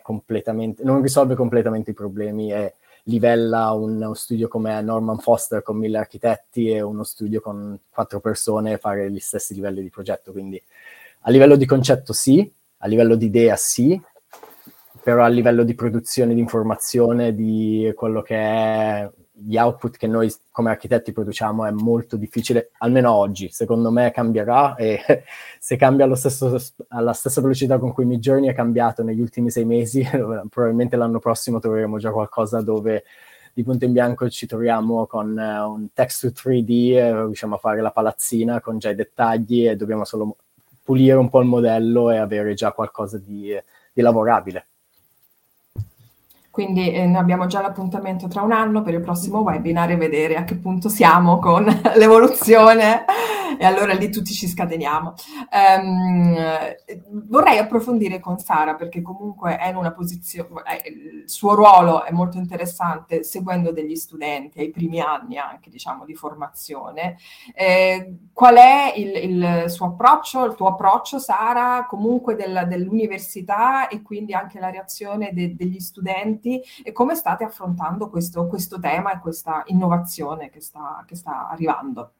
[0.80, 5.98] non risolve completamente i problemi e livella un, uno studio come Norman Foster con mille
[5.98, 10.32] architetti e uno studio con quattro persone fare gli stessi livelli di progetto.
[10.32, 10.62] Quindi
[11.22, 14.00] a livello di concetto sì, a livello di idea sì,
[15.02, 20.32] però a livello di produzione di informazione, di quello che è gli output che noi
[20.52, 23.50] come architetti produciamo è molto difficile, almeno oggi.
[23.50, 25.02] Secondo me cambierà e
[25.60, 26.58] se cambia stesso,
[26.90, 30.08] alla stessa velocità con cui Midjourney è cambiato negli ultimi sei mesi,
[30.50, 33.04] probabilmente l'anno prossimo troveremo già qualcosa dove
[33.54, 37.60] di punto in bianco ci troviamo con uh, un text to 3D, eh, riusciamo a
[37.60, 40.38] fare la palazzina con già i dettagli e dobbiamo solo
[40.84, 43.56] pulire un po' il modello e avere già qualcosa di,
[43.94, 44.68] di lavorabile.
[46.54, 50.36] Quindi eh, noi abbiamo già l'appuntamento tra un anno per il prossimo webinar e vedere
[50.36, 51.66] a che punto siamo con
[51.98, 53.06] l'evoluzione
[53.58, 55.14] e allora lì tutti ci scateniamo.
[55.52, 56.36] Um,
[57.28, 60.50] vorrei approfondire con Sara perché comunque è in una posizione,
[60.86, 66.14] il suo ruolo è molto interessante seguendo degli studenti ai primi anni anche diciamo di
[66.14, 67.18] formazione.
[67.56, 74.02] Eh, qual è il, il, suo approccio, il tuo approccio Sara comunque del, dell'università e
[74.02, 76.43] quindi anche la reazione de, degli studenti
[76.84, 82.12] e come state affrontando questo, questo tema e questa innovazione che sta, che sta arrivando?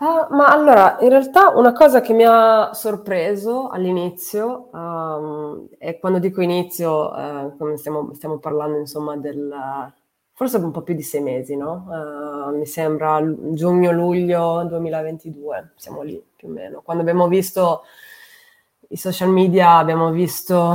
[0.00, 6.18] Uh, ma allora, in realtà una cosa che mi ha sorpreso all'inizio, um, e quando
[6.18, 9.92] dico inizio, uh, stiamo, stiamo, parlando insomma del,
[10.32, 11.86] forse un po' più di sei mesi, no?
[11.86, 13.20] Uh, mi sembra
[13.52, 16.80] giugno-luglio 2022, siamo lì più o meno.
[16.82, 17.82] Quando abbiamo visto
[18.88, 20.74] i social media, abbiamo visto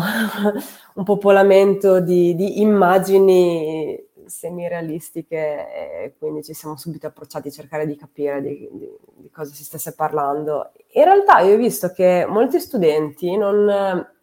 [0.96, 7.96] un popolamento di, di immagini semi-realistiche e quindi ci siamo subito approcciati a cercare di
[7.96, 10.72] capire di, di, di, cosa si stesse parlando.
[10.94, 14.14] In realtà io ho visto che molti studenti non...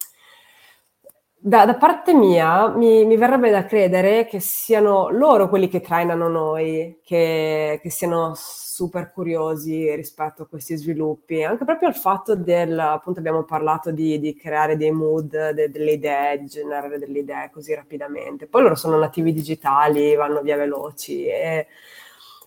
[1.44, 6.28] Da, da parte mia mi, mi, verrebbe da credere che siano loro quelli che trainano
[6.28, 12.78] noi, che, che siano super curiosi rispetto a questi sviluppi, anche proprio il fatto del,
[12.78, 17.74] appunto abbiamo parlato di, di creare dei mood, de, delle idee, generare delle idee così
[17.74, 18.46] rapidamente.
[18.46, 21.66] Poi loro sono nativi digitali, vanno via veloci e,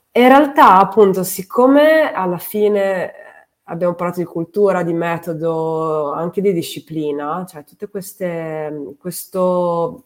[0.10, 3.25] e in realtà appunto siccome alla fine
[3.66, 10.06] abbiamo parlato di cultura, di metodo, anche di disciplina, cioè queste, questo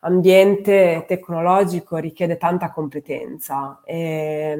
[0.00, 4.56] ambiente tecnologico richiede tanta competenza e,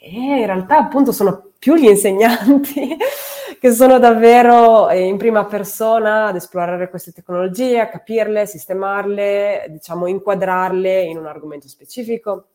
[0.00, 2.96] e, in realtà appunto sono più gli insegnanti
[3.60, 11.02] che sono davvero in prima persona ad esplorare queste tecnologie, a capirle, sistemarle, diciamo inquadrarle
[11.02, 12.48] in un argomento specifico.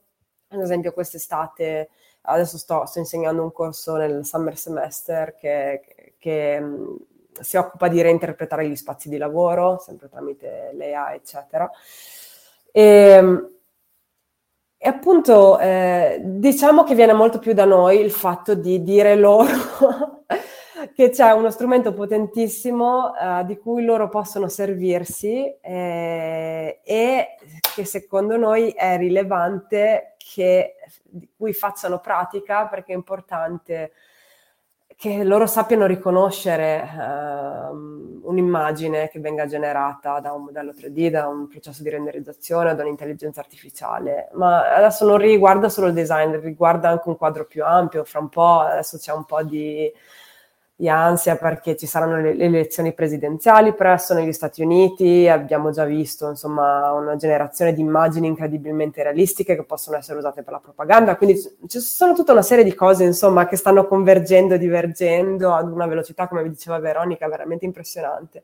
[0.51, 1.89] Ad esempio quest'estate
[2.21, 6.63] adesso sto, sto insegnando un corso nel summer semester che, che
[7.39, 11.69] si occupa di reinterpretare gli spazi di lavoro, sempre tramite l'EA, eccetera.
[12.71, 13.49] E, ehm,
[14.81, 20.23] e appunto eh, diciamo che viene molto più da noi il fatto di dire loro
[20.95, 27.27] che c'è uno strumento potentissimo uh, di cui loro possono servirsi eh, e
[27.75, 33.93] che secondo noi è rilevante che, di cui facciano pratica perché è importante
[34.99, 41.47] che loro sappiano riconoscere uh, un'immagine che venga generata da un modello 3D, da un
[41.47, 44.27] processo di renderizzazione da un'intelligenza artificiale.
[44.33, 48.03] Ma adesso non riguarda solo il design, riguarda anche un quadro più ampio.
[48.03, 49.89] Fra un po' adesso c'è un po' di
[50.79, 55.83] di ansia perché ci saranno le, le, elezioni presidenziali presto negli Stati Uniti, abbiamo già
[55.83, 61.17] visto insomma una generazione di immagini incredibilmente realistiche che possono essere usate per la propaganda,
[61.17, 65.69] quindi ci sono tutta una serie di cose insomma che stanno convergendo e divergendo ad
[65.69, 68.43] una velocità, come vi diceva Veronica, veramente impressionante.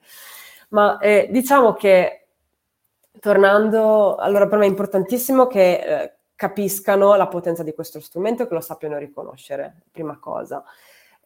[0.71, 2.25] Ma eh, diciamo che
[3.21, 8.47] tornando, allora per me è importantissimo che eh, capiscano la potenza di questo strumento e
[8.49, 10.61] che lo sappiano riconoscere, prima cosa.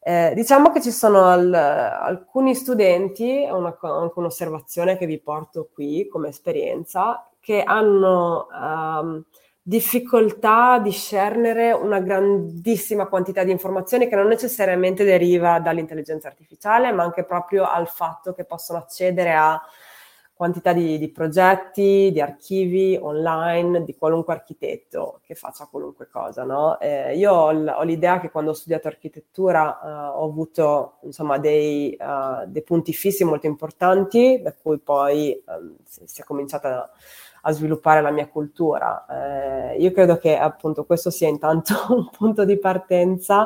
[0.01, 6.07] Eh, diciamo che ci sono al, alcuni studenti, una, anche un'osservazione che vi porto qui
[6.07, 9.23] come esperienza, che hanno um,
[9.61, 17.03] difficoltà a discernere una grandissima quantità di informazioni che non necessariamente deriva dall'intelligenza artificiale, ma
[17.03, 19.61] anche proprio al fatto che possono accedere a
[20.39, 26.45] quantità di, di, progetti, di archivi online, di qualunque architetto che faccia qualunque cosa.
[26.45, 26.79] No?
[26.79, 31.93] Eh, io ho, ho, l'idea che quando ho studiato architettura uh, ho avuto insomma, dei,
[31.99, 36.89] uh, dei, punti fissi molto importanti, da cui poi um, si, si, è cominciata a,
[37.41, 39.73] a, sviluppare la mia cultura.
[39.73, 43.45] Eh, io credo che appunto questo sia intanto un punto di partenza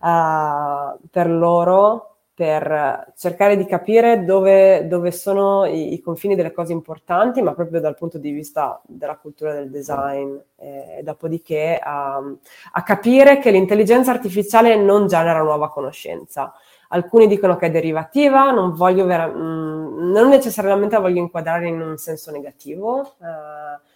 [0.00, 6.72] uh, per loro per cercare di capire dove, dove sono i, i, confini delle cose
[6.72, 12.22] importanti, ma proprio dal punto di vista della cultura del design, e dopodiché a,
[12.72, 16.54] a capire che l'intelligenza artificiale non genera nuova conoscenza.
[16.88, 21.96] Alcuni dicono che è derivativa, non, vera- mh, non necessariamente la voglio inquadrare in un
[21.98, 23.14] senso negativo.
[23.18, 23.90] Uh,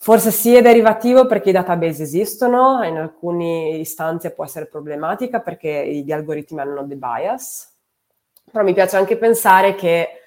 [0.00, 5.86] Forse sì è derivativo perché i database esistono, in alcune istanze può essere problematica perché
[6.04, 7.76] gli algoritmi hanno dei bias,
[8.50, 10.22] però mi piace anche pensare che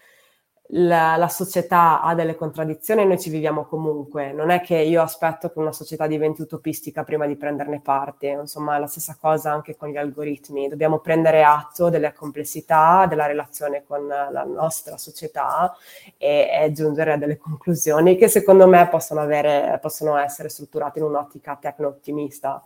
[0.73, 4.31] la, la, società ha delle contraddizioni e noi ci viviamo comunque.
[4.31, 8.75] Non è che io aspetto che una società diventi utopistica prima di prenderne parte, insomma
[8.75, 10.69] è la stessa cosa anche con gli algoritmi.
[10.69, 15.75] Dobbiamo prendere atto delle complessità della relazione con la nostra società
[16.17, 21.05] e, e giungere a delle conclusioni che secondo me possono, avere, possono essere strutturate in
[21.05, 22.63] un'ottica tecno-ottimista.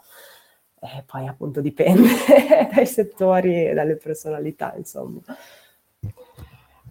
[0.79, 2.09] E poi appunto dipende
[2.71, 5.21] dai settori e dalle personalità, insomma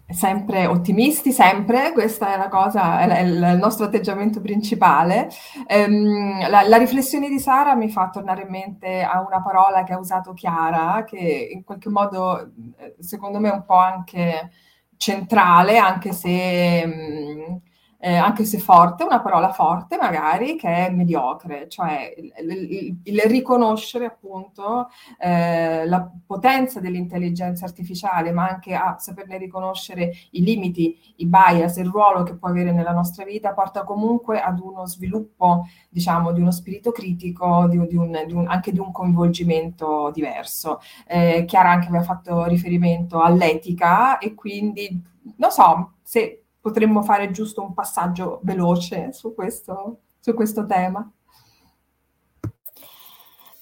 [0.07, 5.29] sempre ottimisti, sempre, questa è la cosa, è il nostro atteggiamento principale.
[5.67, 9.93] Um, la, la, riflessione di Sara mi fa tornare in mente a una parola che
[9.93, 12.51] ha usato Chiara, che in qualche modo
[12.99, 14.51] secondo me è un po' anche
[14.97, 16.83] centrale, anche se...
[16.85, 17.61] Um,
[18.05, 23.21] eh, anche se forte, una parola forte magari, che è mediocre, cioè il, il, il
[23.21, 31.25] riconoscere appunto eh, la potenza dell'intelligenza artificiale, ma anche a saperne riconoscere i limiti, i
[31.25, 36.31] bias, il ruolo che può avere nella nostra vita, porta comunque ad uno sviluppo, diciamo,
[36.31, 40.79] di uno spirito critico, di, di un, di un, anche di un coinvolgimento diverso.
[41.07, 45.01] Eh, Chiara anche aveva fatto riferimento all'etica e quindi,
[45.37, 51.07] non so, se potremmo fare giusto un passaggio veloce su questo, su questo tema.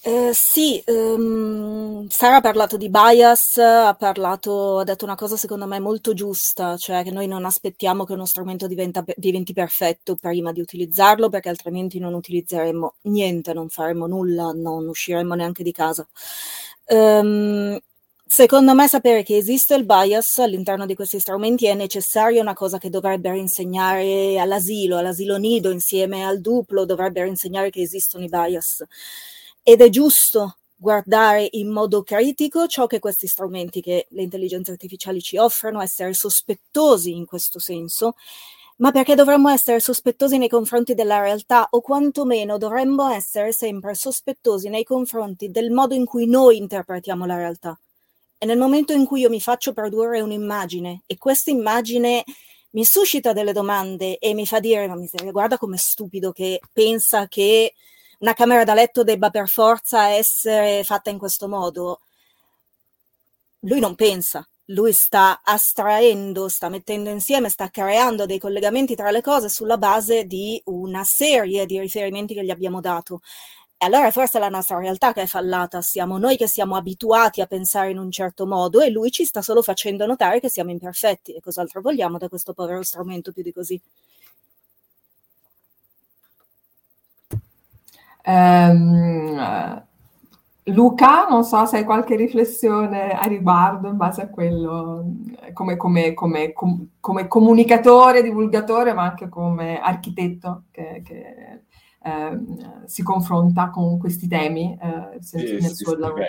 [0.05, 5.67] Eh, sì, um, Sara ha parlato di bias, ha, parlato, ha detto una cosa secondo
[5.67, 10.53] me molto giusta, cioè che noi non aspettiamo che uno strumento diventa, diventi perfetto prima
[10.53, 16.07] di utilizzarlo, perché altrimenti non utilizzeremo niente, non faremo nulla, non usciremo neanche di casa.
[16.87, 17.77] Um,
[18.35, 22.79] Secondo me sapere che esiste il bias all'interno di questi strumenti è necessario, una cosa
[22.79, 28.85] che dovrebbero insegnare all'asilo, all'asilo nido insieme al duplo, dovrebbero insegnare che esistono i bias.
[29.61, 35.21] Ed è giusto guardare in modo critico ciò che questi strumenti che le intelligenze artificiali
[35.21, 38.15] ci offrono, essere sospettosi in questo senso,
[38.77, 44.69] ma perché dovremmo essere sospettosi nei confronti della realtà o quantomeno dovremmo essere sempre sospettosi
[44.69, 47.77] nei confronti del modo in cui noi interpretiamo la realtà.
[48.43, 52.25] E nel momento in cui io mi faccio produrre un'immagine e questa immagine
[52.71, 57.29] mi suscita delle domande e mi fa dire, ma miseria, guarda com'è stupido che pensa
[57.29, 57.73] che
[58.19, 62.01] una camera da letto debba per forza essere fatta in questo modo.
[63.59, 69.21] Lui non pensa, lui sta astraendo, sta mettendo insieme, sta creando dei collegamenti tra le
[69.21, 73.21] cose sulla base di una serie di riferimenti che gli abbiamo dato
[73.83, 77.45] allora forse è la nostra realtà che è fallata, siamo noi che siamo abituati a
[77.45, 81.33] pensare in un certo modo e lui ci sta solo facendo notare che siamo imperfetti
[81.33, 83.81] e cos'altro vogliamo da questo povero strumento più di così.
[88.25, 89.85] Um,
[90.67, 95.03] Luca, non so se hai qualche riflessione a riguardo in base a quello,
[95.51, 96.53] come, come, come,
[96.99, 101.63] come comunicatore, divulgatore, ma anche come architetto che, che
[102.03, 106.25] eh, si confronta con questi temi eh, sì, nel sì, suo sì, lavoro.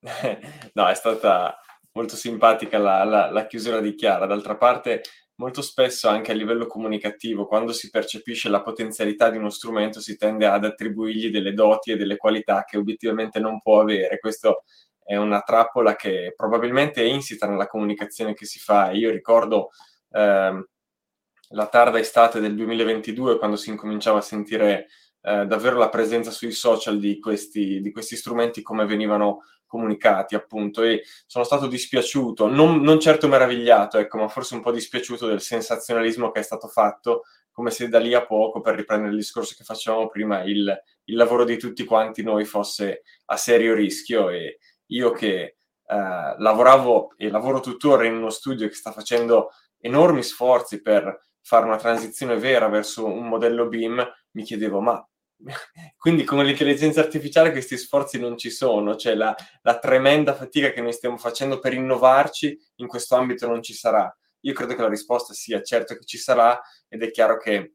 [0.72, 1.58] No, è stata
[1.92, 4.26] molto simpatica la, la, la chiusura di Chiara.
[4.26, 5.02] D'altra parte,
[5.36, 10.16] molto spesso anche a livello comunicativo, quando si percepisce la potenzialità di uno strumento, si
[10.16, 14.18] tende ad attribuirgli delle doti e delle qualità che obiettivamente non può avere.
[14.18, 14.64] Questo
[15.02, 18.90] è una trappola che probabilmente è insita nella comunicazione che si fa.
[18.92, 19.70] Io ricordo
[20.12, 20.64] eh,
[21.50, 24.88] la tarda estate del 2022, quando si incominciava a sentire
[25.22, 30.82] eh, davvero la presenza sui social di questi, di questi strumenti, come venivano comunicati, appunto,
[30.82, 35.40] e sono stato dispiaciuto, non, non, certo meravigliato, ecco, ma forse un po' dispiaciuto del
[35.40, 37.22] sensazionalismo che è stato fatto,
[37.52, 41.16] come se da lì a poco, per riprendere il discorso che facevamo prima, il, il
[41.16, 44.30] lavoro di tutti quanti noi fosse a serio rischio.
[44.30, 45.56] E io che
[45.86, 51.64] eh, lavoravo e lavoro tuttora in uno studio che sta facendo enormi sforzi per fare
[51.64, 55.04] una transizione vera verso un modello BIM, mi chiedevo, ma
[55.96, 60.80] quindi con l'intelligenza artificiale questi sforzi non ci sono, cioè la, la, tremenda fatica che
[60.80, 64.14] noi stiamo facendo per innovarci in questo ambito non ci sarà.
[64.40, 67.74] Io credo che la risposta sia certo che ci sarà ed è chiaro che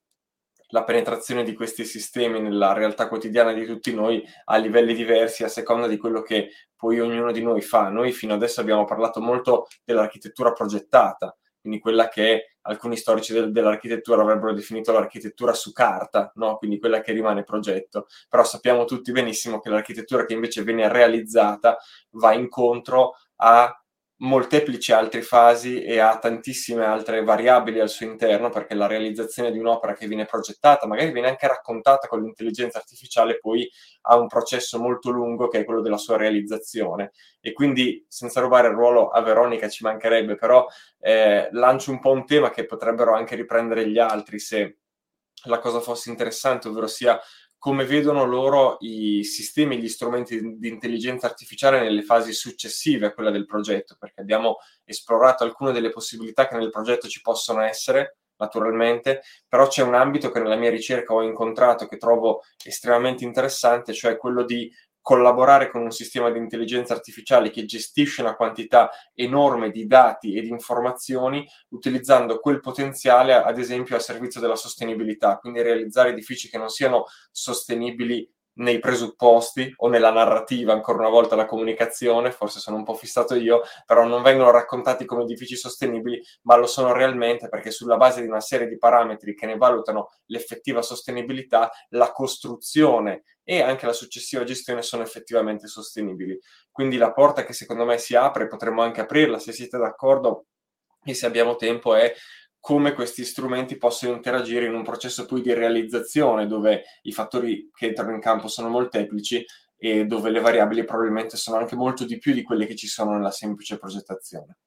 [0.69, 5.47] la penetrazione di questi sistemi nella realtà quotidiana di tutti noi a livelli diversi a
[5.47, 7.89] seconda di quello che poi ognuno di noi fa.
[7.89, 14.21] Noi fino adesso abbiamo parlato molto dell'architettura progettata, quindi quella che alcuni storici del, dell'architettura
[14.21, 16.57] avrebbero definito l'architettura su carta, no?
[16.57, 21.77] quindi quella che rimane progetto, però sappiamo tutti benissimo che l'architettura che invece viene realizzata
[22.11, 23.75] va incontro a
[24.17, 29.59] molteplici altre fasi e ha tantissime altre variabili al suo interno perché la realizzazione di
[29.59, 33.69] un'opera che viene progettata, magari viene anche raccontata con l'intelligenza artificiale, poi
[34.03, 37.11] ha un processo molto lungo che è quello della sua realizzazione.
[37.41, 40.65] E quindi, senza rubare il ruolo a Veronica, ci mancherebbe, però
[40.99, 44.77] eh, lancio un po' un tema che potrebbero anche riprendere gli altri se
[45.45, 47.19] la cosa fosse interessante, ovvero sia
[47.65, 53.31] come vedono loro i sistemi, gli strumenti di intelligenza artificiale nelle fasi successive a quella
[53.31, 59.23] del progetto, perché abbiamo esplorato alcune delle possibilità che nel progetto ci possono essere, naturalmente,
[59.47, 64.15] però c'è un ambito che nella mia ricerca ho incontrato che trovo estremamente interessante, cioè
[64.15, 64.71] quello di
[65.05, 70.41] collaborare con un sistema di intelligenza artificiale che gestisce una quantità enorme di dati e
[70.41, 76.57] di informazioni, utilizzando quel potenziale, ad esempio, a servizio della sostenibilità, quindi realizzare edifici che
[76.57, 82.77] non siano sostenibili nei presupposti o nella narrativa, ancora una volta la comunicazione, forse sono
[82.77, 87.47] un po' fissato io, però non vengono raccontati come edifici sostenibili, ma lo sono realmente
[87.47, 93.23] perché sulla base di una serie di parametri che ne valutano l'effettiva sostenibilità, la costruzione
[93.47, 96.37] e anche la successiva gestione sono effettivamente sostenibili.
[96.71, 100.47] Quindi la porta che secondo me si apre, potremmo anche aprirla se siete d'accordo
[101.03, 102.13] e se abbiamo tempo, è
[102.59, 107.85] come questi strumenti possono interagire in un processo poi di realizzazione dove i fattori che
[107.85, 109.45] entrano in campo sono molteplici
[109.77, 113.11] e dove le variabili probabilmente sono anche molto di più di quelle che ci sono
[113.11, 114.57] nella semplice progettazione.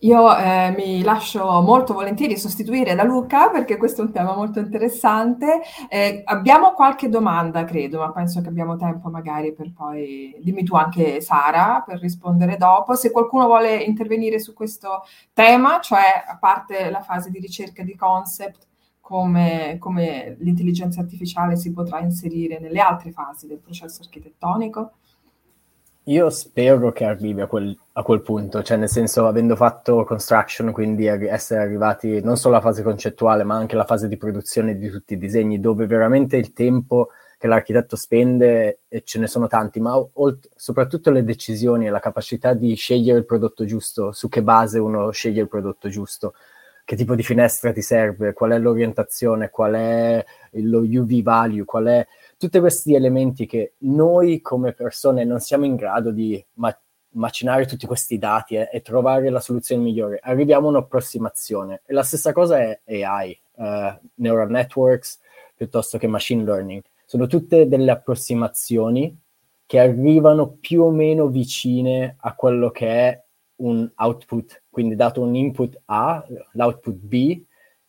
[0.00, 4.58] Io eh, mi lascio molto volentieri sostituire da Luca perché questo è un tema molto
[4.58, 5.62] interessante.
[5.88, 10.36] Eh, abbiamo qualche domanda, credo, ma penso che abbiamo tempo magari per poi...
[10.42, 12.94] Dimmi tu anche Sara per rispondere dopo.
[12.94, 15.02] Se qualcuno vuole intervenire su questo
[15.32, 18.66] tema, cioè a parte la fase di ricerca di concept,
[19.00, 24.92] come, come l'intelligenza artificiale si potrà inserire nelle altre fasi del processo architettonico.
[26.08, 30.70] Io spero che arrivi a quel, a quel, punto, cioè nel senso avendo fatto construction,
[30.70, 34.88] quindi essere arrivati non solo alla fase concettuale, ma anche alla fase di produzione di
[34.88, 39.80] tutti i disegni, dove veramente il tempo che l'architetto spende, e ce ne sono tanti,
[39.80, 44.44] ma olt- soprattutto le decisioni e la capacità di scegliere il prodotto giusto, su che
[44.44, 46.34] base uno sceglie il prodotto giusto,
[46.84, 51.86] che tipo di finestra ti serve, qual è l'orientazione, qual è lo UV value, qual
[51.86, 56.78] è tutti questi elementi che noi come persone non siamo in grado di ma-
[57.16, 60.18] macinare tutti questi dati eh, e trovare la soluzione migliore.
[60.22, 61.82] Arriviamo a un'approssimazione.
[61.86, 65.20] E la stessa cosa è AI, eh, neural networks,
[65.54, 66.82] piuttosto che machine learning.
[67.04, 69.16] Sono tutte delle approssimazioni
[69.64, 73.24] che arrivano più o meno vicine a quello che è
[73.56, 77.42] un output, quindi dato un input A, l'output B,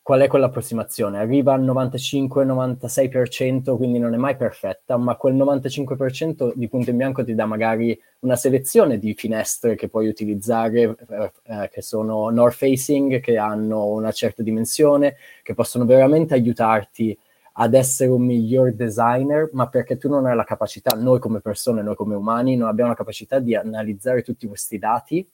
[0.07, 1.17] qual è quell'approssimazione?
[1.17, 7.25] Arriva al 95-96%, quindi non è mai perfetta, ma quel 95% di punto in bianco
[7.25, 12.55] ti dà magari una selezione di finestre che puoi utilizzare, eh, eh, che sono north
[12.55, 17.19] facing, che hanno una certa dimensione, che possono veramente aiutarti
[17.55, 21.81] ad essere un miglior designer, ma perché tu non hai la capacità, noi come persone,
[21.81, 25.29] noi come umani, non abbiamo la capacità di analizzare tutti questi dati,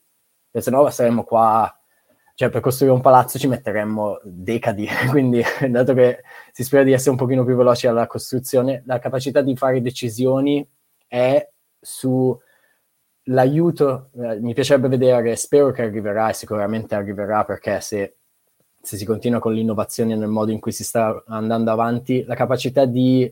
[0.50, 1.72] perché sennò saremmo qua
[2.36, 7.12] cioè per costruire un palazzo ci metteremmo decadi, quindi dato che si spera di essere
[7.12, 10.68] un pochino più veloci alla costruzione, la capacità di fare decisioni
[11.08, 11.48] è
[11.80, 12.42] sull'aiuto,
[14.16, 18.16] eh, mi piacerebbe vedere, spero che arriverà e sicuramente arriverà perché se,
[18.82, 22.86] se si continua con l'innovazione nel modo in cui si sta andando avanti, la capacità
[22.86, 23.32] di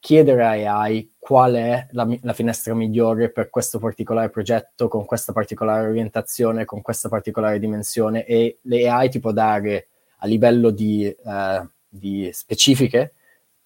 [0.00, 5.32] chiedere a AI qual è la, la, finestra migliore per questo particolare progetto, con questa
[5.32, 9.88] particolare orientazione, con questa particolare dimensione e le AI ti può dare
[10.18, 13.14] a livello di, eh, di specifiche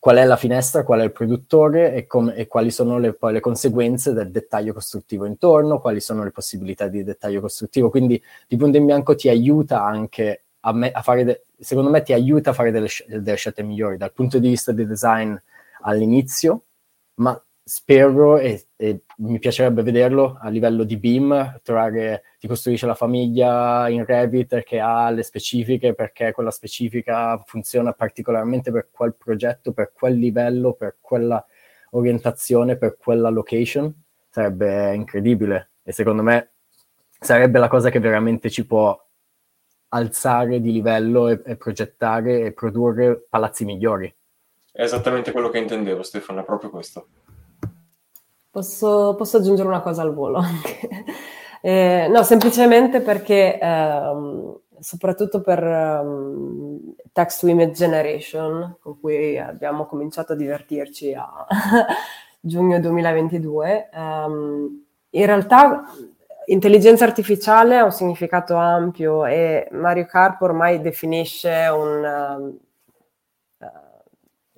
[0.03, 3.33] qual è la finestra, qual è il produttore e, com- e quali sono le, poi
[3.33, 7.89] le conseguenze del dettaglio costruttivo intorno, quali sono le possibilità di dettaglio costruttivo.
[7.89, 12.03] Quindi di punto in bianco ti aiuta anche a, me- a fare, de- secondo me
[12.03, 15.37] ti aiuta a fare delle, sc- delle scelte migliori dal punto di vista di design
[15.83, 16.65] all'inizio,
[17.15, 22.95] ma spero e, e, mi piacerebbe vederlo a livello di BIM, trovare, ti costruisce la
[22.95, 29.73] famiglia in Revit che ha le specifiche perché quella specifica funziona particolarmente per quel progetto,
[29.73, 31.45] per quel livello, per quella
[31.91, 33.93] orientazione, per quella location,
[34.29, 36.53] sarebbe incredibile e secondo me
[37.21, 38.99] sarebbe la cosa che veramente ci può
[39.89, 44.13] alzare di livello e, e progettare e produrre palazzi migliori.
[44.73, 47.09] È esattamente quello che intendevo, Stefano, è proprio questo.
[48.51, 50.43] Posso, posso aggiungere una cosa al volo
[51.63, 59.87] eh, no, semplicemente perché, ehm, soprattutto per um, text to image generation, con cui abbiamo
[59.87, 61.47] cominciato a divertirci a
[62.41, 65.85] giugno 2022, ehm, in realtà
[66.47, 72.59] intelligenza artificiale ha un significato ampio e Mario Carpo ormai definisce un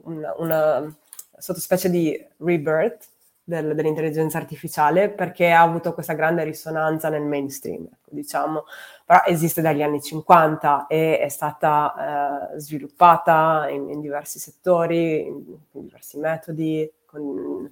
[0.04, 0.96] una, una
[1.36, 3.08] sottospecie di rebirth
[3.44, 8.64] del, dell'intelligenza artificiale perché ha avuto questa grande risonanza nel mainstream, ecco, diciamo,
[9.04, 15.42] però esiste dagli anni 50 e è stata eh, sviluppata in, in, diversi settori, in,
[15.72, 17.70] in, diversi metodi, con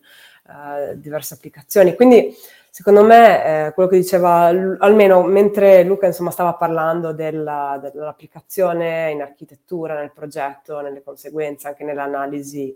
[0.48, 1.94] eh, diverse applicazioni.
[1.94, 2.34] Quindi
[2.73, 4.44] secondo me eh, quello che diceva,
[4.78, 11.85] almeno mentre Luca insomma, stava parlando della, dell'applicazione in architettura, nel progetto, nelle conseguenze, anche
[11.85, 12.74] nell'analisi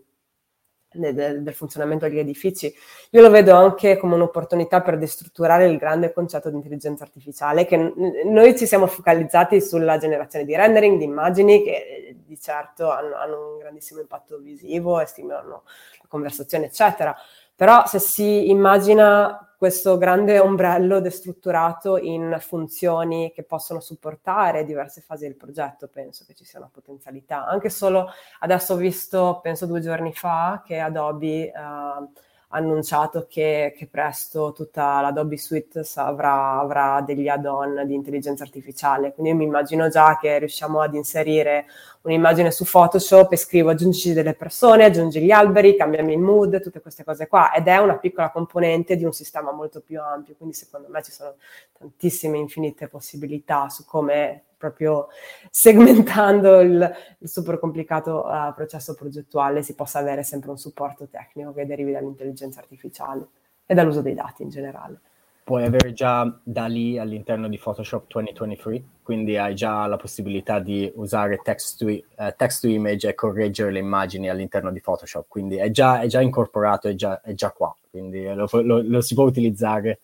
[0.92, 2.70] del, del, funzionamento degli edifici,
[3.10, 7.94] io lo vedo anche come un'opportunità per destrutturare il grande concetto di intelligenza artificiale, che
[8.26, 13.52] noi ci siamo focalizzati sulla generazione di rendering, di immagini, che di certo hanno, hanno
[13.52, 15.62] un grandissimo impatto visivo e stimolano
[16.02, 17.16] la conversazione, eccetera.
[17.54, 25.24] Però se si immagina questo grande ombrello destrutturato in funzioni che possono supportare diverse fasi
[25.24, 27.46] del progetto, penso che ci sia una potenzialità.
[27.46, 28.08] Anche solo
[28.40, 32.10] adesso ho visto, penso due giorni fa, che Adobe uh,
[32.48, 39.12] annunciato che, che, presto tutta l'Adobe Suite avrà, avrà, degli add-on di intelligenza artificiale.
[39.12, 41.66] Quindi io mi immagino già che riusciamo ad inserire
[42.02, 46.80] un'immagine su Photoshop e scrivo aggiungi delle persone, aggiungi gli alberi, cambiami il mood, tutte
[46.80, 47.52] queste cose qua.
[47.52, 50.34] Ed è una piccola componente di un sistema molto più ampio.
[50.36, 51.34] Quindi secondo me ci sono
[51.76, 55.08] tantissime infinite possibilità su come proprio
[55.50, 61.52] segmentando il, il super complicato uh, processo progettuale si possa avere sempre un supporto tecnico
[61.52, 63.26] che derivi dall'intelligenza artificiale
[63.64, 65.00] e dall'uso dei dati in generale.
[65.44, 70.90] Puoi avere già da lì all'interno di Photoshop 2023, quindi hai già la possibilità di
[70.96, 76.00] usare text to, uh, image e correggere le immagini all'interno di Photoshop, quindi è già,
[76.00, 80.00] è già incorporato, è già, è già qua, quindi lo, lo, lo si può utilizzare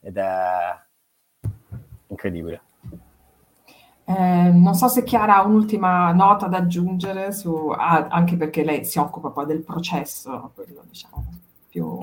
[0.00, 0.78] ed è
[2.06, 2.60] incredibile.
[4.06, 8.84] Eh, non so se Chiara ha un'ultima nota da aggiungere, su, ah, anche perché lei
[8.84, 11.42] si occupa poi del processo, quello diciamo.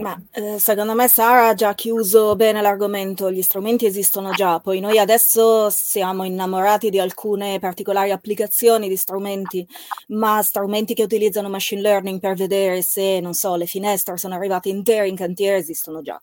[0.02, 4.82] Ma, eh, secondo me Sara ha già chiuso bene l'argomento, gli strumenti esistono già, poi
[4.82, 9.66] noi adesso siamo innamorati di alcune particolari applicazioni di strumenti,
[10.08, 14.68] ma strumenti che utilizzano machine learning per vedere se, non so, le finestre sono arrivate
[14.68, 16.22] intere in cantiere esistono già.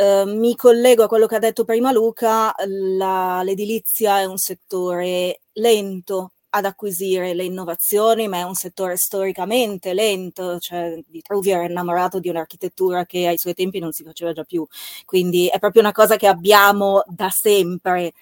[0.00, 5.40] Ehm, mi collego a quello che ha detto prima Luca, la, l'edilizia è un settore
[5.54, 12.20] lento ad acquisire le innovazioni, ma è un settore storicamente lento, cioè Vitruvi era innamorato
[12.20, 14.64] di un'architettura che ai suoi tempi non si faceva già più,
[15.04, 18.12] quindi è proprio una cosa che abbiamo da sempre.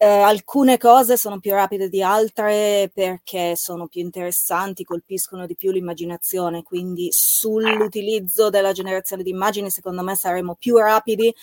[0.00, 5.72] Eh, alcune cose sono più rapide di altre perché sono più interessanti, colpiscono di più
[5.72, 11.34] l'immaginazione, quindi sull'utilizzo della generazione di immagini secondo me saremo più rapidi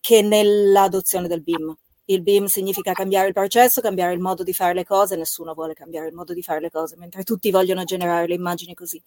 [0.00, 1.76] che nell'adozione del BIM.
[2.06, 5.74] Il BIM significa cambiare il processo, cambiare il modo di fare le cose, nessuno vuole
[5.74, 9.00] cambiare il modo di fare le cose, mentre tutti vogliono generare le immagini così.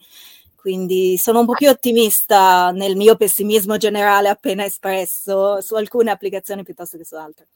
[0.55, 6.63] Quindi sono un po' più ottimista nel mio pessimismo generale appena espresso su alcune applicazioni
[6.63, 7.47] piuttosto che su altre.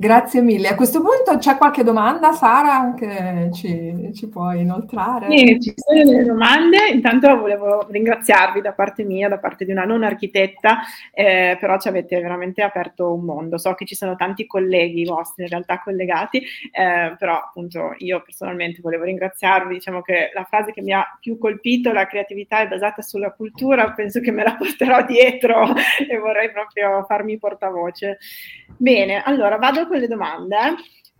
[0.00, 0.68] Grazie mille.
[0.68, 5.26] A questo punto c'è qualche domanda, Sara, che ci, ci puoi inoltrare?
[5.36, 6.88] Sì, ci sono delle domande.
[6.92, 11.88] Intanto volevo ringraziarvi da parte mia, da parte di una non architetta, eh, però ci
[11.88, 13.58] avete veramente aperto un mondo.
[13.58, 18.80] So che ci sono tanti colleghi vostri in realtà collegati, eh, però appunto io personalmente
[18.80, 19.74] volevo ringraziarvi.
[19.74, 23.90] Diciamo che la frase che mi ha più colpito, la creatività è basata sulla cultura,
[23.94, 25.74] penso che me la porterò dietro
[26.08, 28.18] e vorrei proprio farmi portavoce.
[28.76, 30.56] Bene, allora vado con le domande.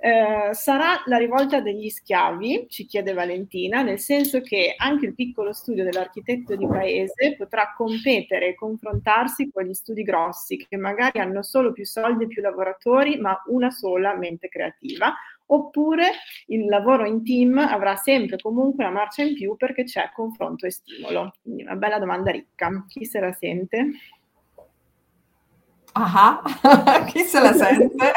[0.01, 5.53] Eh, sarà la rivolta degli schiavi, ci chiede Valentina, nel senso che anche il piccolo
[5.53, 11.43] studio dell'architetto di paese potrà competere e confrontarsi con gli studi grossi che magari hanno
[11.43, 15.13] solo più soldi e più lavoratori, ma una sola mente creativa,
[15.47, 16.11] oppure
[16.47, 20.71] il lavoro in team avrà sempre comunque una marcia in più perché c'è confronto e
[20.71, 21.33] stimolo.
[21.43, 22.85] Quindi una bella domanda ricca.
[22.87, 23.91] Chi se la sente?
[26.01, 26.41] Ah,
[27.11, 28.13] chi se la sente?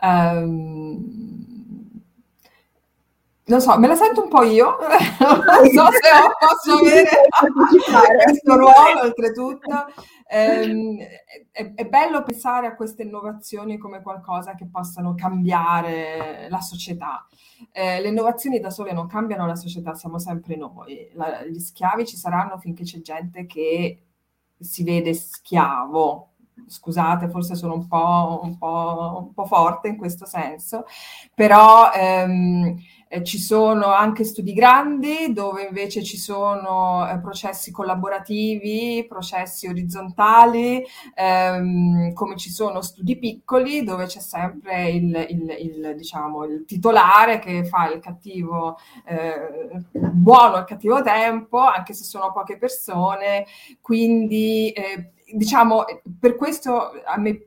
[0.00, 1.24] um,
[3.46, 4.76] non so, me la sento un po' io,
[5.18, 7.08] non so se ho, posso avere
[8.24, 9.86] questo ruolo oltretutto.
[10.26, 10.98] Um,
[11.52, 17.26] è, è, bello pensare a queste innovazioni come qualcosa che possano cambiare la società.
[17.72, 21.10] Eh, le innovazioni da sole non cambiano la società, siamo sempre noi.
[21.12, 24.03] La, gli schiavi ci saranno finché c'è gente che
[24.64, 26.30] si vede schiavo.
[26.66, 30.84] Scusate, forse sono un po', un po', un po forte in questo senso,
[31.34, 32.76] però ehm,
[33.14, 40.84] eh, ci sono anche studi grandi dove invece ci sono eh, processi collaborativi, processi orizzontali,
[41.14, 47.38] ehm, come ci sono studi piccoli dove c'è sempre il, il, il, diciamo, il titolare
[47.38, 53.46] che fa il cattivo eh, buono al cattivo tempo, anche se sono poche persone.
[53.80, 55.84] Quindi eh, diciamo
[56.18, 57.46] per questo a me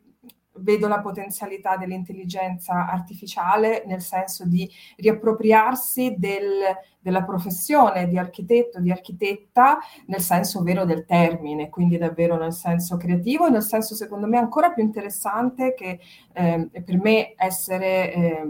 [0.59, 6.61] vedo la potenzialità dell'intelligenza artificiale nel senso di riappropriarsi del,
[6.99, 12.97] della professione di architetto, di architetta, nel senso vero del termine, quindi davvero nel senso
[12.97, 15.99] creativo e nel senso secondo me ancora più interessante che
[16.33, 18.43] eh, per me essere eh,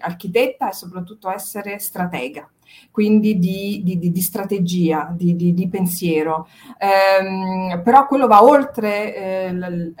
[0.00, 2.48] architetta è soprattutto essere stratega
[2.90, 6.48] quindi di, di, di, di strategia, di, pensiero.
[6.78, 9.52] Um, però quello va oltre, eh,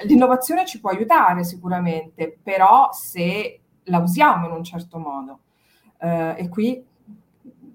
[0.04, 5.40] l'innovazione ci può aiutare sicuramente, però se la usiamo in un certo modo.
[5.98, 6.84] Uh, e qui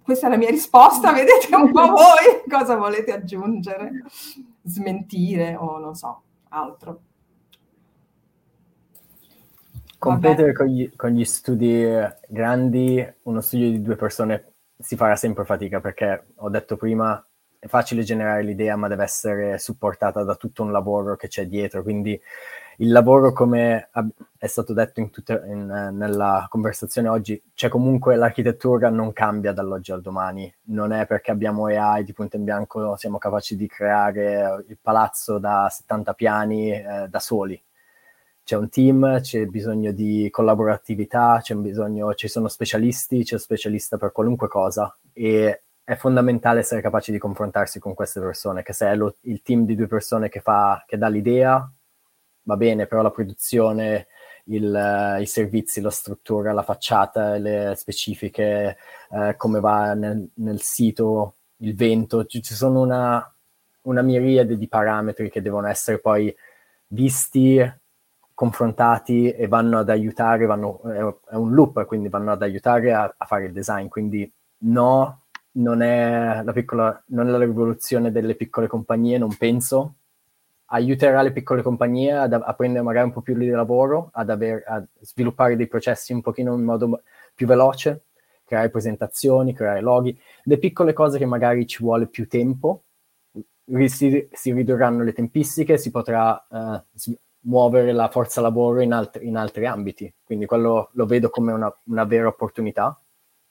[0.05, 4.03] questa è la mia risposta, vedete un po' voi cosa volete aggiungere,
[4.61, 7.01] smentire o non so, altro.
[9.97, 11.83] Competere con gli, con gli, studi
[12.27, 14.53] grandi, uno studio di due persone
[14.85, 17.23] si farà sempre fatica perché ho detto prima
[17.57, 21.81] è facile generare l'idea ma deve essere supportata da tutto un lavoro che c'è dietro.
[21.81, 22.19] Quindi
[22.77, 23.89] il lavoro come
[24.37, 29.91] è stato detto in tutte, in, nella conversazione oggi c'è comunque l'architettura non cambia dall'oggi
[29.91, 30.53] al domani.
[30.65, 35.39] Non è perché abbiamo AI di punto in bianco siamo capaci di creare il palazzo
[35.39, 37.59] da 70 piani eh, da soli
[38.45, 44.47] c'è un team, c'è bisogno di collaboratività, bisogno, ci sono specialisti, c'è specialista per qualunque
[44.47, 44.95] cosa.
[45.13, 49.41] E è fondamentale essere capaci di confrontarsi con queste persone, che se è lo, il
[49.41, 51.67] team di due persone che, fa, che dà l'idea,
[52.43, 54.07] va bene, però la produzione,
[54.45, 58.77] il, i servizi, la struttura, la facciata, le specifiche,
[59.09, 63.35] eh, come va nel, nel, sito, il vento, ci, ci sono una,
[63.83, 66.35] una miriade di parametri che devono essere poi
[66.89, 67.59] visti
[68.35, 73.25] confrontati e vanno ad aiutare, vanno, è un loop, quindi vanno ad aiutare a, a,
[73.25, 73.87] fare il design.
[73.87, 74.31] Quindi
[74.65, 75.21] no,
[75.53, 79.95] non è, la piccola, non è la rivoluzione delle piccole compagnie, non penso.
[80.65, 84.63] Aiuterà le piccole compagnie ad, a prendere magari un po' più di lavoro, ad aver,
[84.67, 87.01] a sviluppare dei processi un pochino in modo
[87.33, 88.05] più veloce,
[88.43, 92.83] creare presentazioni, creare loghi, le piccole cose che magari ci vuole più tempo,
[93.87, 96.81] si, si ridurranno le tempistiche, si potrà uh,
[97.45, 100.11] muovere la forza lavoro in, alt- in altri ambiti.
[100.23, 102.99] Quindi quello lo vedo come una, una vera opportunità,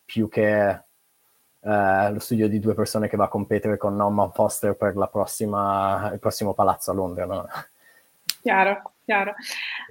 [0.04, 0.68] più che
[1.60, 6.10] eh, lo studio di due persone che va a competere con Norman Foster per prossima,
[6.12, 7.24] il prossimo palazzo a Londra.
[7.24, 7.46] No?
[8.42, 9.34] Chiaro, chiaro.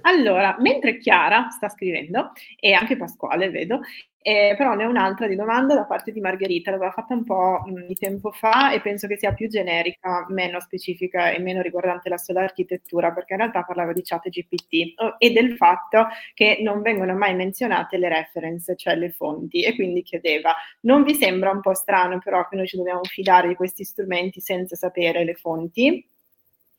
[0.02, 3.80] Allora, mentre Chiara sta scrivendo, e anche Pasquale vedo,
[4.26, 7.62] eh, però ne ho un'altra di domanda da parte di Margherita, l'aveva fatta un po'
[7.62, 12.08] mh, di tempo fa e penso che sia più generica, meno specifica e meno riguardante
[12.08, 16.60] la sola architettura, perché in realtà parlava di chat GPT oh, e del fatto che
[16.62, 21.50] non vengono mai menzionate le reference, cioè le fonti, e quindi chiedeva, non vi sembra
[21.50, 25.34] un po' strano però che noi ci dobbiamo fidare di questi strumenti senza sapere le
[25.34, 26.08] fonti?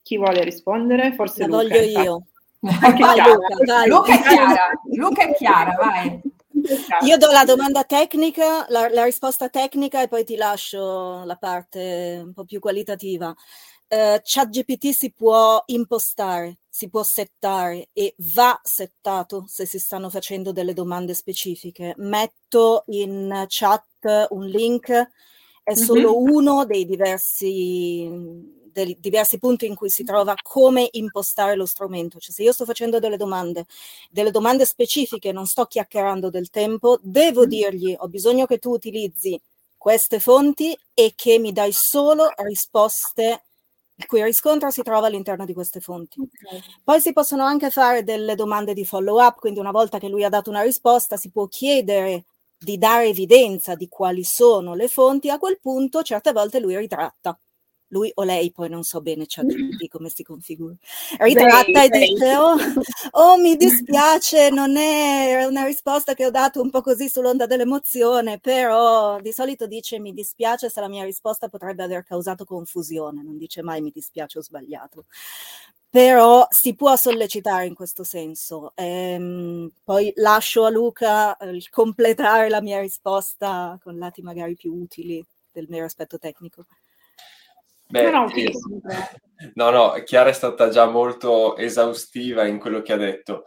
[0.01, 1.13] Chi vuole rispondere?
[1.13, 2.25] Forse La Luca, voglio io.
[2.81, 3.33] Anche Vai, Chiara.
[3.33, 3.87] Luca, vai.
[3.87, 6.21] Luca e Chiara, Luca e Chiara, vai.
[7.05, 12.21] Io do la domanda tecnica, la, la risposta tecnica e poi ti lascio la parte
[12.23, 13.33] un po' più qualitativa.
[13.87, 20.51] Eh, ChatGPT si può impostare, si può settare e va settato se si stanno facendo
[20.51, 21.93] delle domande specifiche.
[21.97, 25.09] Metto in chat un link,
[25.63, 31.65] è solo uno dei diversi dei diversi punti in cui si trova come impostare lo
[31.65, 32.19] strumento.
[32.19, 33.65] Cioè, se io sto facendo delle domande,
[34.09, 39.39] delle domande specifiche, non sto chiacchierando del tempo, devo dirgli ho bisogno che tu utilizzi
[39.77, 43.43] queste fonti e che mi dai solo risposte
[43.97, 46.19] il cui riscontro si trova all'interno di queste fonti.
[46.19, 46.81] Ok.
[46.83, 50.25] Poi si possono anche fare delle domande di follow up, quindi una volta che lui
[50.25, 52.25] ha dato una risposta si può chiedere
[52.57, 57.39] di dare evidenza di quali sono le fonti, a quel punto certe volte lui ritratta
[57.89, 60.75] lui o lei, poi non so bene ChatGPT come si configura,
[61.19, 62.55] ritratta e dice oh,
[63.11, 68.39] oh, mi dispiace, non è una risposta che ho dato un po' così sull'onda dell'emozione,
[68.39, 73.37] però di solito dice mi dispiace se la mia risposta potrebbe aver causato confusione, non
[73.37, 75.05] dice mai mi dispiace ho sbagliato.
[75.95, 78.73] Però si può sollecitare in questo senso.
[78.75, 84.73] Ehm, poi lascio a Luca eh, il completare la mia risposta con lati magari più
[84.73, 86.65] utili del mio aspetto tecnico.
[88.03, 92.93] Beh, No, no, eh, no, no, Chiara è stata già molto esaustiva in quello che
[92.93, 93.45] ha detto,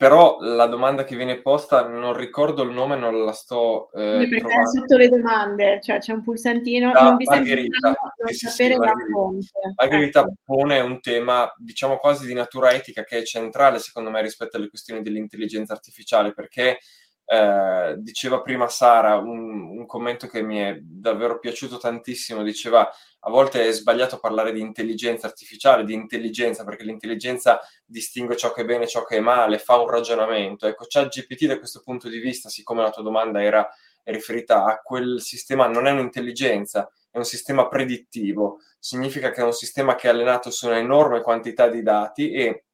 [0.00, 4.38] però la domanda che viene posta, non ricordo il nome, non la sto eh, perché
[4.38, 4.70] trovando.
[4.70, 7.94] sotto le domande, cioè c'è un pulsantino, Da non vi Margherita,
[8.26, 9.12] sì, sì, sapere Margherita.
[9.12, 9.48] fonte.
[9.76, 10.32] Margherita Ecco.
[10.42, 14.68] pone un tema, diciamo quasi di natura etica, che è centrale secondo me rispetto alle
[14.68, 16.78] questioni dell'intelligenza artificiale, perché
[17.32, 22.90] eh, diceva prima Sara un, un commento che mi è davvero piaciuto tantissimo, diceva
[23.20, 28.62] a volte è sbagliato parlare di intelligenza artificiale, di intelligenza, perché l'intelligenza distingue ciò che
[28.62, 30.66] è bene e ciò che è male, fa un ragionamento.
[30.66, 33.68] Ecco, ChatGPT da questo punto di vista, siccome la tua domanda era
[34.02, 39.52] riferita a quel sistema, non è un'intelligenza, è un sistema predittivo, significa che è un
[39.52, 42.64] sistema che è allenato su un'enorme quantità di dati e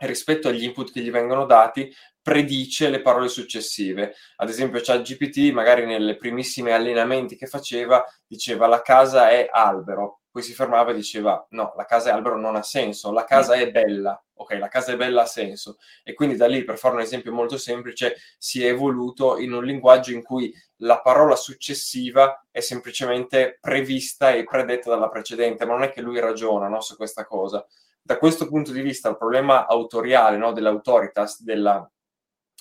[0.00, 1.90] rispetto agli input che gli vengono dati
[2.24, 4.14] predice le parole successive.
[4.36, 10.42] Ad esempio, ChatGPT magari nelle primissime allenamenti che faceva diceva la casa è albero, poi
[10.42, 13.70] si fermava e diceva no, la casa è albero non ha senso, la casa è
[13.70, 14.18] bella.
[14.36, 15.76] Ok, la casa è bella ha senso.
[16.02, 19.62] E quindi da lì, per fare un esempio molto semplice, si è evoluto in un
[19.62, 25.84] linguaggio in cui la parola successiva è semplicemente prevista e predetta dalla precedente, ma non
[25.84, 27.64] è che lui ragiona no, su questa cosa.
[28.02, 31.88] Da questo punto di vista, il problema autoriale no, dell'autoritas, della,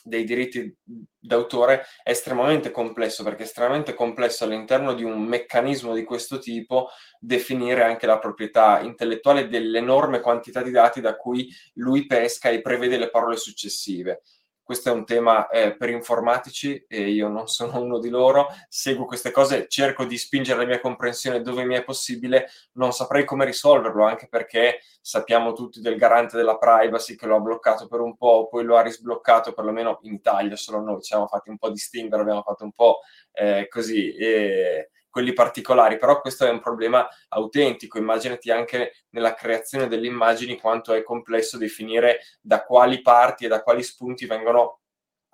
[0.04, 0.76] dei diritti
[1.18, 6.90] d'autore è estremamente complesso perché è estremamente complesso all'interno di un meccanismo di questo tipo
[7.18, 12.98] definire anche la proprietà intellettuale dell'enorme quantità di dati da cui lui pesca e prevede
[12.98, 14.22] le parole successive.
[14.64, 19.06] Questo è un tema eh, per informatici e io non sono uno di loro, seguo
[19.06, 23.44] queste cose, cerco di spingere la mia comprensione dove mi è possibile, non saprei come
[23.44, 28.16] risolverlo, anche perché sappiamo tutti del garante della privacy che lo ha bloccato per un
[28.16, 31.70] po', poi lo ha risbloccato perlomeno in Italia, solo noi ci siamo fatti un po'
[31.70, 33.02] distinguere, abbiamo fatto un po'
[33.34, 39.88] eh, così, eh, quelli particolari, però questo è un problema autentico, immaginati anche nella creazione
[39.88, 44.80] delle immagini quanto è complesso definire da quali parti e da quali spunti vengono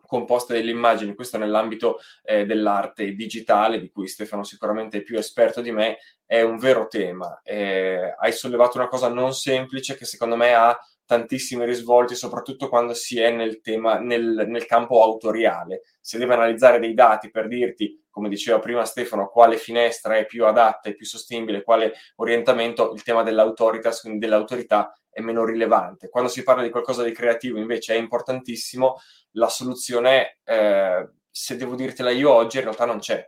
[0.06, 5.62] composte delle immagini, questo nell'ambito eh, dell'arte digitale, di cui Stefano sicuramente è più esperto
[5.62, 7.40] di me, è un vero tema.
[7.42, 12.94] Eh, hai sollevato una cosa non semplice che secondo me ha tantissimi risvolti, soprattutto quando
[12.94, 15.84] si è nel tema, nel, nel campo autoriale.
[16.02, 20.46] Si deve analizzare dei dati per dirti, come diceva prima Stefano, quale finestra è più
[20.46, 26.10] adatta e più sostenibile, quale orientamento, il tema dell'autoritas, quindi dell'autorità, è meno rilevante.
[26.10, 29.00] Quando si parla di qualcosa di creativo invece è importantissimo,
[29.32, 33.26] la soluzione, eh, se devo dirtela io oggi, in realtà non c'è.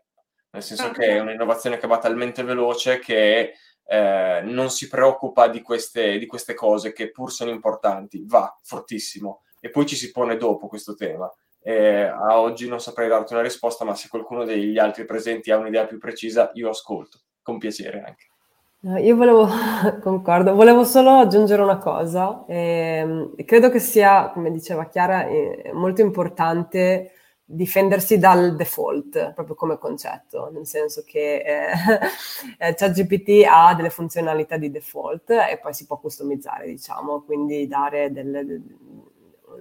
[0.51, 3.53] Nel senso che è un'innovazione che va talmente veloce che
[3.85, 9.43] eh, non si preoccupa di queste, di queste cose che pur sono importanti, va fortissimo.
[9.61, 11.31] E poi ci si pone dopo questo tema.
[11.63, 15.57] Eh, a oggi non saprei darti una risposta, ma se qualcuno degli altri presenti ha
[15.57, 19.03] un'idea più precisa, io ascolto, con piacere anche.
[19.03, 19.47] io volevo,
[20.01, 22.43] concordo, volevo solo aggiungere una cosa.
[22.47, 27.11] Eh, credo che sia, come diceva Chiara, eh, molto importante
[27.51, 31.67] difendersi dal default, proprio come concetto, nel senso che eh,
[32.57, 38.11] eh ChatGPT ha delle funzionalità di default e poi si può customizzare, diciamo, quindi dare
[38.11, 38.61] delle,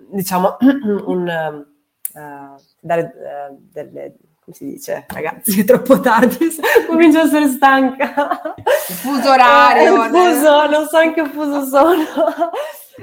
[0.09, 0.57] diciamo,
[1.07, 1.69] un,
[2.15, 3.13] uh, dare
[3.51, 6.49] uh, delle come si dice, ragazzi, è troppo tardi,
[6.89, 8.55] comincio a essere stanca.
[8.57, 10.05] Il fuso orario.
[10.05, 12.05] Eh, fuso, non so in che fuso sono.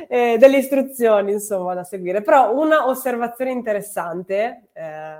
[0.09, 2.21] Eh, delle istruzioni, insomma, da seguire.
[2.21, 5.17] Però una osservazione interessante, eh,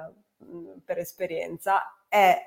[0.84, 2.38] per esperienza, è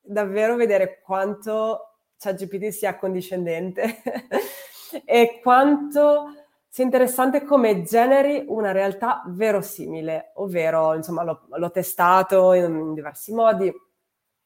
[0.00, 4.02] davvero vedere quanto ChatGPT sia accondiscendente
[5.04, 6.41] e quanto
[6.74, 13.34] sia interessante come generi una realtà verosimile, ovvero, insomma, l'ho, l'ho testato in, in, diversi
[13.34, 13.70] modi.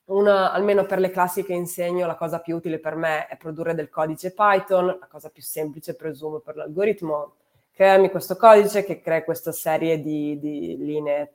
[0.07, 3.77] Una, almeno per le classi che insegno, la cosa più utile per me è produrre
[3.77, 7.35] del codice Python, la cosa più semplice, presumo, per l'algoritmo,
[7.73, 11.33] crearmi questo codice che crea questa serie di, di linee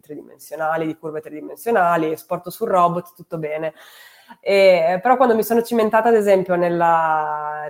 [0.00, 3.74] tridimensionali, di curve tridimensionali, esporto sul robot, tutto bene.
[4.40, 7.68] E, però quando mi sono cimentata, ad esempio, nella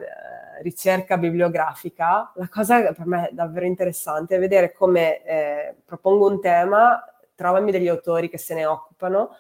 [0.62, 6.40] ricerca bibliografica, la cosa per me è davvero interessante è vedere come eh, propongo un
[6.40, 7.02] tema,
[7.34, 9.36] trovami degli autori che se ne occupano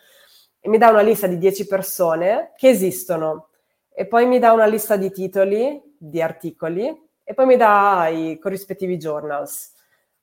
[0.60, 3.48] e mi dà una lista di 10 persone che esistono
[3.92, 8.38] e poi mi dà una lista di titoli, di articoli e poi mi dà i
[8.38, 9.72] corrispettivi journals.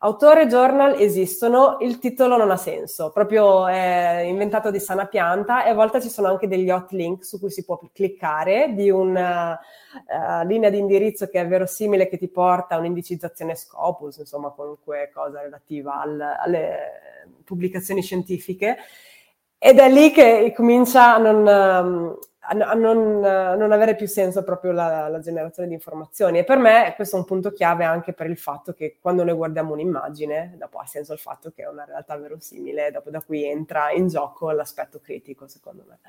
[0.06, 5.66] Autore e journal esistono, il titolo non ha senso, proprio è inventato di sana pianta
[5.66, 8.92] e a volte ci sono anche degli hot link su cui si può cliccare di
[8.92, 14.52] una uh, linea di indirizzo che è verosimile che ti porta a un'indicizzazione Scopus, insomma
[14.52, 16.78] qualunque cosa relativa al, alle
[17.44, 18.78] pubblicazioni scientifiche.
[19.58, 24.44] Ed è lì che comincia a non, um, a non, a non, avere più senso
[24.44, 26.40] proprio la, la, generazione di informazioni.
[26.40, 29.36] E per me questo è un punto chiave anche per il fatto che quando noi
[29.36, 33.46] guardiamo un'immagine, dopo ha senso il fatto che è una realtà verosimile, dopo da qui
[33.46, 36.00] entra in gioco l'aspetto critico, secondo me.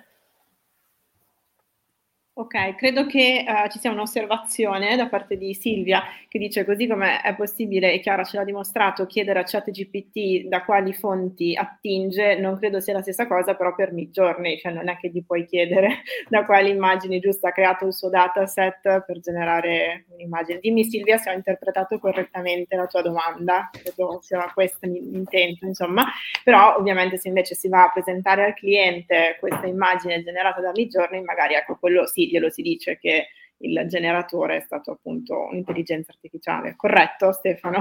[2.38, 7.22] Ok, credo che uh, ci sia un'osservazione da parte di Silvia che dice così come
[7.22, 12.58] è possibile, e Chiara ce l'ha dimostrato, chiedere a ChatGPT da quali fonti attinge, non
[12.58, 16.02] credo sia la stessa cosa però per Midjourney, cioè non è che gli puoi chiedere
[16.28, 20.58] da quali immagini giusto ha creato il suo dataset per generare un'immagine.
[20.60, 26.04] Dimmi Silvia se ho interpretato correttamente la tua domanda, credo sia questo l'intento insomma,
[26.44, 31.22] però ovviamente se invece si va a presentare al cliente questa immagine generata da Midjourney,
[31.22, 33.28] magari ecco quello sì glielo si dice che
[33.58, 36.74] il generatore è stato appunto un'intelligenza artificiale.
[36.76, 37.80] Corretto Stefano?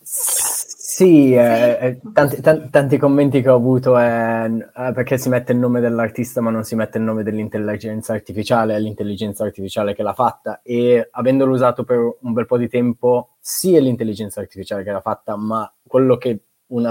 [0.00, 5.52] Sì, eh, eh, tanti, tanti, tanti, commenti che ho avuto è eh, perché si mette
[5.52, 10.02] il nome dell'artista ma non si mette il nome dell'intelligenza artificiale, è l'intelligenza artificiale che
[10.02, 14.82] l'ha fatta e avendolo usato per un bel po' di tempo, sì è l'intelligenza artificiale
[14.84, 16.40] che l'ha fatta, ma quello che,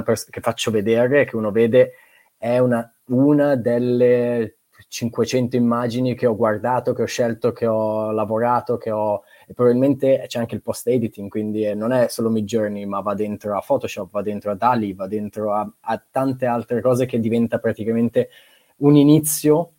[0.03, 1.93] pers- che faccio vedere, che uno vede,
[2.37, 4.54] è una, una delle
[4.95, 9.23] 500 immagini che ho guardato, che ho scelto, che ho lavorato, che ho...
[9.45, 13.61] E probabilmente c'è anche il post-editing, quindi non è solo Midjourney, ma va dentro a
[13.65, 18.29] Photoshop, va dentro a Dali, va dentro a, a tante altre cose che diventa praticamente
[18.77, 19.73] un inizio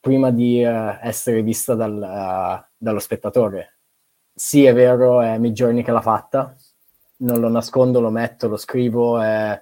[0.00, 3.76] prima di uh, essere vista dal, uh, dallo spettatore.
[4.32, 6.56] Sì, è vero, è Midjourney che l'ha fatta,
[7.18, 9.60] non lo nascondo, lo metto, lo scrivo, è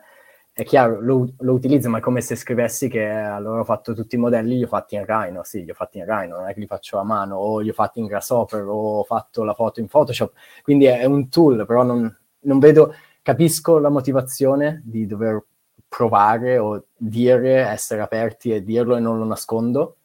[0.60, 4.16] è chiaro, lo, lo, utilizzo, ma è come se scrivessi che allora ho fatto tutti
[4.16, 6.52] i modelli, li ho fatti in Rhino, sì, li ho fatti in Rhino, non è
[6.52, 9.54] che li faccio a mano, o li ho fatti in Grasshopper, o ho fatto la
[9.54, 10.32] foto in Photoshop,
[10.62, 15.42] quindi è, è un tool, però non, non, vedo, capisco la motivazione di dover
[15.88, 19.96] provare o dire, essere aperti e dirlo e non lo nascondo,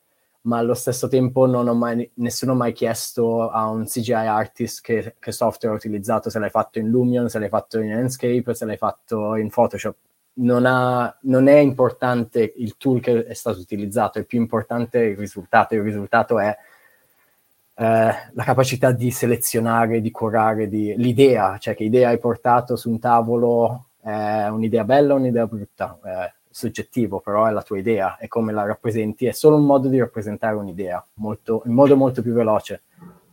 [0.44, 4.82] ma allo stesso tempo non ho mai, nessuno ha mai chiesto a un CGI artist
[4.82, 8.53] che, che software ha utilizzato, se l'hai fatto in Lumion, se l'hai fatto in Landscape,
[8.53, 9.95] se l'hai fatto in Photoshop
[10.36, 15.18] non, ha, non, è importante il tool che è stato utilizzato, è più importante il
[15.18, 15.76] risultato.
[15.76, 16.56] Il risultato è
[17.78, 22.90] eh, la capacità di selezionare, di curare, di, l'idea, cioè che idea hai portato su
[22.90, 28.18] un tavolo, è un'idea bella o un'idea brutta, è soggettivo, però è la tua idea
[28.18, 32.22] e come la rappresenti, è solo un modo di rappresentare un'idea, molto, in modo molto
[32.22, 32.84] più veloce.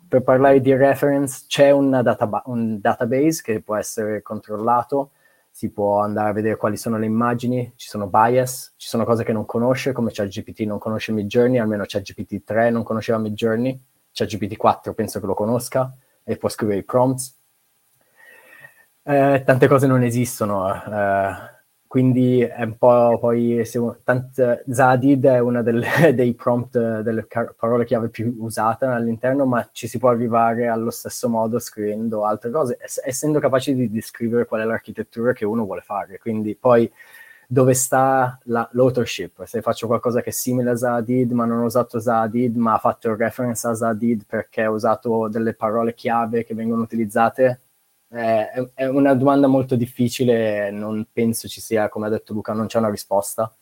[0.09, 5.11] Per parlare di reference c'è data, un database che può essere controllato,
[5.53, 9.23] si può andare a vedere quali sono le immagini, ci sono bias, ci sono cose
[9.23, 13.79] che non conosce, come ChatGPT non conosce Midjourney, almeno ChatGPT 3 non conosceva Midjourney,
[14.13, 17.37] ChatGPT 4 penso che lo conosca e può scrivere i prompts.
[19.05, 20.73] Eh, tante cose non esistono.
[20.75, 21.62] Eh,
[21.93, 27.55] quindi è un po' poi se, tant, Zadid è una delle, dei prompt, delle car-
[27.55, 32.51] parole chiave più usate all'interno, ma ci si può arrivare allo stesso modo scrivendo altre
[32.51, 36.19] cose, ess- essendo capaci di descrivere qual è l'architettura che uno vuole fare.
[36.19, 36.91] Quindi poi
[37.47, 39.45] dove sta la, l'authorship?
[39.45, 42.79] Se faccio qualcosa che è simile a Zadid, ma non ho usato Zadid, ma ha
[42.79, 47.61] fatto reference a Zadid perché ho usato delle parole chiave che vengono utilizzate,
[48.13, 52.67] è, è una domanda molto difficile, non penso ci sia, come ha detto Luca, non
[52.67, 53.55] c'è una risposta,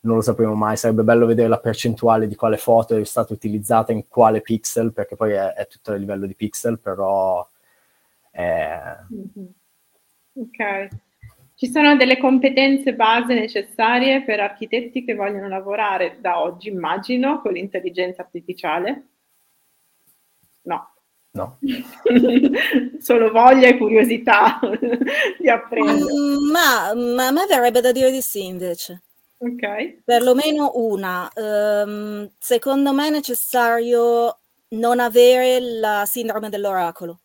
[0.00, 3.92] non lo sapremo mai, sarebbe bello vedere la percentuale di quale foto è stata utilizzata
[3.92, 7.46] in quale pixel, perché poi è, è tutto a livello di pixel, però...
[8.30, 8.96] È...
[9.12, 9.48] Mm-hmm.
[10.32, 10.88] Ok.
[11.54, 17.52] Ci sono delle competenze base necessarie per architetti che vogliono lavorare da oggi, immagino, con
[17.52, 19.08] l'intelligenza artificiale?
[20.62, 20.94] No.
[21.32, 21.58] No.
[22.98, 24.58] Solo voglia e curiosità
[25.38, 26.12] di apprendere.
[26.12, 29.02] Mm, ma, ma, a me verrebbe da dire di sì invece.
[29.38, 30.02] Ok.
[30.04, 31.30] Perlomeno una.
[31.34, 34.38] Um, secondo me è necessario
[34.70, 37.20] non avere la sindrome dell'oracolo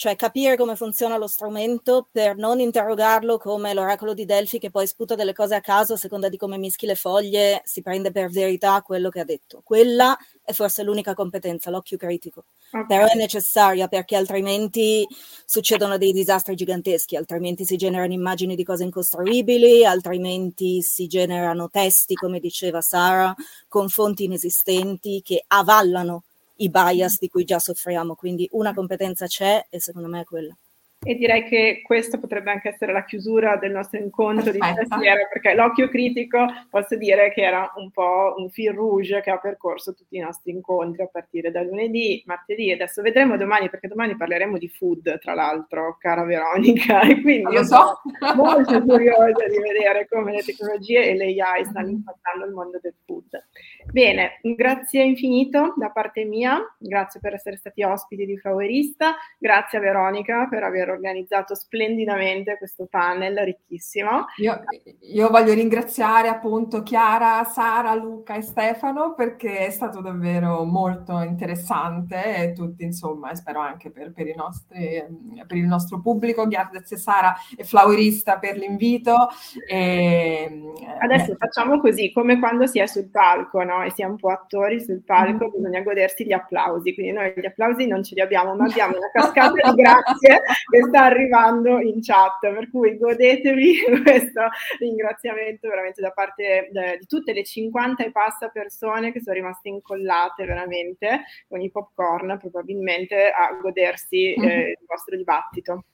[0.00, 4.86] cioè capire come funziona lo strumento per non interrogarlo come l'oracolo di Delphi che poi
[4.86, 8.30] sputa delle cose a caso a seconda di come mischi le foglie, si prende per
[8.30, 9.60] verità quello che ha detto.
[9.62, 12.86] Quella è forse l'unica competenza, l'occhio critico, okay.
[12.86, 15.06] però è necessaria perché altrimenti
[15.44, 22.14] succedono dei disastri giganteschi, altrimenti si generano immagini di cose incostruibili, altrimenti si generano testi,
[22.14, 23.34] come diceva Sara,
[23.68, 26.22] con fonti inesistenti che avallano
[26.60, 30.56] i bias di cui già soffriamo, quindi una competenza c'è e secondo me è quella.
[31.02, 34.80] E direi che questa potrebbe anche essere la chiusura del nostro incontro Perfetta.
[34.80, 39.30] di stasera, perché l'occhio critico posso dire che era un po' un fil rouge che
[39.30, 43.70] ha percorso tutti i nostri incontri a partire da lunedì, martedì e adesso vedremo domani,
[43.70, 47.98] perché domani parleremo di food, tra l'altro, cara Veronica, e quindi io so.
[48.18, 52.78] sono molto curiosa di vedere come le tecnologie e le AI stanno impattando il mondo
[52.78, 53.42] del food.
[53.90, 59.80] Bene, grazie infinito da parte mia, grazie per essere stati ospiti di Flowerista, grazie a
[59.80, 64.26] Veronica per aver organizzato splendidamente questo panel ricchissimo.
[64.38, 64.60] Io,
[65.00, 72.36] io, voglio ringraziare appunto Chiara, Sara, Luca e Stefano perché è stato davvero molto interessante
[72.36, 75.04] e tutti insomma, e spero anche per, per, nostri,
[75.46, 76.46] per il nostro pubblico.
[76.46, 79.28] Grazie Sara e Flowerista per l'invito.
[79.66, 81.36] E, Adesso eh.
[81.36, 83.82] facciamo così, come quando si è sul palco no?
[83.82, 85.56] e si è un po' attori sul palco, mm-hmm.
[85.56, 86.94] bisogna godersi gli applausi.
[86.94, 90.42] Quindi noi gli applausi non ce li abbiamo, ma abbiamo una cascata di grazie
[90.80, 94.48] che sta arrivando in chat, per cui godetevi questo
[94.78, 99.68] ringraziamento veramente da parte eh, di tutte le 50 e passa persone che sono rimaste
[99.68, 104.68] incollate veramente con i popcorn probabilmente a godersi eh, mm-hmm.
[104.68, 105.84] il vostro dibattito.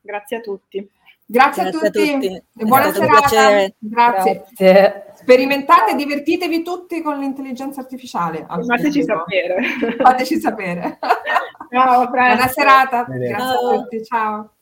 [0.00, 0.90] Grazie a tutti.
[1.30, 2.10] Grazie, Grazie a, tutti.
[2.10, 2.42] a tutti.
[2.56, 3.28] E buona serata.
[3.78, 4.44] Grazie.
[4.56, 5.04] Grazie.
[5.14, 8.46] Sperimentate, divertitevi tutti con l'intelligenza artificiale.
[8.48, 9.56] Fateci sapere.
[10.00, 10.98] Fateci sapere.
[11.70, 13.04] Ciao, Buona serata.
[13.04, 13.68] Grazie Ciao.
[13.68, 14.04] a tutti.
[14.04, 14.52] Ciao.